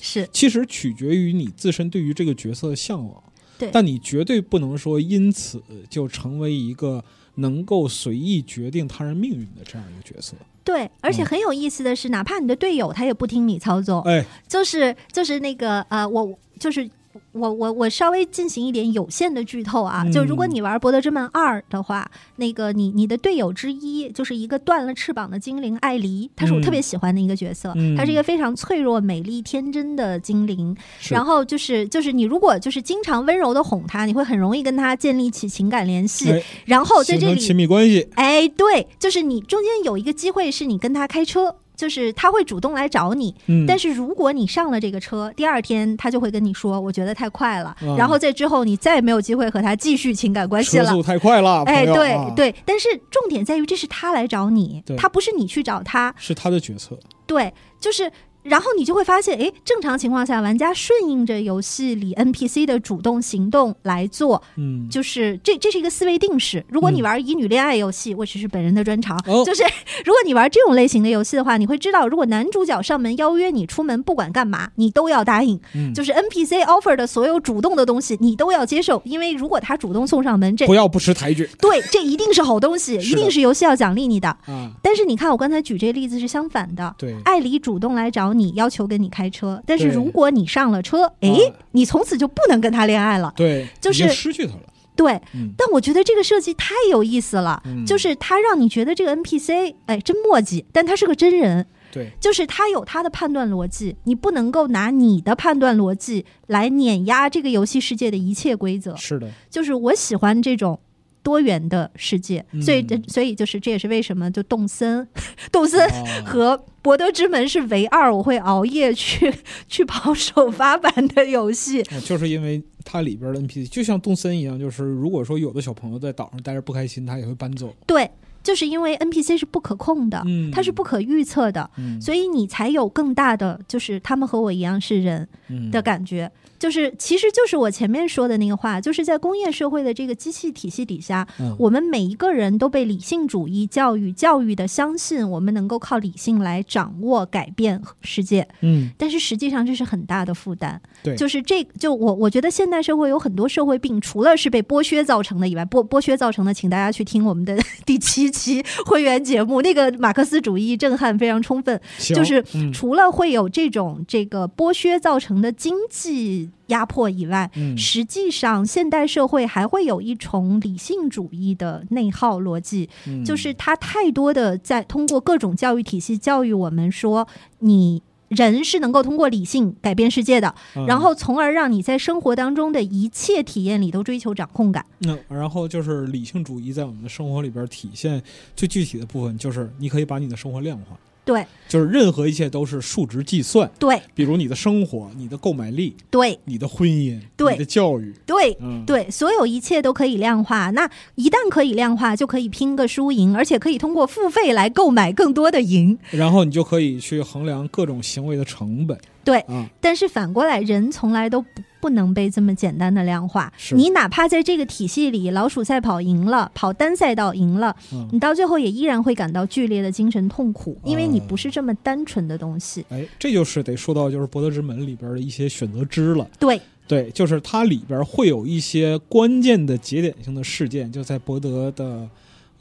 [0.00, 3.22] 是其实取决于你自身对于这个角色的向往。
[3.58, 7.04] 对但你绝对不能说因此就成为一个
[7.36, 10.34] 能够随意决定他人命运的这样一个角色。
[10.64, 16.88] 对，而且嗯很有意思的是，哪怕你的队友他也不听你操纵，哎，就是就是那个呃，我就是。
[17.34, 30.74] 我我我稍微进行一点有限的剧透啊，嗯就如果你玩《博德之门二》的话，那个你你的队友之一就是一个断了翅膀的精灵艾黎，她是我嗯特别喜欢的一个角色，嗯她是一个非常脆弱、美丽、天真的精灵。
[31.00, 36.30] 是然后就是就是你如果就是经常温柔的哄她，你会很容易跟她建立起情感联系。
[36.30, 38.08] 哎然后在这里亲密关系。
[38.14, 50.86] 哎，对，就是你中间有一个机会是你跟她开车，就是他会主动来找你，嗯，但是如果你上了这个车，第二天他就会跟你说，我觉得太快了，啊然后在之后你再也没有机会和他继续情感关系了。
[50.86, 56.98] 车速太快了，哎，对、啊对，但是重点在于这是他来找你，他不是你去找他，是他的决策。
[57.26, 58.10] 对，就是。
[58.44, 66.64] 然后你就会发现，哎，正常情况下，玩家顺应着游戏里 NPC 的主动行动来做，嗯，就是这这是一个思维定式。
[66.68, 69.62] 如果你嗯玩乙女恋爱游戏，我只是本人的专长，哦就是
[70.04, 75.58] 如果你玩这种类型的游戏的话，你会知道，如果男主角上门邀约你出门，不管干嘛，你都要答应。
[75.74, 84.28] 嗯就是 NPC offer 的所有主动的东西，你都要接受，因为如果他主动送上门，这不要不识抬举对这一定是好东西，一定是游戏要奖励你的。
[84.28, 84.70] 啊！
[84.82, 86.94] 但是你看，我刚才举这个例子是相反的。
[86.98, 91.38] 对，艾里主动来找你，要求跟你开车，但是如果你上了车，哎啊，
[91.72, 93.32] 你从此就不能跟他恋爱了。
[93.36, 94.60] 对，就是失去他了。
[94.96, 108.94] 对，嗯，但我觉得这个设计太有意思了，嗯就是它让你觉得这个 NPC 哎真墨迹，但他是个真人，对，就是他有他的判断逻辑，你不能够拿你的判断逻辑来碾压这个游戏世界的一切规则。
[108.96, 110.78] 是的，就是我喜欢这种。
[111.24, 115.08] 多元的世界，嗯所以这所以就是这也是为什么就动森，
[115.50, 119.32] 动森啊和博德之门是唯二我会熬夜去
[119.66, 121.82] 去跑首发版的游戏。
[121.82, 127.74] 啊就是因为它里边的 NPC 就像动森一样，就是如果说有的小朋友在岛上待着不开心，他也会搬走。
[127.86, 128.10] 对，
[128.42, 136.30] 就是因为 NPC 是不可控的，嗯它是不可预测的，嗯，所以你才有更大的就是他们和我一样是人嗯的感觉。
[136.64, 150.80] 就是，其实就是我前面说的那个话，就是在工业社会的这个机器体系底下，嗯我们每一个人都被理性主义教育教育的相信我们能够靠理性来掌握改变世界，嗯，但是实际上这是很大的负担。
[151.02, 157.54] 对就是这就我我觉得现代社会有很多社会病，除了是被剥削造成的以外，剥剥削造成的，请大家去听我们的
[157.84, 161.78] 第七期会员节目，那个马克思主义震撼非常充分。
[161.98, 177.26] 就是嗯除了会有这种这个剥削造成的经济压迫以外，嗯实际上现代社会还会有一重理性主义的内耗逻辑，嗯就是它太多的在通过各种教育体系教育我们说
[177.60, 178.02] 你。
[178.28, 184.84] 人是能够通过理性改变世界的，嗯然后从而让你在生活当中的一切体验里都追求掌控感。
[185.00, 188.20] 那然后就是理性主义在我们的生活里边体现
[188.56, 191.46] 最具体的部分，就是你可以把你的生活量化，对。
[191.66, 194.00] 就是任何一切都是数值计算，对。
[194.14, 196.38] 比如你的生活、你的购买力、对。
[196.44, 197.54] 你的婚姻、对。
[197.54, 200.70] 你的教育，对嗯，对，所有一切都可以量化。
[200.70, 205.98] 那一旦可以量化，就可以拼个输赢，而且可以通过付费来购买更多的赢。
[206.10, 211.48] 然后你就可以去衡量各种行为的成本对，啊，但是反过来，人从来都不
[211.80, 213.52] 不能被这么简单的量化。
[213.72, 222.84] 你哪怕在这个体系里，老鼠赛跑赢了，跑单赛道赢了，嗯，你到最后也依然会感到剧烈的精神痛苦，因为你哦不是这么单纯的东西。
[222.88, 226.26] 哎，这就是得说到就是《博德之门》里边的一些选择之了。
[226.38, 232.08] 对对，就是它里边会有一些关键的节点性的事件，就在博德的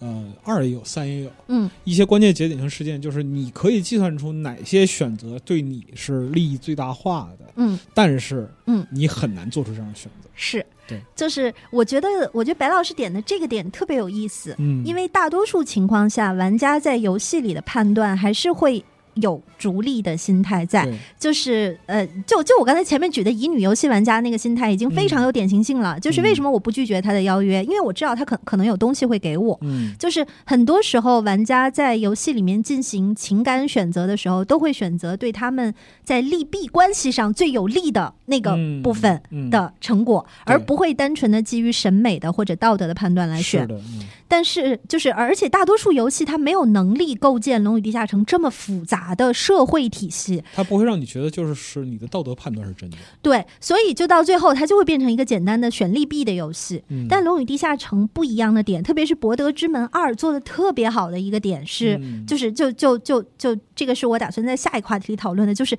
[0.04, 1.32] 呃二也有，三也有。
[1.48, 1.70] 嗯。
[1.86, 8.86] 一些关键节点性事件，就是你可以计算出哪些选择对你是利益最大化的，嗯，但是嗯。
[8.92, 10.30] 你很难做出这样的选择。
[10.36, 18.84] 是，对，就是我觉得，我觉得白老师点的这个点特别有意思，嗯，因为大多数情况下，玩家在游戏里的判断还是会
[19.16, 20.88] 有逐利的心态在，
[21.20, 26.00] 就是呃，就就我刚才前面举的乙女游戏玩家那个心态，已经非常有典型性了。
[26.00, 27.64] 就是为什么我不拒绝他的邀约？
[27.64, 29.58] 因为我知道他可可能有东西会给我。
[29.62, 35.74] 嗯就是很多时候，玩家在游戏里面进行情感选择的时候，都会选择对他们
[36.04, 43.68] 在利弊关系上最有利的那个嗯部分嗯的成果，对而不会单纯的基于审美的或者道德的判断来选是。
[43.68, 52.98] 的，嗯但是就是，而且大多数游戏它没有能力构建《龙与地下城》这么复杂的社会体系，它不会让你觉得就是是你的道德判断是真的。
[53.22, 56.84] 对，所以就到最后，它就会变成一个简单的选利弊的游戏。
[56.90, 65.78] 嗯，但《龙与地下城》不一样的点，特别是《博德之门二》做的特别好的一个点是，嗯就是就就就就这个是我打算在下一个话题里讨论的，就是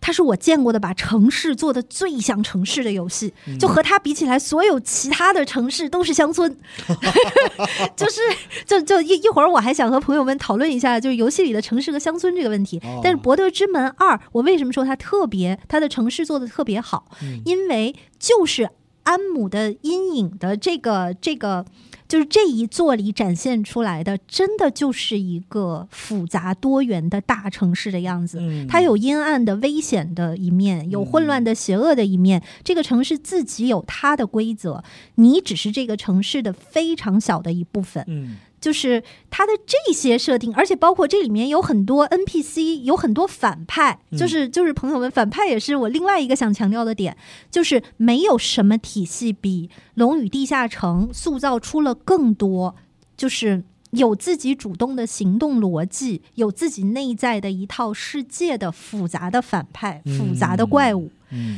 [0.00, 6.56] 它是我见过的把城市做的最像城市的游戏，嗯就和它比起来，所有其他的城市都是乡村，
[7.96, 8.20] 就是
[8.66, 12.78] 就就一一会儿我还想和朋友们讨论一下，就是游戏里的城市和乡村这个问题。
[12.84, 17.06] 哦但是《博德之门二》，我为什么说它特别，它的城市做的特别好？
[17.22, 18.68] 嗯因为就是
[19.04, 21.64] 安姆的阴影的这个这个。
[22.08, 28.38] 就是这一座里展现出来的，真的就是一个复杂多元的大城市的样子。
[28.40, 32.42] 嗯它有阴暗的、危险的一面，有混乱的、邪恶的一面。
[32.62, 34.82] 这个城市自己有它的规则，
[35.16, 38.04] 你只是这个城市的非常小的一部分。
[38.06, 38.36] 嗯
[38.66, 47.16] 就是它的这些设定，而且包括这里面有很多 NPC，有很多反派，嗯就是就是朋友们，反派也是我另外一个想强调的点，
[47.48, 52.74] 就是没有什么体系比《龙与地下城》塑造出了更多，
[53.16, 53.62] 就是。
[53.92, 61.10] 有自己主动的行动逻辑，有自己内在的一套世界的复杂的反派、复杂的怪物，嗯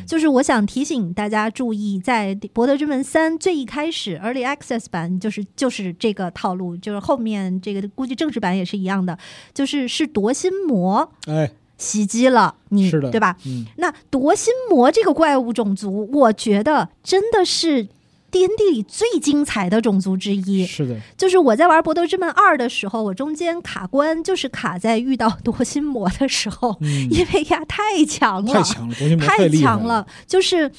[0.07, 9.19] 就是我想提醒大家注意，在《博德之门三》最一开始 Early Access 版，就是就是这个套路，就是后面这个估计正式版也是一样的，
[9.53, 13.37] 就是是夺心魔哎袭击了你，是的对吧？
[13.47, 17.89] 嗯那夺心魔这个怪物种族，我觉得真的是。
[18.31, 20.97] D N D 里最精彩的种族之一，是的。
[21.17, 27.09] 就是我在玩《博德之门二》的时候，我中间卡关就是卡在遇到夺心魔的时候，嗯。
[27.11, 30.71] 因为呀太强了，太强了，夺心魔太厉害强了，就是。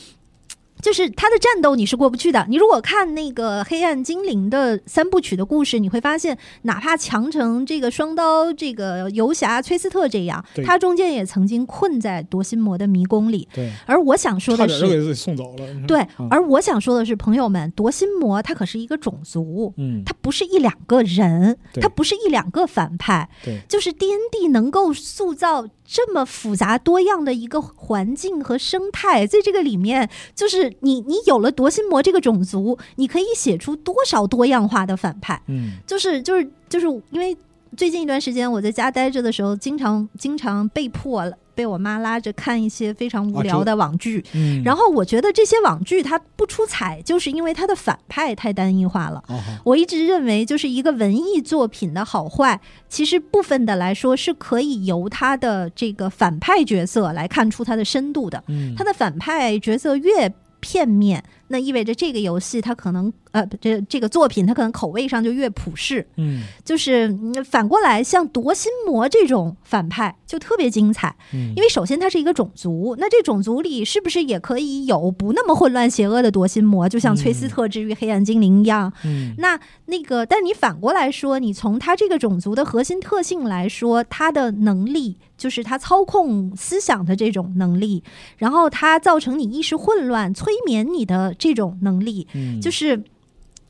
[0.81, 2.45] 就是他的战斗你是过不去的。
[2.49, 13.47] 你如果看那个黑暗精灵的三部曲的故事，你会发现，哪怕强成这个双刀这个游侠崔斯特这样，他中间也曾经困在夺心魔的迷宫里。
[13.53, 15.65] 对，而我想说的是，给自己送走了。
[15.87, 35.79] 对嗯，而我想说的是，朋友们，夺心魔他可是一个种族，嗯，它不是一两个人，对它不是一两个反派，对，就是 D N D 能够塑造这么复杂多样的一个环境和生态，在这个里面，就是你你有了夺心魔这个种族，你可以写出多少多样化的反派，嗯。
[35.87, 37.35] 就是就是就是因为
[37.77, 49.21] 最近一段时间我在家待着的时候，经常经常被迫被我妈拉着看一些非常无聊的网剧，嗯，然后我觉得这些网剧它不出彩，就是因为它的反派太单一化了。
[49.27, 58.41] 哦我一直认为，就是一个文艺作品的好坏，其实部分的来说是可以由它的这个反派角色来看出它的深度的。
[58.47, 66.05] 嗯，它的反派角色越片面，那意味着这个游戏它可能呃，这这个作品它可能口味上就越普世。
[66.17, 78.91] 嗯就是嗯反过来，像夺心魔这种反派就特别精彩，嗯，因为首先它是一个种族，那这种族里是不是也可以有不那么混乱邪恶的夺心魔，就像崔斯特之于黑暗精灵一样？
[79.05, 88.03] 嗯那那个，但你反过来说，你从他这个种族的核心特性来说，他的能力就是他操控思想的这种能力，
[88.37, 93.01] 然后他造成你意识混乱、催眠你的这种能力，嗯就是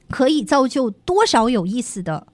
[0.10, 2.28] 可以造就多少有意思的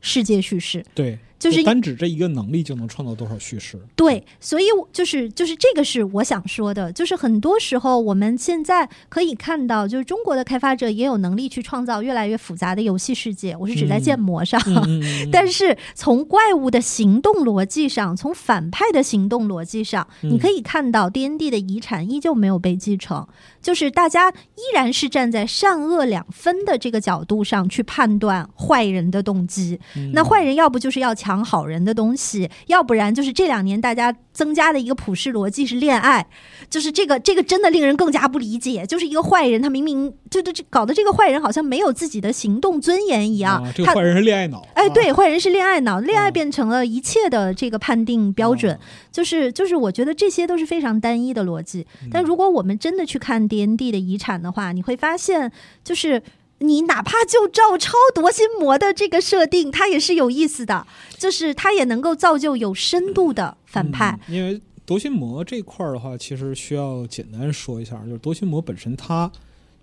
[0.00, 0.84] 世界叙事。
[0.94, 3.76] 对，就是单指这一个能力就能创造多少叙事？
[3.96, 13.56] 对，所以我就是就是这个是我想说的，就是很多时候我们现在可以看到，就是中国的开发者也有能力去创造越来越复杂的游戏世界。
[13.58, 14.60] 我是指在嗯建模上，
[15.32, 23.26] 但是从怪物的行动逻辑上，从反派的行动逻辑上，嗯你可以看到 D N D 的遗产依旧没有被继承，
[23.62, 29.78] 就是大家依然是站在善恶两分的这个角度上去判断坏人的动机。
[29.96, 36.26] 嗯那坏人要不就是要强常好人的东西，要不然就是这两年大家增加的一个普世逻辑是恋爱，
[36.68, 46.32] 就是这个这个真的令人更加不理解，就是一个坏人，他明明就这这搞得这个坏人好像没有自己的行动尊严一样，啊这个坏人是恋爱脑，哎，啊，对，坏人是恋爱脑，恋爱嗯。
[46.40, 48.78] 变成了一切的这个判定标准，哦
[49.12, 51.86] 就是就是，我觉得这些都是非常单一的逻辑。
[52.02, 52.08] 嗯。
[52.10, 55.52] 但如果我们真的去看 D N D 的遗产的话，你会发现，
[55.84, 56.22] 就是
[56.60, 60.86] 你哪怕就照抄夺心魔的这个设定，它也是有意思的，
[61.18, 64.18] 就是它也能够造就有深度的反派。
[64.28, 69.30] 嗯因为夺心魔这块儿的话，其实需要简单说一下，就是夺心魔本身它。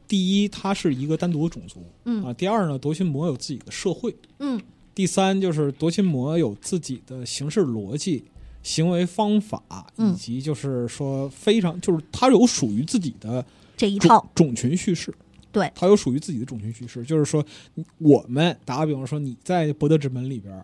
[0.08, 2.34] 第一，它是一个单独的种族，嗯啊。
[2.34, 4.16] 第二呢，夺心魔有自己的社会。
[4.40, 4.62] 嗯
[4.94, 8.26] 第三，就是夺心魔有自己的行事逻辑、
[8.64, 9.62] 行为方法，
[9.98, 13.46] 嗯以及就是说非常就是它有属于自己的
[13.76, 15.14] 这一套，种群叙事。
[15.58, 17.44] 对，它有属于自己的种群叙事，就是说，
[17.98, 20.64] 我们打个比方说，你在博德之门里边儿，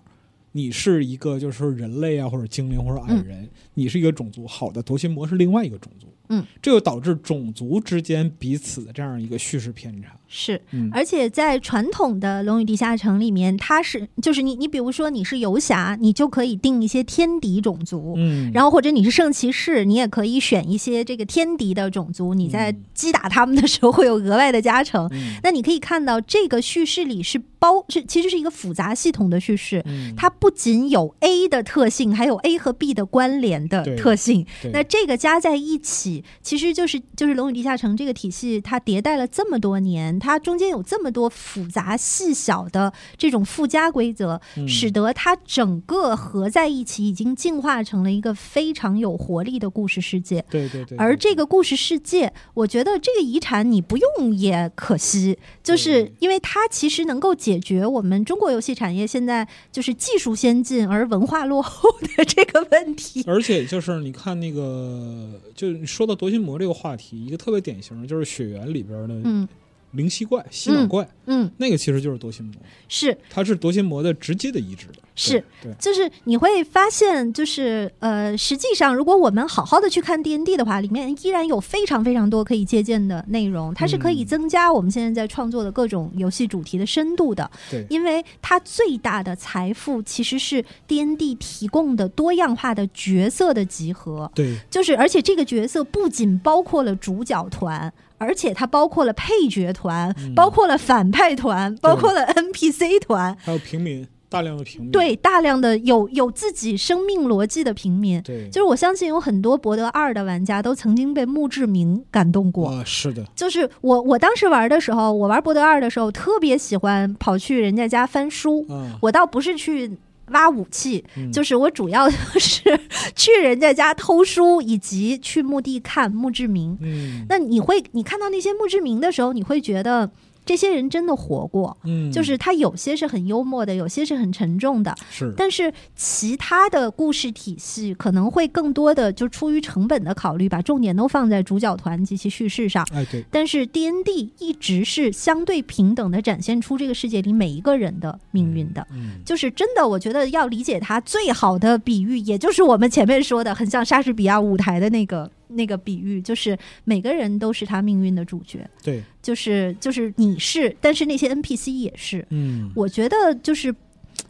[0.52, 6.06] 你是一个就是说人类啊，或者精灵或者矮人，你是一个种族，好的夺心魔是另外一个种族，
[6.38, 10.62] 嗯，这就导致种族之间彼此的这样一个叙事偏差，是。
[10.72, 22.84] 嗯，而且在传统的《龙与地下城》里面，它是就是你你比如说你是游侠，你就可以定一些天敌种族，嗯，然后或者你是圣骑士，你也可以选一些这个天敌的种族，你在嗯。
[22.94, 25.10] 击打他们的时候会有额外的加成。
[25.12, 25.36] 嗯。
[25.44, 30.14] 那你可以看到，这个叙事里是包是其实是一个复杂系统的叙事，嗯。
[30.16, 34.46] 它不仅有 A 的特性，还有 A 和 B 的关联的特性。
[34.72, 50.44] 那这个加在一起，其实就是就是《龙与地下城》这个体系，它迭代了这么多年，它中间有这么多复杂细小的这种附加规则，嗯使得它整个合在一起，已经进化成了一个非常有活力的故事世界。
[50.50, 63.24] 对对对，而这个故事世界，我觉得这个遗产你不用也可惜，就是因为它其实能够解决我们中国游戏产业现在就是技术先进而文化落后的这个问题。
[63.28, 69.48] 而且就是你看那个，就你说到夺心魔这个话题，一个特别典型的就是血缘里边的
[69.94, 72.54] 灵犀怪、吸脑怪，嗯，那个其实就是夺心魔，
[72.88, 73.18] 是。
[73.30, 84.26] 它是夺心魔的直接的移植的，是对，就是你会发现，就是呃，实际上如果我们好好的去看 D N D 的话，里面依然有非常非常多可以借鉴的内容，它是可以嗯。
[84.26, 87.50] 增加我们现在在创作的各种游戏主题的深度的。
[87.70, 87.86] 对。
[87.90, 94.58] 因为它最大的财富其实是 D N D 提供的多样化的角色的集合，对。
[94.72, 97.94] 就是而且这个角色不仅包括了主角团。
[98.24, 100.34] 而且它包括了配角团，嗯。
[100.34, 108.22] 包括了反派团，包括了 N P C 团，还有平民，大量的平民，对大量的有有自己生命逻辑的平民。
[108.24, 112.70] 对，就是我相信有很多博德二的玩家都曾经被墓志铭感动过。
[112.70, 118.66] 啊，是的，就是我我当时玩的时候，我玩博德二的时候，特别喜欢跑去人家家翻书。
[118.70, 119.98] 嗯，我倒不是去
[120.28, 122.80] 挖武器，嗯就是我主要就是
[123.16, 126.78] 去人家家偷书，以及去墓地看墓志铭。
[126.82, 130.10] 嗯，那你会，你看到那些墓志铭的时候，你会觉得
[130.46, 131.76] 这些人真的活过。
[131.84, 142.86] 嗯，就是他有些是很幽默的，有些是很沉重的，是，但是其他的故事体系可能会更多的就出于成本的考虑，把重点都放在主角团及其叙事上。
[142.94, 148.86] 哎，对，但是 D N D 一直是相对平等的展现出这个世界里每一个人的命运的。
[148.92, 162.26] 嗯，就是真的，我觉得要理解它最好的比喻，也就是我们前面说的，很像莎士比亚舞台的那个那个比喻，就是每个人都是他命运的主角，对，就是就是你是，但是那些 N P C 也是。
[162.30, 163.74] 嗯，我觉得就是。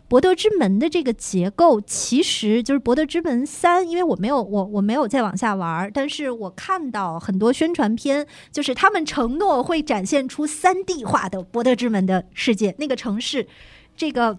[0.09, 13.47] 博德之门的这个结构，其实就是博德之门三，因为我没有我我没有再往下玩儿，但是我看到很多宣传片，就是他们承诺会展现出三 D 化的博德之门的世界，那个城市，
[13.97, 14.37] 这个。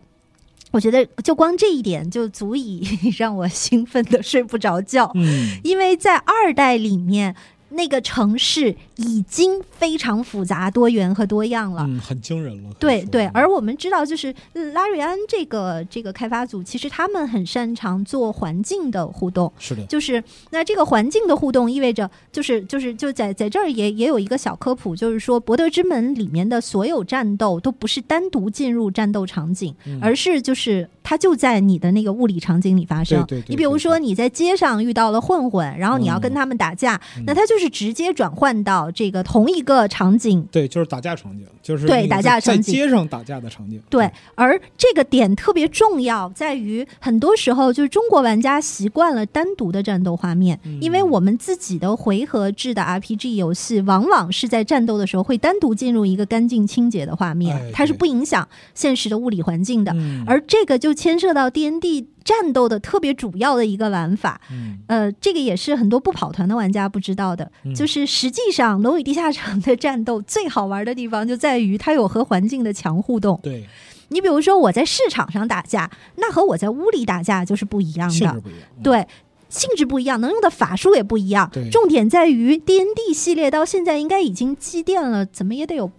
[0.75, 2.83] 我觉得就光这一点就足以
[3.17, 7.37] 让我兴奋的睡不着觉，嗯，因为在二代里面，
[7.69, 11.85] 那个城市已经非常复杂、多元和多样了。
[11.89, 19.53] 嗯，很惊人了，对对，而我们知道，就是呃拉瑞安这个这个开发组，其实他们很擅长做环境的互动。
[19.59, 33.25] 是的，就是那这个环境的互动，意味着就是就是就在在这儿也也有一个小科普，就是说博德之门里面的所有战斗都不是单独进入战斗场景，嗯而是就是它就在你的那个物理场景里发生。
[33.27, 40.47] 对对对你比如说你在街上遇到了混混，然后你要跟嗯他们打架，嗯那它就是直接转换到这个同一个场景。
[40.51, 42.63] 对，就是打架场景，就是对打架场景。
[42.63, 50.79] 在在街上打架的场景，对，而这个点特别重要，在于很多时候就是中国玩家习惯了单独的战斗画面，嗯。
[50.81, 59.93] 因为我们自己的回合制的 RPG 游戏，往往是在战斗的时候会单独进入一个干净清洁的画面，哎它是不影响现实的物理环境的。
[59.95, 64.41] 嗯，而这个就牵涉到 D N D 战斗的特别主要的一个玩法。
[64.51, 64.79] 嗯。
[64.87, 67.75] 呃，这个也是很多不跑团的玩家不知道的，嗯。
[67.75, 73.39] 就是实际上《龙与地下城》的战斗最好玩的地方就在于它有和环境的强互动。
[73.43, 73.65] 对，
[74.09, 78.69] 你比如说我在市场上打架，那和我在屋里打架就是不一样的，性质不一样。
[78.77, 79.07] 嗯，对。
[79.51, 81.49] 性质不一样，能用的法术也不一样。
[81.71, 85.93] 重点在于 D N D 系列到现在应该已经积淀了，怎么也得有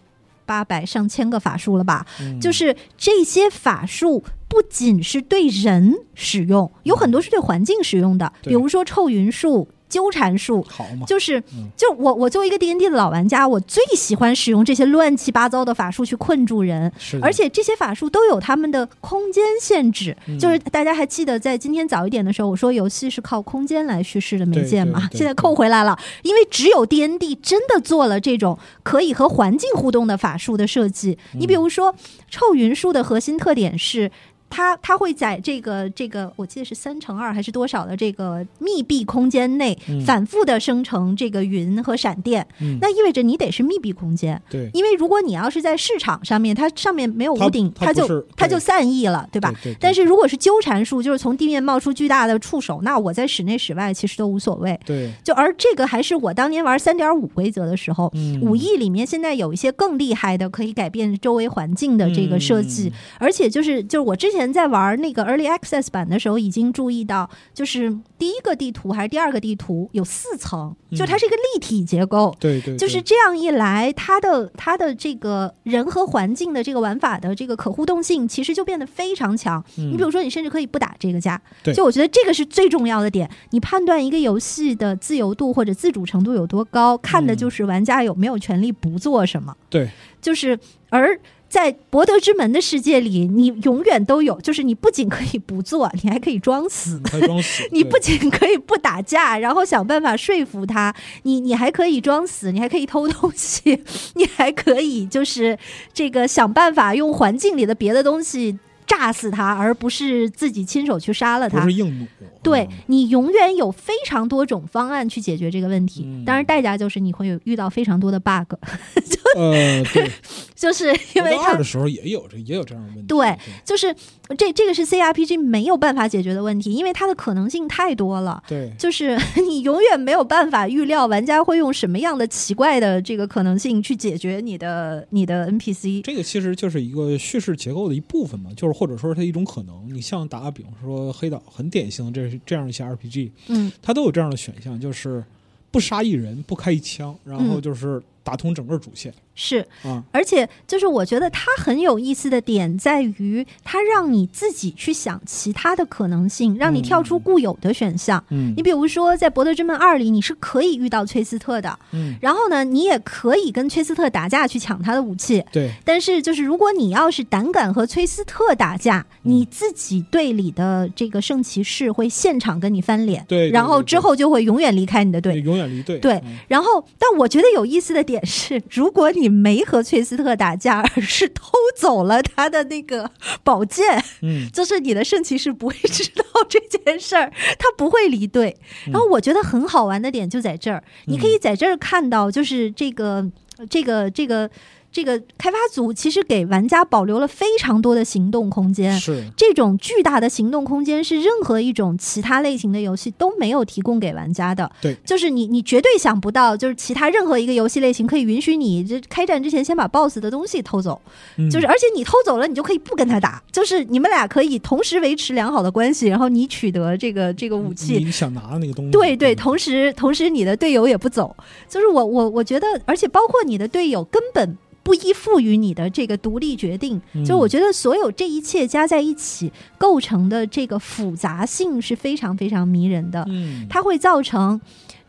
[0.45, 2.05] 八百上千个法术了吧？
[2.19, 10.65] 嗯就是这些法术不仅是对人使用，有很多是对环境使用的，对比如说臭云术、纠缠术。
[10.69, 20.15] 好嘛，就是嗯，就我我作为一个 D N D 的老玩家，我最喜欢使用这些乱七八糟的法术去困住人，是，而且这些法术都有他们的空间限制。
[20.27, 24.99] 嗯就是大家还记得在今天早一点的时候，我说游戏是靠空间来叙事的媒介嘛？
[24.99, 31.17] 对对对现在扣回来了，因为只有 D N D 真的做了这种可以和环境互动的法术的设计。
[31.33, 31.93] 嗯你比如说，
[32.29, 34.11] 臭云术的核心特点是。
[34.55, 44.41] 它它会在这个这个，我记得是三乘二还是多少的这个密闭空间内嗯反复的生成这个云和闪电，嗯那意味着你得是密闭空间。
[44.49, 49.51] 对因为如果你要是在市场上面，它上面没有屋顶，它就它就散逸了，对吧？
[49.61, 54.79] 对对，但是如果是纠缠术，就是从地面冒出巨大的触手，那我在室内室外其实都无所谓。
[54.85, 72.35] 对，就而这个还是我当年玩三点五规则的时候，嗯五亿里面现在有一些更厉害的可以改变周围环境的这个设计，嗯而且就是就是我之前在玩那个 Early Access 版的时候，已经注意到，就是第一个地图还是第二个地图有四层，嗯就它是一个立体结构。
[72.39, 79.63] 对对，就是这样一来，它的它的这个人和环境的这个玩法的这个可互动性，其实就变得非常强。
[79.77, 83.29] 嗯你比如说，你甚至可以不打这个架，对就我觉得这个是最重要的点。
[83.51, 89.55] 你判断一个游戏的自由度或者自主程度有多高，看的嗯就是玩家有没有权利不做什么。
[89.69, 89.89] 对，
[90.21, 90.57] 就是
[90.89, 91.19] 而。
[91.55, 97.01] 在博德之门的世界里，你永远都有，就是你不仅可以不做，你还可以装死。
[97.09, 103.81] 还装死， 你不仅可以不打架，然后想办法说服他，你你还可以装死，你还可以偷东西，
[104.15, 105.57] 你还可以就是
[105.93, 111.77] 这个想办法用环境里的别的东西炸死他，而不是自己亲手去杀了他不是。
[111.77, 112.05] 硬弩，
[112.45, 118.53] 对嗯你永远有非常多种方案去解决这个问题，嗯当然代价就是你会有遇到非常多的 bug，
[119.35, 120.09] 呃，对，
[120.55, 123.93] 就是因为二的时候也有这也有这样的问题，对就是
[124.37, 128.41] 这这个是 CRPG 没有办法解决的问题，因为它的可能性太多了。
[128.47, 129.17] 对，就是
[129.47, 136.01] 你永远没有办法预料玩家会用什么样的奇怪的这个可能性去解决你的你的 NPC。
[136.03, 139.75] 这个其实就是一个叙事结构的一部分嘛，就是或者说是它一种可能。
[139.93, 143.71] 你像打个比方说黑岛，很典型的这是这样一些 RPG，嗯。
[143.81, 145.23] 它都有这样的选项，就是
[145.71, 147.61] 不杀一人，不开一枪，然后嗯。
[147.61, 150.03] 就是打通整个主线是，啊。
[150.11, 158.21] 而且就是我觉得它很有意思的点在于，它让你自己去想其他的可能性，让你跳出固有的选项。
[158.31, 165.43] 嗯你比如说，在《博德之门二》里，你是可以遇到崔斯特的，嗯，然后呢，你也可以跟崔斯特打架去抢他的武器。
[165.51, 175.39] 对，但是，就是如果你要是胆敢和崔斯特打架，嗯你自己队里的这个圣骑士会现场跟你翻脸，对对然后之后就会永远离开你的队。
[175.41, 175.99] 永远离队。
[175.99, 183.09] 对嗯然后，但我觉得有意思的点是，如果你没和崔斯特打架，而是偷走了他的那个
[183.43, 188.55] 宝剑，嗯，就是你的圣骑士不会知道这件事儿，他不会离队。
[188.87, 188.93] 嗯。
[188.93, 193.25] 然后我觉得很好玩的点就在这儿，你可以在这儿看到，就是这个
[193.69, 194.49] 这个这个
[194.95, 198.97] 这个开发组其实给玩家保留了非常多的行动空间。
[198.97, 199.25] 是。
[199.35, 204.71] 这种巨大的行动空间是任何一种其他类型的游戏都没有提供给玩家的。
[204.79, 211.01] 对，就是你你绝对想不到，就是其他任何一个游戏类型可以允许你这开战之前先把 BOSS 的东西偷走，
[211.35, 211.49] 嗯。
[211.49, 218.91] 就是而且你偷走了，你就可以不跟他打，就是你们俩可以同时维持良好的关系，然后你取得这个这个武器，你想拿的那个东西。
[218.91, 219.35] 对对，嗯。
[219.35, 221.35] 同时同时你的队友也不走，
[221.67, 227.25] 就是我我我觉得，而且包括你的队友根本不依附于你的这个独立决定，嗯。
[227.25, 234.61] 就我觉得所有这一切加在一起构成的这个复杂性是非常非常迷人的，嗯，它会造成。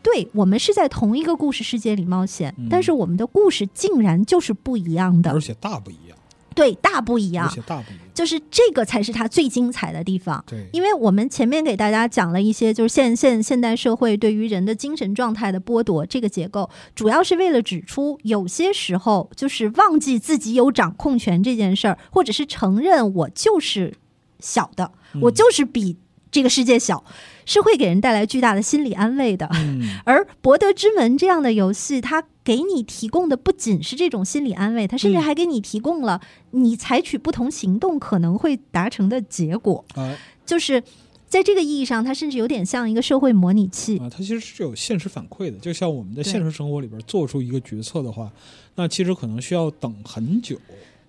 [0.02, 2.68] 对我们是在同一个故事世界里冒险，嗯。
[2.70, 5.30] 但是我们的故事竟然就是不一样的。
[5.32, 6.16] 而，且大不一样，
[6.54, 8.05] 对，大不一而，且大不一样。
[8.16, 10.42] 就是这个才是它最精彩的地方。
[10.46, 23.92] 对，因为我们前面给大家讲了一些，就是现现现代社会对于人的精神状态的剥夺，这个结构主要是为了指出，有些时候就是忘记自己有掌控权这件事儿，或者是承认我就是
[24.40, 25.98] 小的，嗯我就是比
[26.30, 27.04] 这个世界小，
[27.46, 29.48] 是会给人带来巨大的心理安慰的。
[29.54, 36.20] 嗯 而《博德之门》这样的游戏，它给你提供的不仅是这种心理安慰，它甚至嗯还给你提供了
[36.50, 39.82] 你采取不同行动可能会达成的结果。
[39.94, 40.14] 啊
[40.44, 40.82] 就是
[41.28, 43.98] 在这个意义上，它甚至有点像一个社会模拟器。
[43.98, 45.58] 啊，它其实是有现实反馈的。
[45.58, 48.30] 就像我们在现实生活里边做出一个决策的话，
[48.76, 50.56] 那其实可能需要等很久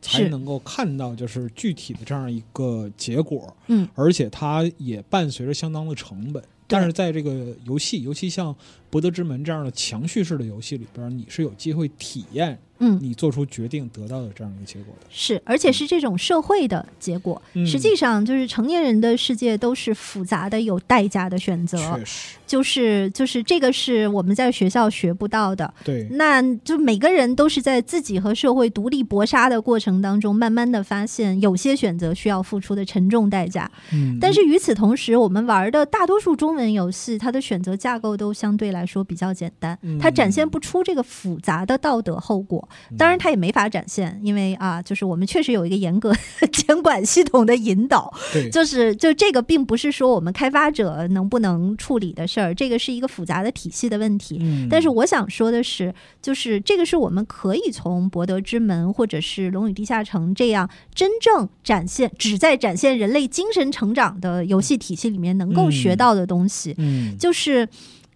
[0.02, 6.44] 才能够看到就是具体的这样一个结果，嗯，而且它也伴随着相当的成本。
[6.70, 8.54] 但是在这个游戏，尤其像
[8.90, 15.08] 《博德之门》这样的强叙事的游戏里边，你是有机会体验嗯，你做出决定得到的这样一个结果的。
[15.10, 17.42] 是，而且是这种社会的结果。
[17.54, 21.78] 嗯实际上，就是成年人的世界都是复杂的、有代价的选择。
[21.78, 25.74] 确实，就是就是这个是我们在学校学不到的。
[25.84, 33.70] 对，那就每个人都是在自己和社会独立搏杀的过程当中，慢慢的发现有些选择需要付出的沉重代价。
[33.92, 42.68] 嗯，但是与此同时，我们玩的大多数中文游戏，它的选择架构都相对来说比较简单，嗯它展现不出这个复杂的道德后果。
[42.98, 46.14] 当然，它也没法展现，因为啊，就是我们确实有一个严格
[46.52, 54.38] 监管系统的引导，对， 就是就这个并不是说我们开发者能不能处理的事儿，这个是一个复杂的体系的问题。
[54.42, 67.68] 嗯，但是我想说的是，就是这个是我们可以从《博德之门》或者是《龙与地下城》这样真正展现、旨在展现人类精神成长的游戏体系里面能够学到的东西，嗯，就是。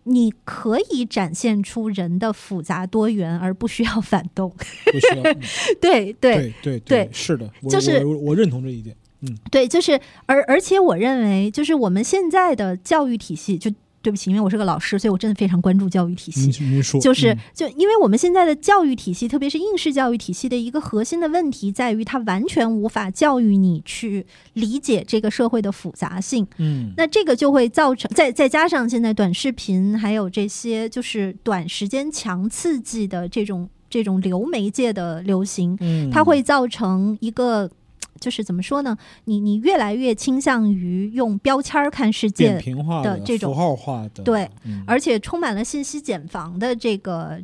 [0.03, 4.49] 你可以展现出人的复杂多元，而不需要反动。
[4.85, 5.39] 不需要，嗯
[5.79, 8.95] 对对对对对是的，我就是我我认同这一点。
[9.21, 13.71] 嗯对，就是而而且我认为，就是我们现在的教育体系，就
[14.01, 16.51] 对不起，因为我是个老师，所以我真的非常关注教育体系。
[16.99, 26.47] 就是嗯就因为我们现在的教育体系，特别是应试教育体系的一个核心的问题在于，它完全无法教育你去理解这个社会的复杂性。
[26.57, 37.69] 嗯，那这个就会造成，再再加上现在短视频还有这些就是短时间强刺激的这种这种流媒介的流行，嗯，它会造成一个。
[38.21, 38.95] 就是怎么说呢？
[39.25, 42.53] 你你越来越倾向于用标签儿看世界
[43.03, 47.37] 的这种符号化的，对嗯，而且充满了信息茧房的这个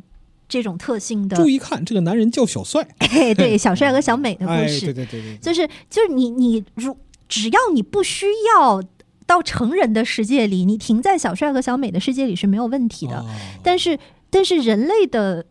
[0.48, 6.96] 这种特性的注意看，这个男人叫小帅嘿，对小帅和小美的故哎，事，对对对对，就是就是你你如
[7.28, 8.26] 只要你不需
[8.56, 8.82] 要
[9.26, 13.18] 到成人的世界里，你停在小帅和小美的世界里是没有问题的。
[13.18, 13.26] 哦
[13.62, 13.98] 但是
[14.30, 15.44] 但是人类的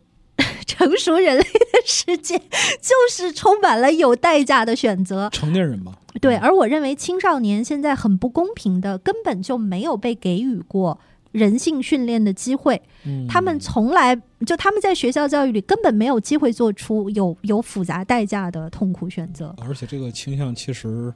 [0.68, 5.28] 成熟人类的世界就是充满了有代价的选择。
[5.32, 11.00] 成年人嘛，对，而我认为青少年现在很不公平的，根本就没有被给予过。
[11.30, 14.16] 人性训练的机会，嗯他们从来
[14.46, 19.54] 就他们在学校教育里根本没有机会做出有有复杂代价的痛苦选择。
[19.58, 21.12] 而且这个倾向其实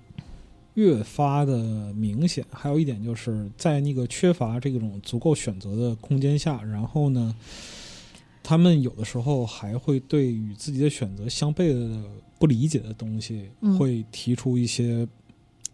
[0.75, 1.57] 越发的
[1.95, 2.45] 明显。
[2.53, 7.35] 还有一点就是在那个缺乏这种足够选择的空间下，然后呢，
[8.43, 12.03] 他们有的时候还会对与自己的选择相悖的
[12.39, 13.79] 不理解的东西，嗯。
[13.79, 15.07] 会提出一些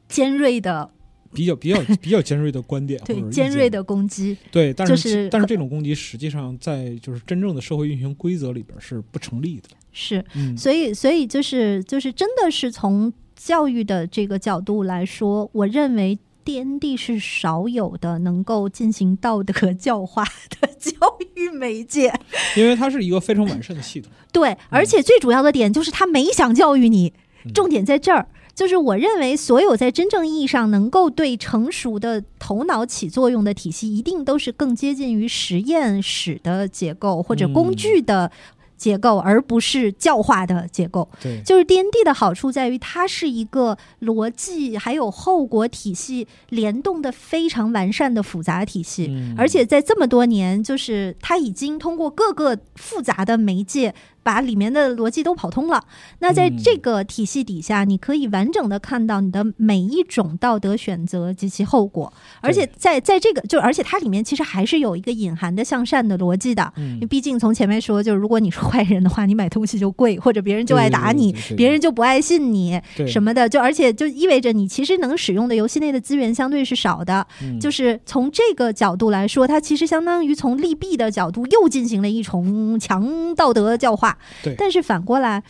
[0.08, 0.90] 尖锐的
[1.32, 9.68] 比较比较比较尖锐的观点对尖锐的攻击，对，但是、就是但是这种攻击实际上在就是真正的社会运行规则里边是不成立的。
[9.92, 16.18] 是，嗯，所以所以就是就是真的是从教育的这个角度来说，我认为
[16.48, 20.24] D N D 是少有的能够进行道德教化
[20.58, 20.92] 的教
[21.34, 22.10] 育媒介。
[22.56, 24.10] 因为它是一个非常完善的系统。
[24.32, 27.12] 对，而且最主要的点就是他没想教育你，
[27.44, 28.26] 嗯重点在这儿。
[28.54, 38.32] 就是我认为，所有在真正意义上能够对成熟的头脑起作用的体系，一定都是更接近于实验室的结构或者工具的
[38.78, 41.06] 结构，而不是教化的结构。
[41.20, 53.94] 对，就是 D N D 的好处在于，它是一个逻辑还有后果体系联动的非常完善的复杂体系，嗯而且在这么多年，就是它已经通过各个复杂的媒介。
[54.22, 55.82] 把里面的逻辑都跑通了。
[56.18, 62.12] 那在这个体系底下，你可以完整的看到你的每一种道德选择及其后果。
[62.40, 66.72] 而且在在这个就，而且它里面其实还是有一个隐含的向善的逻辑的。
[67.08, 73.48] 毕竟从前面说，就是如果你是坏人的话，你买东西就贵，或者别人就爱打你别人就不爱信你什么的。
[73.48, 77.26] 就而且就意味着你其实能使用的游戏内的资源相对是少的。
[77.42, 84.07] 嗯就是从这个角度来说，它其实相当于从利弊的角度又进行了一重强道德教化。
[84.42, 84.54] 对。
[84.56, 85.42] 但是反过来，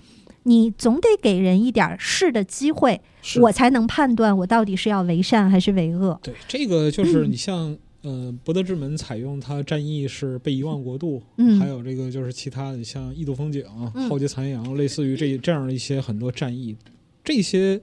[0.44, 3.00] 你总得给人一点试的机会，
[3.40, 6.18] 我才能判断我到底是要为善还是为恶。
[6.22, 7.76] 对这个就是你像。
[8.02, 11.58] 呃，博德之门采用它战役是被遗忘国度，嗯。
[11.58, 14.08] 还有这个就是其他的像异度风景、嗯。
[14.08, 16.76] 浩劫残阳，类似于这这样的一些很多战役，
[17.24, 17.82] 这些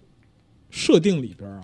[0.70, 1.62] 设定里边啊，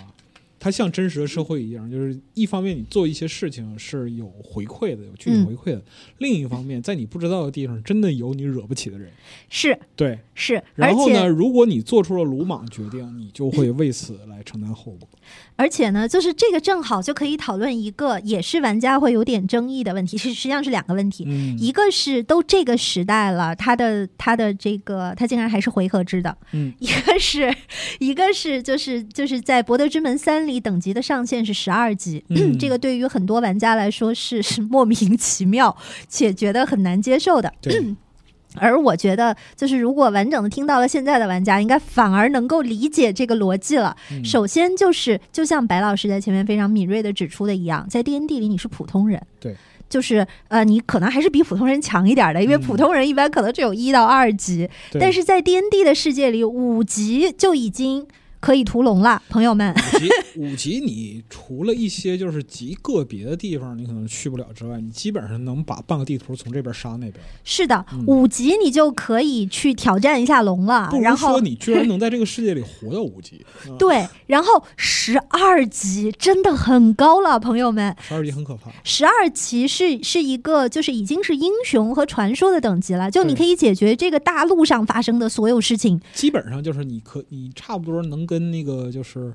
[0.64, 5.82] 它像真实的社会一样，就是一方面你做一些事情是有回馈的，有具体嗯回馈的；
[6.20, 9.12] 另一方面，在你不知道的地方，真的有你惹不起的人。
[9.50, 15.10] 是对，是，然后呢，如果你做出了鲁莽决定，你就会为此来承担后果。
[15.56, 21.24] 而且呢，就是这个正好就可以讨论一个也是玩家会有点争议的问题， 是实际上是两个问题。
[21.28, 26.74] 嗯，一个是都这个时代了，它的它的这个它竟然还是回合制的，嗯。
[26.80, 27.56] 一个是
[28.00, 32.58] 一个是就是就是在《博德之门三》里等级的上限是十二级，嗯。
[32.60, 35.76] 这个对于很多玩家来说是是莫名其妙
[36.08, 37.54] 且觉得很难接受的。
[37.62, 37.96] 对，
[38.58, 43.96] 而我觉得，就是如果完整的听到了现在的玩家，应该反而能够理解这个逻辑了。
[44.12, 44.24] 嗯。
[44.26, 49.56] 首先就是，就像白老师在前面非常敏锐的指出的一样，在 D N D 里你是普通人，对，
[49.90, 52.62] 就是呃，你可能还是比普通人强一点的，因为嗯。
[52.62, 55.00] 普通人一般可能只有一到二级，对。
[55.00, 58.06] 但是在 D N D 的世界里，五级就已经
[58.42, 59.74] 可以屠龙了，朋友们。
[59.74, 67.14] 五级五级，你除了一些就是极个别的地方你可能去不了之外，你基本上能把半个地图从这边杀那边。
[67.44, 73.46] 是的嗯，五级你就可以去挑战一下龙了然后说你居然能在这个世界里活到五级。
[73.70, 77.96] 啊，对，然后十二级真的很高了，朋友们。
[78.02, 78.72] 十二级很可怕。
[78.84, 86.02] 十二级是是一个，就是已经是英雄和传说的等级了，就你可以解决这个大陆上发生的所有事情。
[86.14, 89.34] 基本上就是你可你差不多能跟那个就是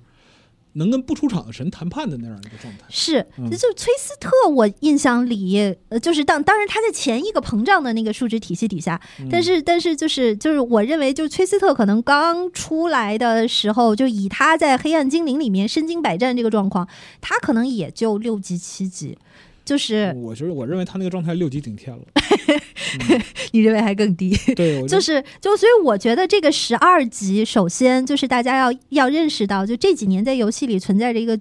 [0.72, 2.84] 能跟不出场的神谈判的那样一个状态。
[2.88, 16.88] 是，嗯就崔斯特，我印象里，呃，就是当当然他在前一个膨胀的那个数值体系底下，嗯但是但是就是就是我认为，就是崔斯特可能刚出来的时候，就以他在黑暗精灵里面身经百战这个状况，
[17.20, 19.18] 他可能也就六级七级。
[19.66, 22.02] 就是我觉得我认为他那个状态六级顶天了。
[23.52, 24.34] 你认为还更低？
[24.54, 31.38] 对， 就是就所以我觉得这个十二级，首先就是大家要要认识到，就这几年在游戏里存在着一个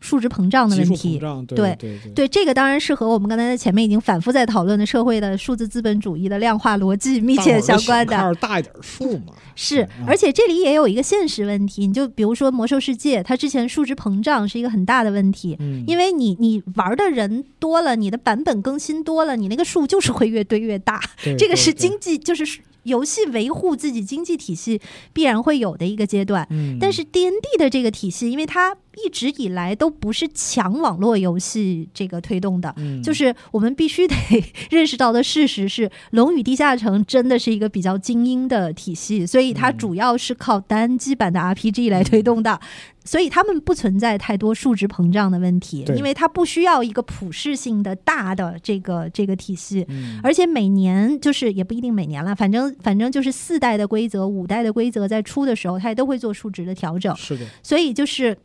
[0.00, 1.20] 数值膨胀的问题。
[1.48, 1.76] 对
[2.14, 8.34] 对这个当然是和我们刚才在前面已经反复在讨论的社会的数字资本主义的量化逻辑密切相关的。
[8.36, 9.34] 大一点数嘛。
[9.60, 21.00] 是嗯，而且这里也有一个现实问题，你就比如说魔兽世界，它之前数值膨胀是一个很大的问题，嗯，因为你你玩的人多了，你的版本更新多了，你那个数就是会越堆越大。
[21.24, 24.80] 对这个是经济，就是游戏维护自己经济体系
[25.12, 26.46] 必然会有的一个阶段。
[26.50, 33.02] 嗯，但是 D N D 的这个体系，因为它一直以来都不是强网络游戏这个推动的，嗯。
[33.02, 34.14] 就是我们必须得
[34.70, 39.78] 认识到的事实是，《龙与地下城》真的是一个比较精英的体系，所以它嗯。
[39.78, 42.60] 主要是靠单机版的 RPG 来推动的。
[43.04, 50.20] 所以他们不存在太多数值膨胀的问题，因为它不需要一个普适性的大的这个这个体系，嗯。
[50.22, 57.14] 而且每年就是也不一定每年了，反正反正就是四代的规则、五代的规则在出的时候，它也都会做数值的调整。
[57.16, 58.36] 是的，所以就是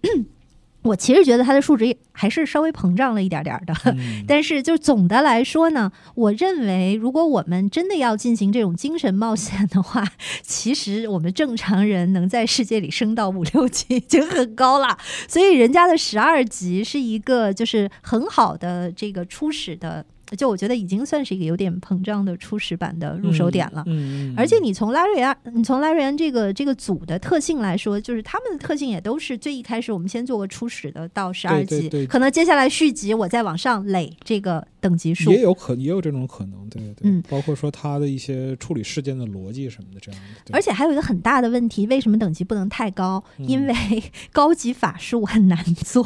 [0.84, 3.74] 我其实觉得它的数值还是稍微膨胀了一点点儿的。
[3.86, 10.06] 嗯 但是，就总的来说呢，我认为，如果我们真的要进行这种精神冒险的话，
[10.44, 14.98] 其实我们正常人能在世界里升到五六级已经很高了。
[15.28, 20.06] 所以，人家的十二级是一个就是很好的这个初始的，
[20.36, 23.84] 就我觉得已经算是一个有点膨胀的初始版的入手点了。
[23.88, 35.32] 嗯，嗯而且你从拉瑞安，你从拉瑞安这个这个组的特性来说，就是他们的特性也都是最一开始我们先做个初始的到十二级，对对对可能接下来续集我再往上垒这个等级数。
[35.32, 35.42] 也。
[35.42, 37.24] 有可也有这种可能，对对，嗯。
[37.30, 43.24] 包括说他的一些处理事件的逻辑什么的这样的，而且还有一个很大的问题，为什么等级不能太高？
[43.38, 43.48] 嗯。
[43.48, 43.74] 因为
[44.32, 46.06] 高级法术很难做，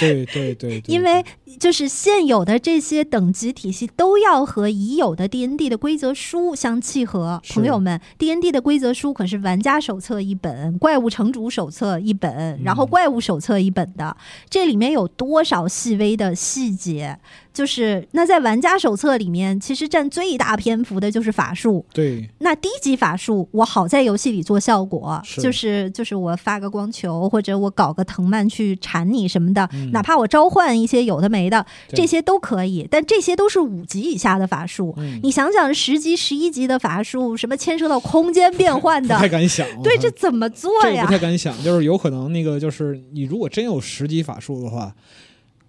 [0.00, 1.24] 对对对，对因为
[1.58, 7.40] 就是现有的这些等级体系都要和已有的 D N D 的规则书相契合。
[7.50, 12.88] 朋友们，D N D 的规则书可是玩家手册一本，怪物城主手册一本，然后嗯。
[12.88, 14.16] 怪物手册一本的，
[14.48, 17.18] 这里面有多少细微的细节？
[17.56, 21.82] 就是那在玩家手册里面，其实占最大篇幅的就是法术。
[21.94, 32.86] 对那低级法术，我好在游戏里做效果，是就是就是我发个光球，或者我搞个藤蔓去缠你什么的，嗯哪怕我召唤一些有的没的，这些都可以。
[32.90, 41.12] 但这些都是五级以下的法术，嗯你想想十级、十一级的法术，什么牵涉到空间变换不的， 太敢想， 对，这怎么做呀这不？
[41.12, 44.94] 太敢想，就是有可能那个就是你如果真有十级法术的话。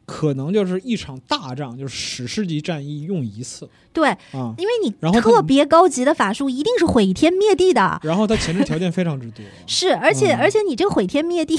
[0.08, 8.00] 可能就是一场大仗，就是史诗级战役用一次对，啊，因为你特别高级的法术一定是毁天灭地的。
[8.04, 11.58] 然后它前置条件非常之多， 是，而且、嗯而且你这个毁天灭地，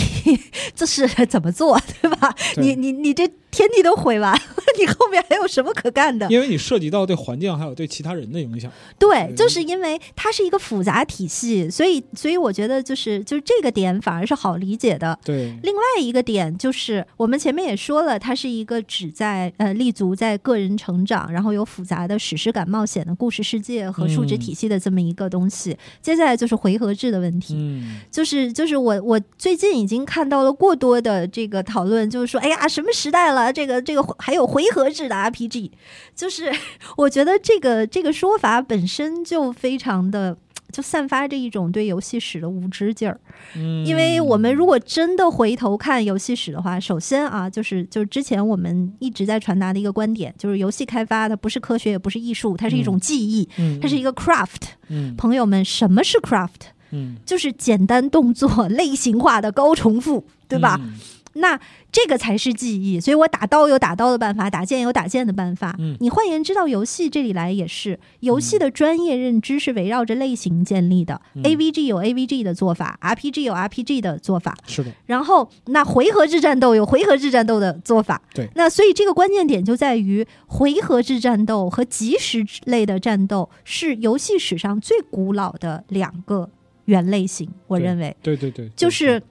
[0.75, 2.35] 这是 怎么做，对吧？
[2.55, 4.41] 对你你你这天地都毁完了，
[4.79, 6.29] 你后面还有什么可干的？
[6.31, 8.71] 因为你涉及到对环境还有对其他人的影响。
[9.01, 15.19] 对，对就是因为它是一个复杂体系，所以所以我觉得就是就是这个点反而是好理解的。
[15.25, 25.77] 对，另外一个点就是，我们前面也说了，它是一个只在呃立足在个人成长，然后有复杂的史诗感冒险的故事世界和数值体系的这么一个东西。
[26.01, 27.55] 接下来就是回合制的问题。
[27.57, 33.53] 嗯就是就是我我最近已经看到了过多的这个讨论，就是说，哎呀，什么时代了？
[33.53, 35.73] 这个这个还有回合制的 RPG，
[36.15, 36.53] 就是
[36.97, 40.39] 我觉得这个这个说法本身就非常的。
[40.71, 43.19] 就散发着一种对游戏史的无知劲儿，
[43.57, 54.69] 嗯，因为我们如果真的回头看游戏史的话，首先啊，就是就是之前我们一直在传达的一个观点，就是游戏开发它不是科学，也不是艺术，它是一种技艺，嗯它是一个 craft。
[54.89, 56.73] 嗯朋友们，什么是 craft？
[56.91, 60.81] 嗯就是简单动作、类型化的高重复，对吧？？
[60.83, 60.95] 嗯
[61.35, 61.59] 那
[61.91, 62.99] 这个才是记忆。
[63.01, 65.75] 所以我打刀有打刀的办法，打剑有打剑的办法。
[65.79, 71.21] 嗯你换言之，到游戏这里来也是，游戏的专业认知是围绕着类型建立的。
[71.35, 74.57] 嗯 AVG 有 AVG 的做法，RPG 有 RPG 的做法。
[74.67, 78.21] 是的，然后，那回合制战斗有回合制战斗的做法。
[78.35, 86.49] 对那所以这个关键点就在于回合制战斗和即时类的战斗是游戏史上最古老的两个
[86.85, 87.49] 原类型。
[87.67, 89.23] 我认为，对对对，对就是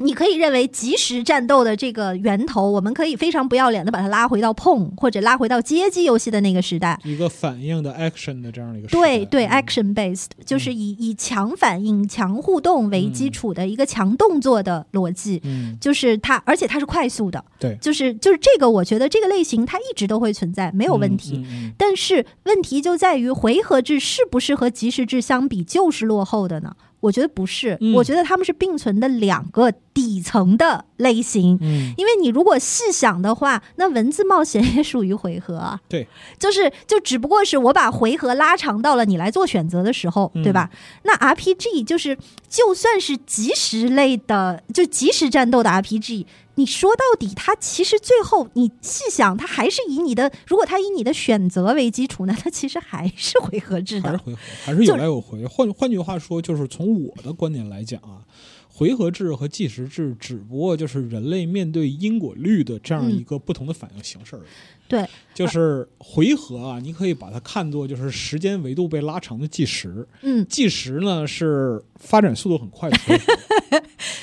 [0.00, 6.98] 你可以认为即时战斗的这个源头，我们可以非常不要脸的把它拉回到碰或者拉回到街机游戏的那个时代。
[7.04, 15.40] 一个反应的 action 的这样的一个时代对对嗯，action based 就是以以强反应、强互动为基础的一个强动作的逻辑。
[15.44, 21.44] 嗯就是它，而且它是快速的，对就是就是这个，我觉得这个类型它一直都会存在，没有问题。
[21.76, 26.74] 但是问题就在于回合制是不是和即时制相比就是落后的呢？
[27.00, 31.58] 我觉得不是，嗯我觉得他们是并存的两个底层的类型。
[31.60, 35.80] 嗯因为你如果细想的话，那文字冒险也属于回合啊。
[35.88, 36.06] 对，
[36.38, 40.70] 就是就只不过是我把回合拉长到了你来做选择的时候，嗯对吧？
[41.04, 42.16] 那 RPG 就是
[42.50, 54.10] 就算是即时类的，就即时战斗的 RPG，你说到底，它其实最后你细想，它还是以你的，如果它以你的选择为基础呢，它其实还是回合制的。
[54.10, 55.46] 还是回合，还是有来有回。
[55.46, 58.26] 换换句话说，就是从我的观点来讲啊，
[58.68, 64.48] 回合制和计时制只不过就是人类面对因果律的这样嗯一个不同的反应形式而已。
[64.88, 65.08] 对，
[65.40, 72.98] 就是回合啊，你可以把它看作就是时间维度被拉长的计时，嗯，计时呢是发展速度很快的。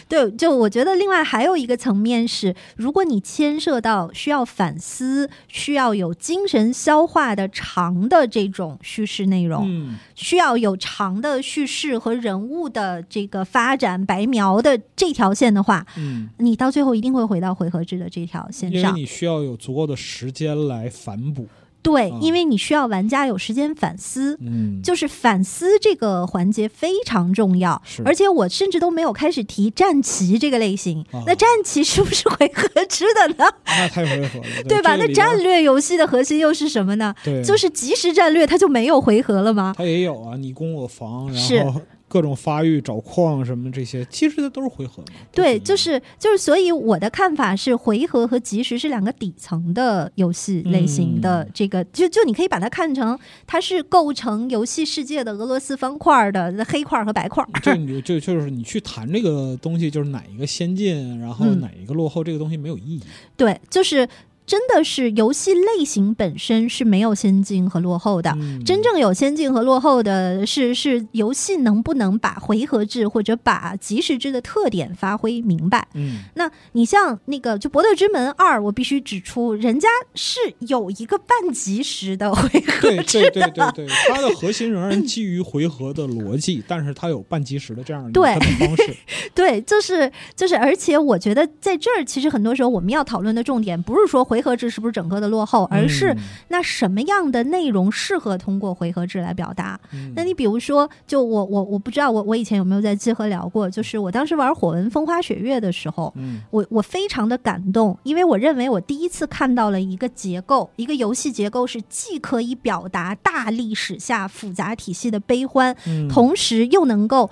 [0.09, 18.81] 对，就我觉得另外还有一个层面是，如果你牵涉到需要反思、需要有精神消化的长的这种叙事内容，嗯，需要有长的叙事和人物的这个发展白描的这条线的话，嗯，你到最后一定会回到回合制的这条线上。
[18.81, 21.47] 因为你需要有足够的时间来反哺。
[21.83, 24.37] 对，嗯因为你需要玩家有时间反思。
[24.41, 31.01] 嗯，就是反思这个环节非常重要是，而且我甚至都没有开始提战棋这个类型。
[31.13, 33.45] 啊那战棋是不是回合制的呢？
[33.65, 34.97] 那太回合了，对吧？
[34.97, 37.15] 那战略游戏的核心又是什么呢？
[37.23, 39.73] 对，就是即时战略，它就没有回合了吗？
[39.77, 45.19] 它也有啊，你攻我防，然后各种发育、找矿什么这些，其实它都是回合嘛。
[45.31, 57.45] 对，就是就是，所以我的看法是，回合和即时是两个底层的游戏类型的嗯这个，就就你可以把它看成它是构成游戏世界的俄罗斯方块的黑块和白块。
[57.61, 63.01] 就你就就是你去谈这个东西，就是哪一个先进，然后嗯哪一个落后，这个东西没有意义。
[63.35, 64.07] 对，就是
[64.47, 68.31] 真的是游戏类型本身是没有先进和落后的。
[68.39, 75.87] 嗯真正有先进和落后的是是游戏能不能把回合制或者把即时制的特点发挥明白。
[75.93, 88.95] 嗯那你像那个就《博德之门二》，我必须指出，人家是有一个半即时的回合对制对对对对，它的核心仍然基于回合的逻辑，但是它有半即时的这样一个对分配方式。
[89.35, 96.17] 对，就是就是，而且我觉得在这儿，其实很多时候我们要讨论的重点，不是说回合制是不是整个的落后，而是嗯
[96.49, 99.79] 那什么样的内容适合通过回合制来表达。
[99.93, 100.13] 嗯。
[100.15, 106.41] 那你比如说，就我我我不知道我我以前有没有在集合聊过，就是我当时玩《火纹风花雪月》的时候，嗯。
[106.49, 116.07] 我我非常的感动，因为我认为我第一次看到了一个结构，一个游戏结构是既可以表达大历史下复杂体系的悲欢，嗯。
[116.07, 117.29] 同时又能够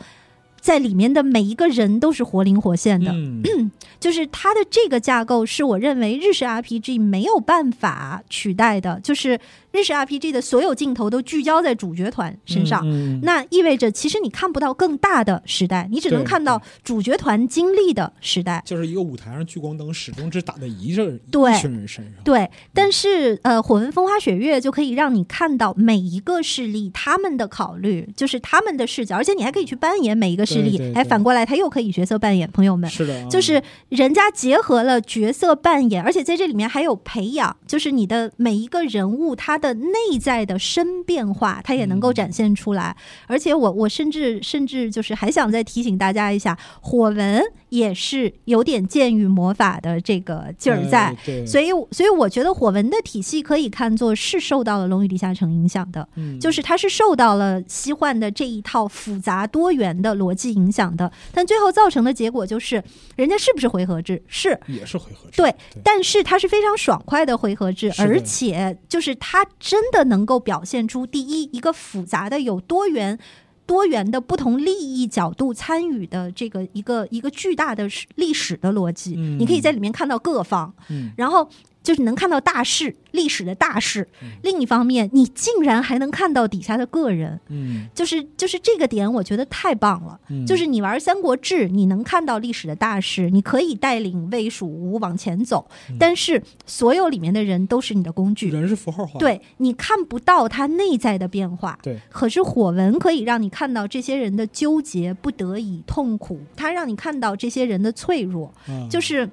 [0.66, 3.12] 在里面的每一个人都是活灵活现的。
[3.12, 3.70] 嗯
[4.02, 9.40] 就是它的这个架构是我认为日式 RPG 没有办法取代的，就是
[9.76, 12.82] 日式 RPG 的所有镜头都聚焦在主角团身上。
[12.86, 18.64] 嗯嗯那意味着，其实你看不到更大的时代，你只能看到主角团经历的时代。
[18.66, 22.24] 就是一个舞台上聚光灯始终只打在一个对一群人身上。
[22.24, 32.90] 对，但是呃，火纹风花雪月就可以让你看到每一个势力他们的考虑，就是他们的视角，而且你还可以去扮演每一个势势力哎，反过来他又可以角色扮演，朋友们。
[32.90, 42.96] 是的啊，就是人家结合了角色扮演，而且在这里面还有培养，就是你的每一个人物他的内在的深变化，它也能够展现出来。
[43.28, 51.16] 而且我我甚至甚至就是还想再提醒大家一下，火纹也是有点剑与魔法的这个劲儿在。
[51.28, 61.12] 哎，所以，所以我觉得火纹的体系可以看作是受到了《龙与地下城》影响的，嗯就是它是受到了西幻的这一套复杂多元的逻辑影响的。
[61.32, 62.84] 但最后造成的结果就是，
[63.16, 64.22] 人家是不是回合制？
[64.28, 73.20] 是，也是回合制，对对但是它是非常爽快的回合制，而且就是它真的能够表现出第一一个复杂的有多元。
[73.68, 79.40] 多元的不同利益角度参与的这个一个一个巨大的史历史的逻辑，嗯。
[79.40, 81.12] 你可以在里面看到各方，嗯。
[81.18, 81.50] 然后
[81.86, 84.06] 就是能看到大势历史的大势。
[84.22, 84.30] 嗯。
[84.44, 87.88] 另一方面，你竟然还能看到底下的个人，嗯。
[87.94, 90.20] 就是就是这个点，我觉得太棒了。
[90.30, 95.96] 嗯，就是你玩《三国志》，你能看到历史的大势，你可以带领魏蜀吴往前走，嗯。
[96.00, 101.78] 但是所有里面的人都是你的工具，人是符号化，对你看不到他内在的变化。
[101.84, 109.30] 对，可是火纹可以让你看到这些人的纠结、不得已、痛苦，它让你看到这些人的脆弱，啊就是。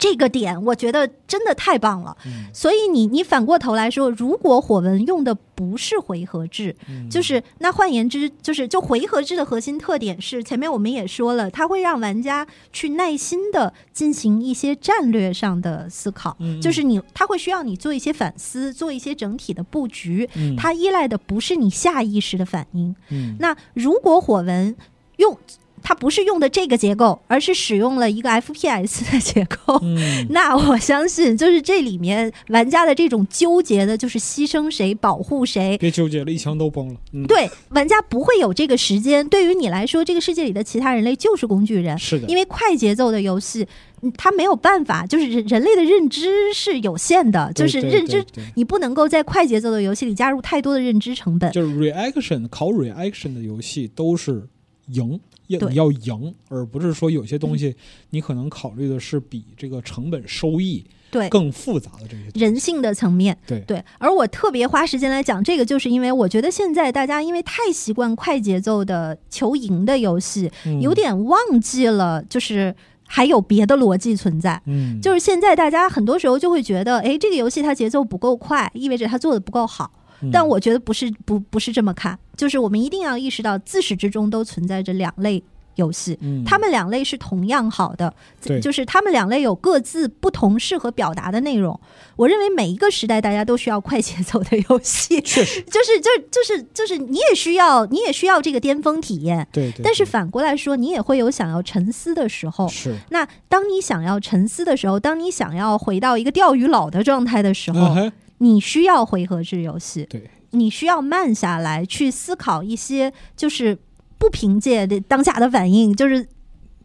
[0.00, 2.46] 这个点我觉得真的太棒了，嗯。
[2.52, 7.08] 所以你你反过头来说，如果火纹用的不是回合制，嗯。
[7.08, 16.58] 就是那换言之，就是就回合制的核心特点是，前面我们也说了，它会让玩家去耐心的进行一些战略上的思考，嗯。
[16.60, 20.56] 就是你它会需要你做一些反思，做一些整体的布局，嗯。
[20.56, 22.96] 它依赖的不是你下意识的反应。
[23.10, 23.36] 嗯。
[23.38, 24.74] 那如果火纹
[25.18, 25.36] 用
[25.82, 30.26] 它不是用的这个结构，而是使用了一个 FPS 的结构，嗯。
[30.30, 35.76] 那我相信，就是这里面玩家的这种纠结的，就是牺牲谁、保护谁。
[35.78, 39.26] 别纠结了，一枪都崩了，嗯，对，玩家不会有这个时间。
[39.28, 43.66] 对于你来说，这个世界里的其他人类就是工具人，是的，因为快节奏的游戏，
[44.02, 48.24] 嗯它没有办法，就是人人类的认知是有限的，就是认知
[48.54, 51.50] 你不能够在快节奏的游戏里加入太多的认知成本。
[51.52, 54.48] 就是 reaction 考 reaction 的游戏都是
[54.88, 55.20] 赢，
[55.58, 57.74] 要你要赢，而不是说有些东西
[58.10, 62.30] 你可能考虑的是比这个成本收益对，更复杂的这些。
[62.34, 63.36] 人性的层面。
[63.46, 72.74] 对对，而我特别花时间来讲这个，就是因为我觉得现在大家因为太习惯快节奏的求赢的游戏，嗯有点忘记了，就是
[73.06, 74.62] 还有别的逻辑存在。
[74.66, 79.90] 嗯，就是现在大家很多时候就会觉得，哎，这个游戏它节奏不够快，意味着它做的不够好。
[80.22, 80.30] 嗯。
[80.32, 85.42] 但我觉得不是不不是这么看，就是我们一定要意识到，自始至终都存在着两类
[85.76, 86.44] 游戏，嗯。
[86.44, 88.60] 他们两类是同样好的，对。
[88.60, 91.78] 就是他们两类有各自不同适合表达的内容。
[92.16, 95.62] 我认为每一个时代大家都需要快节奏的游戏，确实。
[95.70, 102.68] 就是就就是就是你也需要你也需要这个巅峰体验，对对，但是反过来说，你也会有想要沉思的时候。
[102.68, 102.94] 是。
[103.08, 107.94] 那当你想要沉思的时候，当你想要回到一个钓鱼佬的状态的时候，
[108.42, 113.78] 你需要回合制游戏，对，你需要慢下来去思考一些就是
[114.18, 116.26] 不凭借的当下的反应，就是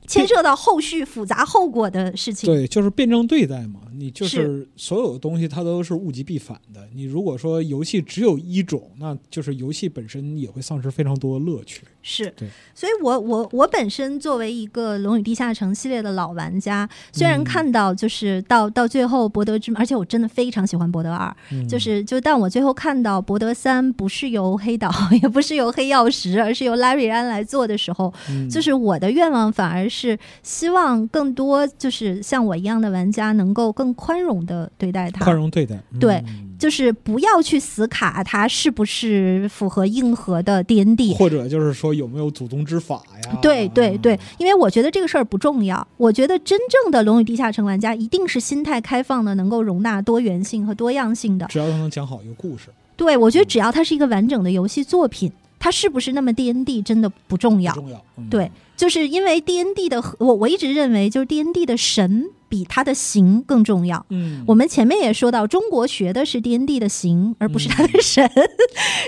[0.06, 2.53] 牵涉到后续复杂后果的事情。
[2.53, 3.80] 对，就是辩证对待嘛。
[3.97, 6.88] 你就是所有的东西它都是物极必反的。
[6.93, 11.84] 你如果说游戏只有一种，那就是游戏本身也会丧失非常多的乐趣。
[12.07, 24.91] 是对，所以我我我本身作为一个《龙与地下城》系列的老玩家，虽然嗯看到就是到到最后博德之门，而且我真的非常喜欢博德二，嗯就是就但我最后看到博德三不是由黑岛，
[25.23, 35.78] 也不是由黑曜石，而是由拉瑞安来做的时候，嗯就是我的愿望反而是希望更多就是像我一样的玩家能够更宽容的对待他，宽容对待。
[35.99, 43.38] 对嗯就是不要去死卡他是不是符合硬核的 D N D，或者就是说有没有祖宗之法呀？
[43.41, 45.86] 对对对，因为我觉得这个事儿不重要。
[45.98, 51.45] 我觉得真正的《龙与地下城》玩家一定是心态开放的，能够容纳多元性和多样性的。
[51.48, 55.30] 只要他能讲好一个故事，对我觉得只要它是一个完整的游戏作品，
[55.60, 57.74] 它是不是那么 D N D 真的不重要。
[57.74, 58.02] 重要。
[58.18, 64.05] 嗯对，就是因为 D N D 的我我一直认为就是 D N D 的神比它的形更重要。
[64.09, 68.30] 嗯，我们前面也说到，中国学的是 D N D 的形，而不是它的神。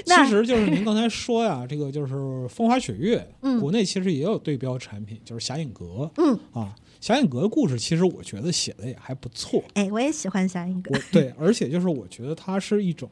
[0.05, 2.13] 那 其实就是您刚才说呀， 这个就是
[2.47, 5.85] 《风花雪月》，嗯国内其实也有对标产品，就是《侠影阁》
[6.17, 6.75] 嗯，啊。
[6.99, 10.89] 侠影阁的故事其实我觉得写的也还不错，哎，我也喜欢侠影阁。
[10.95, 13.07] 我对， 而且就是我觉得它是一种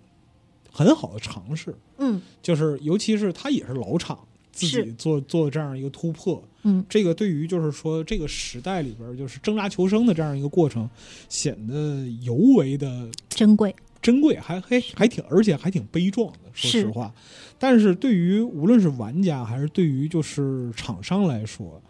[0.71, 4.17] 很好的尝试，嗯就是尤其是它也是老厂
[4.55, 10.89] 自己做做这样一个突破，嗯，这个对于就是说这个时代里边就是挣扎求生的这样一个过程，
[11.27, 13.75] 显得尤为的珍贵。
[14.01, 16.39] 珍贵，还还还挺，而且还挺悲壮的。
[16.53, 17.13] 说实话，
[17.57, 21.81] 但是对于无论是玩家还是对于就是厂商来说，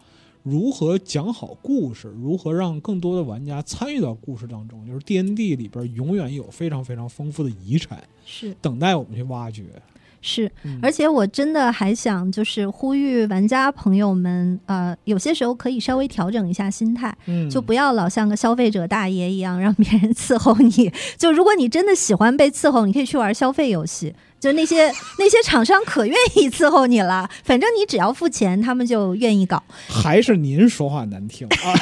[0.42, 9.64] 如何讲好故事，如何让更多的玩家参与到故事当中，就是 D N D 里边永远有非常非常丰富的遗产，是等待我们去挖掘。
[10.20, 10.50] 是，
[10.82, 20.92] 而且我真的还想就是呼吁玩家朋友们，呃，有些时候可以稍微调整一下心态，嗯，就不要老像个消费者大爷一样让别人伺候你。
[21.16, 24.14] 就如果你真的喜欢被伺候，你可以去玩消费游戏。
[24.38, 29.62] 就那些那些厂商可愿意伺候你了，反正你只要付钱，他们就愿意搞。
[29.88, 31.72] 还是您说话难听啊？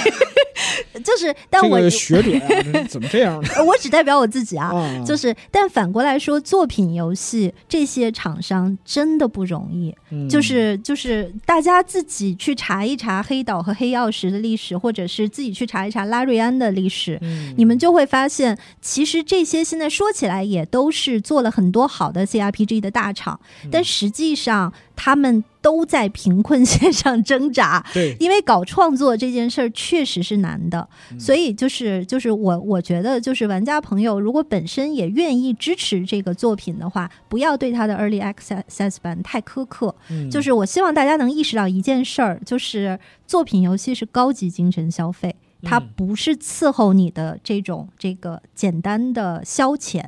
[1.05, 3.49] 就是，但我学者呀，怎么这样呢？
[3.65, 4.73] 我只代表我自己啊。
[5.05, 9.95] 就是，但反过来说，作品游戏这些厂商真的不容易。
[10.29, 17.21] 就是，就是大家自己去查一查黑岛和黑曜石的历史，或者是自己去查一查拉瑞安的历史，
[17.57, 23.39] 你们就会发现，其实这些现在说起来也都是做了很多好的 CRPG 的大厂，
[23.71, 24.73] 但实际上。
[24.97, 39.95] 他们都在贫困线上挣扎，对，因为搞创作这件事儿确实是难的，所以就是就是我我觉得就是玩家朋友如果本身也愿意支持这个作品的话，不要对他的 Early Access 版太苛刻。
[40.31, 50.05] 就是我希望大家能意识到一件事儿，就是作品游戏是高级精神消费，它不是伺候你的这种这个简单的消遣。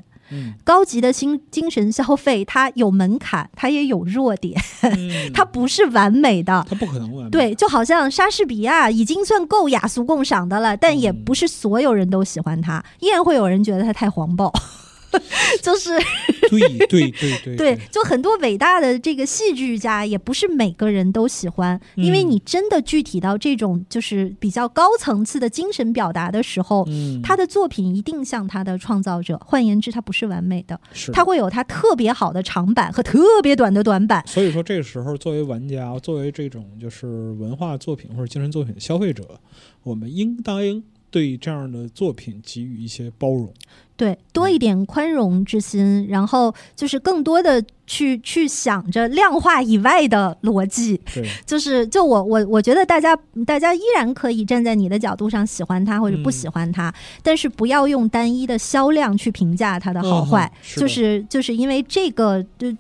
[0.65, 4.61] 高级的精精神消费，它有门槛，它也有弱点，
[5.33, 7.31] 它不是完美的，它不可能完美。
[7.31, 14.53] 对，就好像莎士比亚已经算够雅俗共赏的了，但也不是所有人都喜欢他，依然会有人觉得他太黄暴。
[15.63, 15.91] 就是
[16.51, 26.87] 对对对对对，就很多伟大的这个戏剧家，也不是每个人都喜欢，因为你真的具体到这种就是比较高层次的精神表达的时候，
[27.23, 29.41] 他的作品一定像他的创造者。
[29.45, 30.81] 换言之，他不是完美的，
[31.13, 34.23] 他会有他特别好的长板和特别短的短板。
[34.27, 39.41] 所以说，这个时候作为玩家，作为这种就是文化作品或者精神作品的消费者，
[39.83, 40.61] 我们应当
[41.11, 43.53] 对这样的作品给予一些包容。
[43.97, 51.01] 对，多一点宽容之心，然后就是更多的去去想着量化以外的逻辑。
[51.15, 53.17] 对， 就是就我我我觉得大家
[53.47, 56.93] 大家依然可以站在你的角度上喜欢他或者不喜欢他，
[57.23, 60.53] 但是不要用单一的销量去评价它的好坏。
[60.77, 62.75] 就是就是因为这个就。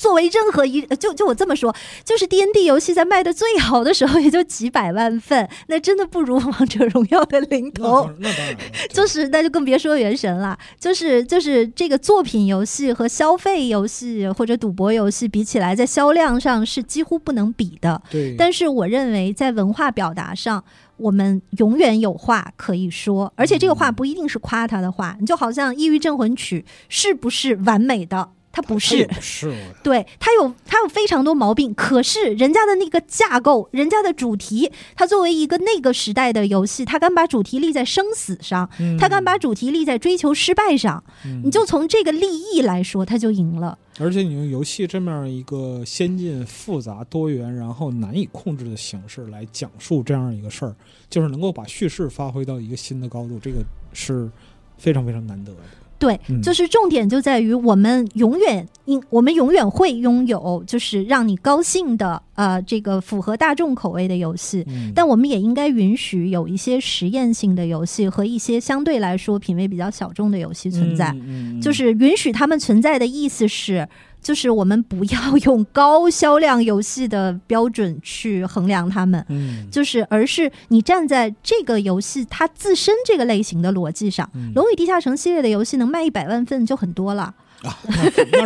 [0.00, 8.10] 作为任何一就就我这么说，就是 D N D 游戏在卖的最好的时候也就几百万份，那真的不如王者荣耀的零头。
[8.18, 8.56] 那当然，
[8.88, 10.58] 就是那就更别说原神了。
[10.78, 18.00] 就是就是这个作品游戏和消费游戏或者赌博游戏比起来，在销量上是几乎不能比的。
[18.10, 18.34] 对。
[18.38, 20.64] 但是我认为在文化表达上，
[20.96, 25.18] 我们永远有话可以说，而且这个话不一定是夸他的话。
[25.20, 28.30] 你就好像《异域镇魂曲》是不是完美的？
[28.52, 41.02] 它不是，是对他有他有非常多毛病，可是人家的那个架构，人家的主题，他作为一个那个时代的游戏，他敢把主题立在生死上，它敢把主题立在追求失败上，
[41.44, 43.78] 你就从这个立意来说，他就赢了。
[43.98, 50.74] 而且你用游戏这么样一个先进、复杂、多元，然后难以控制的形式来讲述这样一个事儿，
[51.08, 54.28] 就是能够把叙事发挥到一个新的高度，这个是
[54.76, 55.58] 非常非常难得的。
[56.00, 64.66] 对，就是重点就在于我们永远，应我们永远会拥有，就是让你高兴的，呃，这个符合大众口味的游戏。
[64.94, 71.14] 但我们也应该允许有一些实验性的游戏和一些相对来说品味比较小众的游戏存在。
[71.60, 73.86] 就是允许他们存在的意思是。
[74.22, 87.34] 就是我们不要用高销量游戏的标准去衡量他们，嗯，就是而是你站在这个游戏它自身这个类型的逻辑上，《龙与地下城》系列的游戏能卖一百万份就很多了。
[87.62, 88.40] 啊，那是肯定，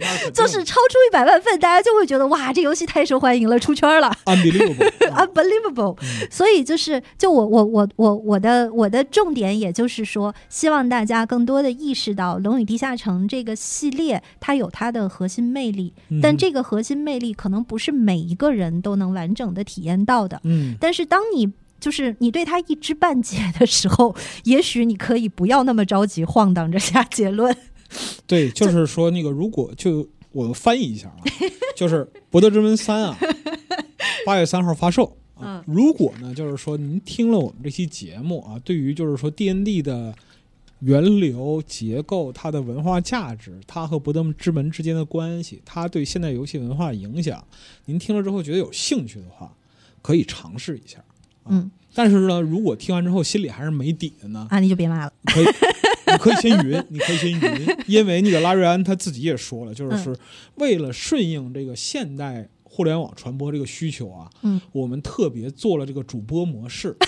[0.00, 5.96] 那是肯定，就是超出一百万份，大家就会觉得哇，这游戏太受欢迎了，出圈了，unbelievable，unbelievable。
[6.30, 20.40] 所以就是，就我我我我我的我的重点，也就是说，希望大家更多的意识到《龙与地下城》这个系列它有它的核心魅力，但这个核心魅力可能不是每一个人都能完整的体验到的。
[20.44, 24.14] 嗯，但是当你就是你对它一知半解的时候，
[24.44, 27.56] 也许你可以不要那么着急晃荡着下结论。
[28.26, 31.22] 对， 就是说那个，如果就我翻译一下啊，
[31.76, 33.18] 就是《博德之门三》啊，
[34.26, 35.64] 八月三号发售啊。
[35.66, 40.14] 如果呢，就是说您听了我们这期节目啊，对于就是说 D N D 的
[40.80, 47.42] 源流结构、它的文化价值、它和博德之门之间的关系、它对现代游戏文化影响，
[47.86, 49.52] 您听了之后觉得有兴趣的话，
[50.02, 51.02] 可以尝试一下。
[51.46, 55.12] 嗯，但是呢，如果听完之后心里还是没底的呢，啊，你就别骂了。
[55.24, 55.46] 可以。
[56.12, 60.16] 你可以先云， 你可以先云，因为那个拉瑞安他自己也说了，就是
[60.56, 66.96] 为了顺应这个现代互联网传播这个需求啊，嗯，我们特别做了这个主播模式。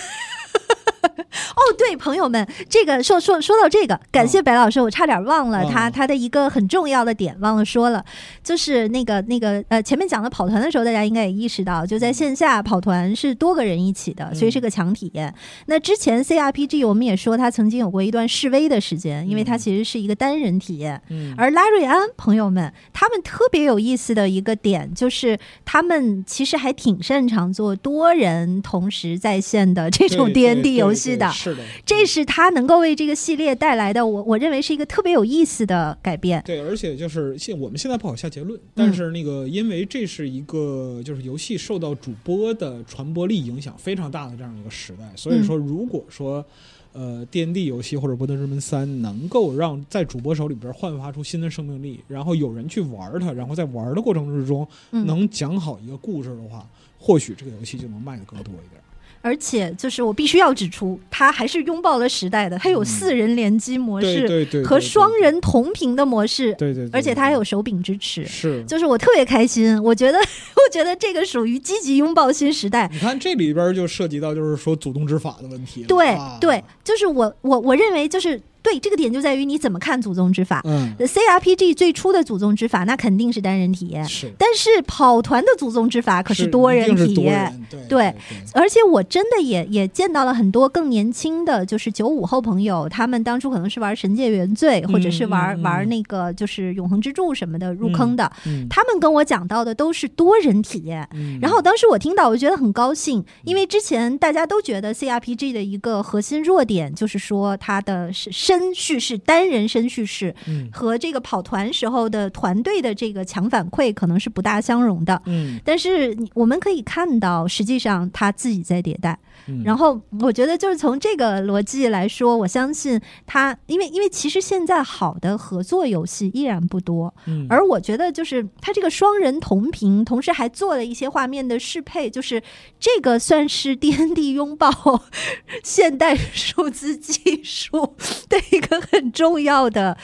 [1.56, 8.04] 哦，对，朋友们，这个说说说到这个，感谢白老师，我差点忘了他他的一个很重要的点，忘了说了，
[8.42, 15.34] 就是那个那个呃，前面讲的跑团的时候，大家应该也意识到，就在线下跑团是多个人一起的，所以是个强体验。
[15.66, 21.00] 那之前 CRPG 我们也说，他曾经有过一段示威的时间，因为它其实是一个单人体验。
[21.08, 31.30] 嗯，而拉瑞安朋友们，他们特别有意思的一个点，就是他们其实还挺擅长做多人同时在线的这种 D N D 游戏的。
[31.30, 36.42] 是的，这是他能够为这个系列带来的，我我认为是一个特别有意思的改变。
[36.44, 46.44] 对，而且就是现我们现在不好下结论，但是那个因为这是一个就是游戏受到主播的传播力影响非常大的这样一个时代，所以说如果说
[46.92, 56.66] 呃 D N D 游戏或者《博德之门三》能够让在主播手里边焕发出新的生命力，然后有人去玩它，然后在玩的过程之中能讲好一个故事的话，
[56.98, 58.80] 或许这个游戏就能卖的更多一点。
[59.22, 62.58] 而且，就是我必须要指出，它还是拥抱了时代的。
[62.58, 66.88] 它有四人联机模式，对对和双人同屏的模式，对对。
[66.92, 68.64] 而且它还有手柄支持，是。
[68.64, 72.88] 就是我特别开心，我觉得， 我觉得这个属于积极拥抱新时代。
[72.92, 75.84] 你看这里边就涉及到，就是说祖宗之法的问题。
[75.84, 78.40] 对对，就是我我我认为就是。
[78.62, 80.60] 对这个点就在于你怎么看祖宗之法。
[80.64, 84.30] 嗯，CRPG 最初的祖宗之法那肯定是单人体验，是。
[84.38, 88.14] 但是跑团的祖宗之法可是多人体验，对。
[88.52, 98.30] 而且我真的也也见到了很多更年轻的，就是九五后朋友，他们当初可能是玩《神界原罪》，或者是玩玩那个就是《永恒之柱》什么的入坑的。
[98.68, 101.08] 他们跟我讲到的都是多人体验。
[101.40, 108.30] 然后当时我听到，我觉得很高兴，因为之前大家都觉得 CRPG 的一个核心弱点就是说它的是。
[108.50, 110.34] 深叙事单人身叙事，
[110.72, 115.22] 和这个跑团时候的团队的这个强反馈可能是不大相容的。
[115.26, 119.16] 嗯，但是我们可以看到，实际上他自己在迭代。
[119.64, 127.12] 然后我觉得，就是从这个逻辑来说，我相信他，因为因为其实现在好的合作游戏依然不多。
[127.26, 132.40] 嗯，而我觉得就是他这个双人同屏，同时还做了一些画面的适配，就是
[132.78, 134.70] 这个算是 D N D 拥抱
[135.64, 137.96] 现代数字技术。
[138.28, 139.96] 对 一个很重要的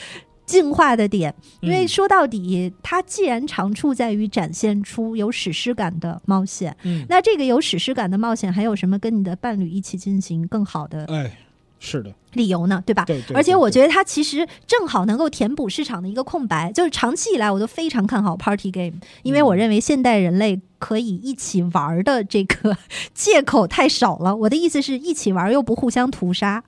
[0.44, 11.04] 进化的点，因为说到底，它既然长处在于展现出有史诗感的冒险，嗯，那这个有史诗感的冒险，还有什么跟你的伴侣一起进行更好的？
[11.06, 11.36] 哎，
[11.80, 12.82] 是的，理由呢？
[12.86, 13.04] 对吧？
[13.04, 13.20] 对。
[13.34, 16.70] 而且我觉得它其实正好能够填补市场的一个空白。
[16.72, 22.76] 就是长期以来，我都非常看好 Party Game，因为我认为现代人类可以一起玩的这个
[23.12, 24.34] 借口太少了。
[24.36, 26.62] 我的意思是一起玩又不互相屠杀。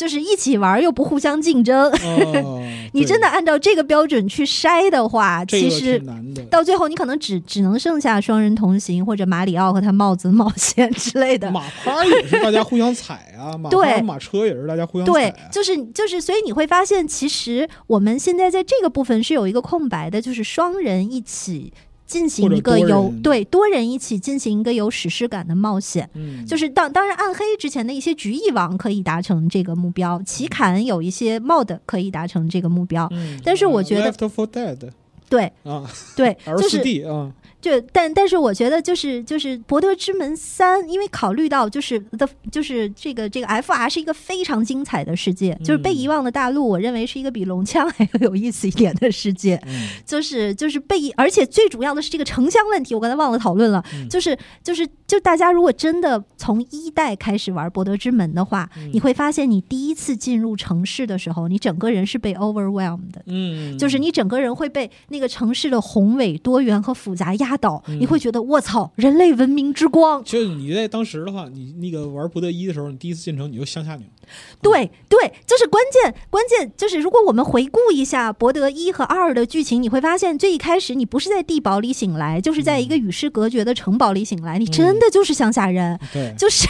[0.00, 1.92] 就是一起玩又不互相竞争，
[2.94, 6.02] 你真的按照这个标准去筛的话，其实
[6.48, 11.50] 到最后你可能只只能剩下双人同行或者马里奥和他帽子 冒险之类的。
[11.50, 21.74] 马趴也是大家互相踩啊， 马对，马车也是大家互相踩对，就是就是，所以你会发现，其实我们现在在这个部分是有一个空白的，就是双人一起。
[22.10, 33.08] 进行一个有对多人一起进行一个有史诗感的冒险，嗯，就是当当然暗黑之前的一些局域网可以达成这个目标，奇坎有一些 mod 可以达成这个目标，
[33.44, 34.10] 但是我觉得
[35.28, 35.88] 对啊。
[36.16, 37.32] 对 就是啊。
[37.60, 49.60] 就但但是我觉得就是就是《博德之门三》，因为考虑到就是的，就是这个这个 F R 是一个非常精彩的世界，就是被遗忘的大陆，我认为是一个比龙枪还要有意思一点的世界。
[50.06, 53.84] 就是就是被，而且最主要的是这个城乡问题，我刚才忘了讨论了。
[54.08, 63.22] 就是就是就大家如果真的从一代开始玩《博德之门》的话，你会发现你第一次进入城市的时候，你整个人是被 overwhelmed 的。
[63.26, 67.49] 嗯，就是你整个人会被那个城市的宏伟、多元和复杂压。
[67.50, 70.22] 压倒，你会觉得我操，人类文明之光。
[70.22, 74.06] 就你在当时的话，你那个玩博德一的时候，你第一次进城，你就向下拧。
[74.62, 85.98] 对对，就是关键，关键就是如果我们回顾一下博德一和二的剧情，你会发现最一开始你不是在地堡里醒来，就是在一个与世隔绝的城堡里醒来，你真的就是乡下人。
[86.12, 86.68] 对，就是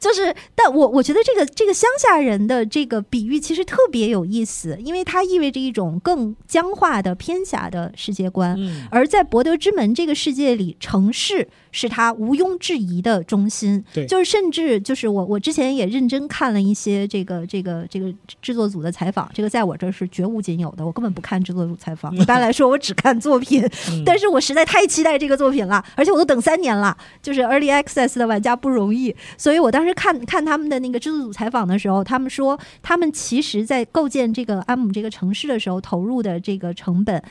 [0.00, 8.58] 就是，但我我觉得这个这个乡下人的这个比喻其实特别有意思，因为它意味着一种更僵化的偏狭的世界观，
[8.90, 9.92] 而在博德之门。
[9.94, 13.84] 这个世界里，城市是它毋庸置疑的中心。
[13.92, 22.14] 对就是甚至就是我我之前也认真看了一些这个这个这个制作组的采访，这个在我这儿是绝无仅有的，我根本不看制作组采访。
[22.16, 23.60] 一般来说，我只看作品，
[23.90, 26.96] 嗯但是我实在太期待这个作品了，而且我都等三年了。
[27.22, 37.22] 就是 Early Access 的玩家不容易，所以我当时看看他们的那个制作组采访的时候，他们说他们其实在构建这个安姆这个城市的时候投入的这个成本。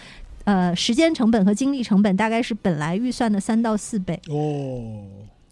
[0.46, 5.06] 呃，时间成本和精力成本大概是本来预算的三到四倍，哦，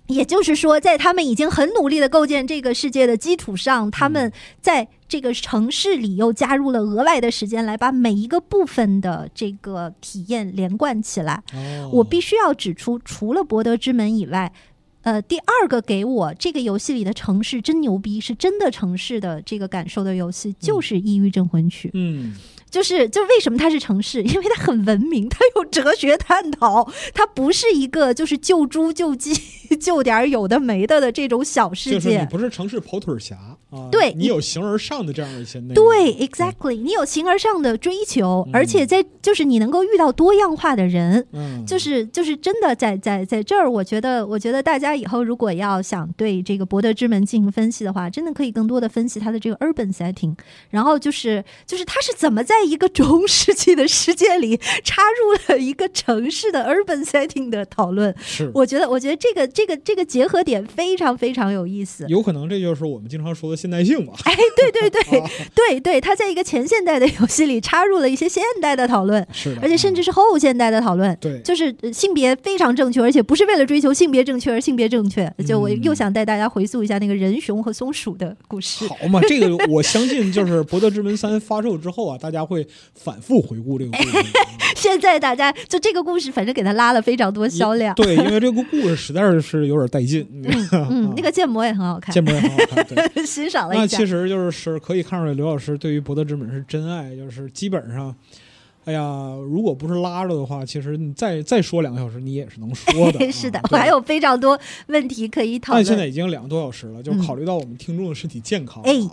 [0.08, 11.43] 也就是说，在他们已经很努力的构建这个世界的基础上，他们在这个城市里又加入了额外的时间，来把每一个部分的这个体验连贯起来。
[11.53, 11.90] 哦。
[11.93, 14.51] 我必须要指出，除了博德之门以外，
[15.01, 21.88] 呃，第二个给我这个游戏里的城市真牛逼，是真的城市的这个感受的游戏，就是《抑郁镇魂曲》。
[21.93, 22.35] 嗯
[22.69, 24.22] 就是就为什么它是城市？
[24.23, 29.33] 因为它很文明，它有哲学探讨，它不是一个就是救猪救鸡
[29.80, 32.27] 救点儿有的没的的这种小世就是你界。
[32.30, 33.35] 不是城市跑腿侠
[33.69, 50.35] 啊，对你有形而上的这样一些内容，对，exactly，你有形而上的追求，而且在就是你能够遇到多样化的人，嗯，就是就是真的在在在这儿，我觉得我觉得大家以后如果要想对这个博德之门进行分析的话，真的可以更多的分析它的这个 urban setting，
[50.72, 58.13] 然后就是就是它是怎么在一个中世纪的世界里插入了一个城市的 urban setting 的讨论。
[58.21, 62.05] 是我觉得我觉得这个这个这个结合点非常非常有意思。
[62.07, 64.13] 有可能这就是我们经常说的现代性吧。
[64.23, 71.15] 哎，对对对、啊对对， 他在一个前现代的游戏里插入了一些现代的讨论，是的，而且甚至啊是后现代的讨论。
[71.19, 75.31] 对，就是呃性别非常正确，而且不是为了追求性别正确而性别正确。
[75.47, 78.88] 就我嗯又想带大家回溯一下那个人熊和松鼠的故事。
[78.88, 84.18] 好嘛，这个我相信就是《博德之门三》发售之后啊，大家会反复回顾这个故事。
[84.18, 84.24] 啊
[84.76, 87.94] 现在大家就这个故事，反正给他拉了非常多销量。
[87.95, 90.26] 对，因为这个故事实在是有点带劲。
[90.72, 92.86] 嗯，那个建模也很好看，建模也很好看。
[92.86, 94.06] 对， 欣赏了一下那其。
[94.06, 98.16] 实就是是可以看出来，刘老师对于《博德之门》是真爱，就是基本上。
[98.90, 103.19] 哎呀，如果不是拉着的话，其实你再再说两个小时，你也是能说的。
[103.32, 106.08] 是的我还有非常多问题可以讨但现在。
[106.08, 109.08] 已经两个多小时了，就嗯考虑到我们听众的身体健康，听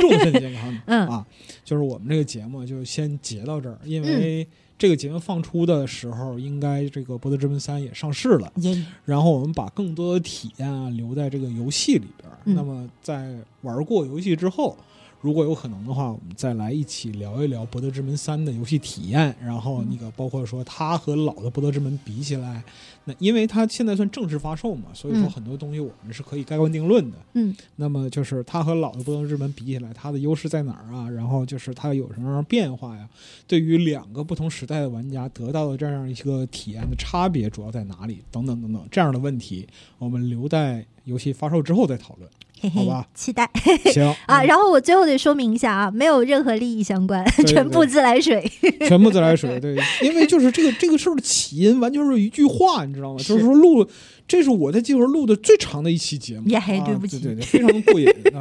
[0.00, 1.06] 众身体健康 嗯。
[1.06, 1.26] 啊，
[1.62, 4.48] 就是我们这个节目就先截到这儿，因为
[4.78, 14.74] 这个节目放出的时候，应该这个《博德之门三》也上市了，耶，然后我们把更多的体验啊留在这个游戏里边那么在玩过游戏之后，
[15.20, 19.34] 如果有可能的话，我们再来一起聊一聊《博德之门三》的游戏体验。
[19.42, 22.62] 然后那个包括说它和老的《博德之门》比起来，
[23.04, 27.16] 那因为它现在算正式发售嘛，所以说嗯很多东西我们是可以盖棺定论的。
[27.34, 31.10] 嗯，那么就是它和老的《博德之门》比起来，它的优势在哪儿啊？
[31.10, 33.08] 然后就是它有什么样的变化呀？
[33.48, 38.22] 对于两个不同时代的玩家得到的这样一个体验的差别主要在哪里？
[38.30, 39.66] 等等等等这样的问题，
[39.98, 42.30] 我们留在游戏发售之后再讨论。
[42.60, 43.48] 嘿嘿好吧，期待
[43.92, 44.40] 行 啊！
[44.42, 48.50] 嗯然后我最后得说明一下啊，没有任何利益相关，全部自来水。
[48.86, 53.18] 全部自来水，对，因为就是这个这个事儿的起因，完全是一句话，你知道吗？
[53.22, 53.86] 就是说录，
[54.28, 58.40] 这是我在集合录的最长的一期节目，呀啊嘿对不起对对对，非常过瘾 啊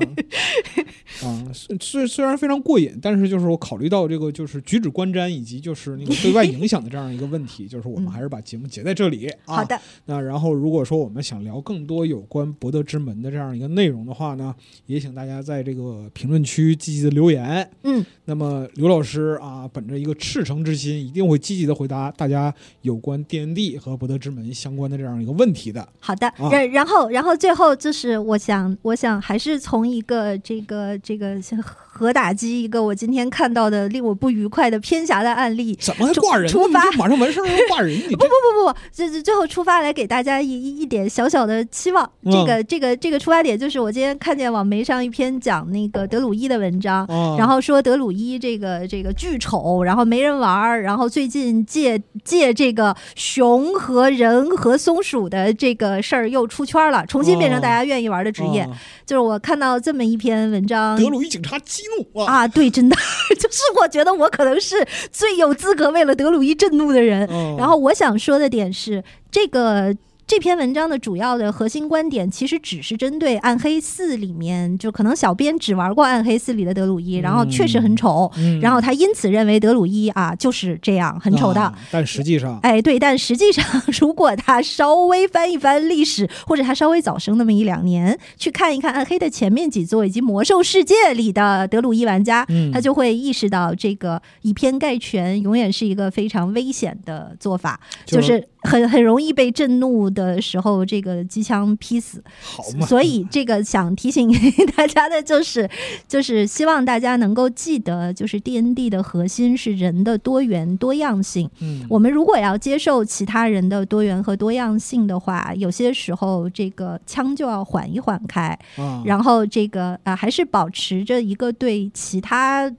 [1.26, 1.48] 啊！
[1.54, 9.56] 虽虽虽然非常过瘾，但是就是我考虑到这个就是举止观瞻以及就是那个对外影响的这样一个问题， 就是我们嗯还是把节目结在这里啊。
[9.56, 14.54] 好的，那然后，如果说我们想聊更多有关博德之门的这样一个内容的话呢，
[14.88, 17.68] 也请大家在这个评论区积极的留言。
[17.84, 25.77] 嗯，那么刘老师啊，本着一个赤诚之心，一定会积极的回答大家有关 D N D 和博德之门相关的这样一个问题的。
[26.00, 35.76] 好的，啊然然后然后最后就是我想我想还是从一个这个这个像核打击一个我今天看到的令我不愉快的偏狭的案例。
[35.82, 36.48] 怎么还挂人？
[36.48, 38.00] 出发马上完事儿还挂人？
[38.02, 42.10] 不不不不不，这这最后出发来给大家一一一点小小的期望。
[42.24, 58.62] 嗯这个这个这个出发点就是我今天看见网媒上一篇讲那个德鲁伊的文章，啊，然后说德鲁伊这个这个巨丑，然后没人玩儿，然后最近借借这个熊和人和松鼠的这个事儿又出圈了，重新变成大家愿意玩的职业。
[58.62, 58.70] 啊
[59.06, 62.40] 就是我看到这么一篇文章德鲁伊警察激怒啊！
[62.44, 62.96] 啊，对，真的
[63.40, 64.76] 就是我觉得我可能是
[65.12, 67.26] 最有资格为了德鲁伊震怒的人。
[67.32, 69.96] 嗯然后我想说的点是，这个
[70.28, 81.62] 这篇文章的主要的核心观点，其实只是针对《暗黑四》里面，就可能小编只玩过《暗黑四》里的德鲁伊，然后确实很丑，嗯然后他因此认为德鲁伊啊就是这样很丑的。
[81.62, 83.64] 啊但实际上，哎，对，但实际上，
[84.02, 97.80] 如果他稍微翻一翻历史，或者他稍微早生那么一两年，去看一看《暗黑》的前面几座以及《魔兽世界》里的德鲁伊玩家，嗯他就会意识到这个以偏概全永远是一个非常危险的做法。
[98.06, 102.24] 就就是很很容易被震怒的时候，这个机枪劈死。
[102.42, 104.32] 好嘛，所以这个想提醒
[104.76, 105.70] 大家的就是，
[106.08, 111.50] 就是希望大家能够记得，就是 D N D 的核心是人的多元多样性。
[111.62, 122.72] 嗯，我们如果要接受其他人的多元和多样性的话，有些时候这个枪就要缓一缓开，啊，然后这个啊、还是保持着一个对其他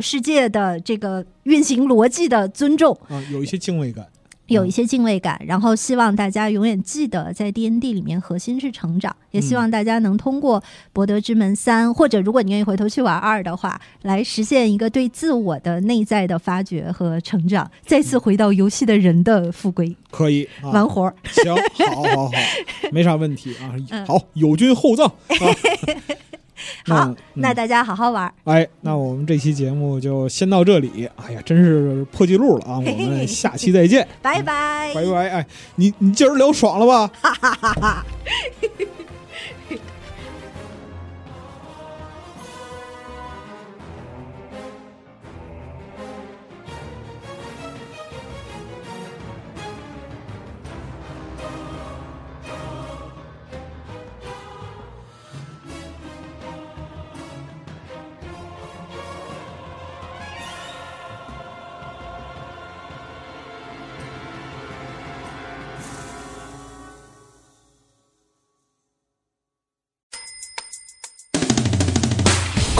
[0.00, 2.98] 世界的这个运行逻辑的尊重。
[3.08, 4.06] 啊，有一些敬畏感。
[4.46, 10.60] 有一些敬畏感，然后希望大家永远记得，在 D N D 里面核心是成长，也希望大家能通过
[10.92, 21.14] 《博德之门三》，或者如果你愿意回头去玩二的话，来实现一个对自我的内在的发掘和成长，再次回到游戏的人的复归，可以啊，完活儿。
[21.30, 21.54] 行，
[21.92, 22.32] 好好好，
[22.92, 23.72] 没啥问题啊。
[23.90, 25.44] 嗯好，友军厚葬啊。
[26.86, 31.08] 好，嗯那大家好好玩儿，哎，那我们这期节目就先到这里。
[31.16, 32.76] 哎呀，真是破纪录了啊！
[32.78, 34.92] 我们下期再见， 拜拜。
[34.94, 35.28] 拜拜。
[35.30, 37.10] 哎，你你今儿聊爽了吧？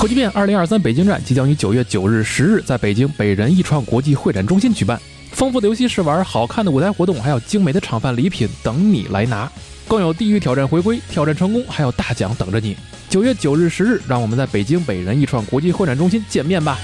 [0.05, 5.00] 科技变二零二三北京站即将于九月九日、十日在北京北人艺创国际会展中心举办。
[5.33, 9.50] 丰富的游戏试玩、好看的舞台活动，还有精美的场饭礼品等你来拿，
[9.89, 12.76] 更有地狱挑战回归、挑战成功，还有大奖等着你。
[13.08, 16.76] 九月九日、十日，让我们在北京北人艺创国际会展中心见面吧！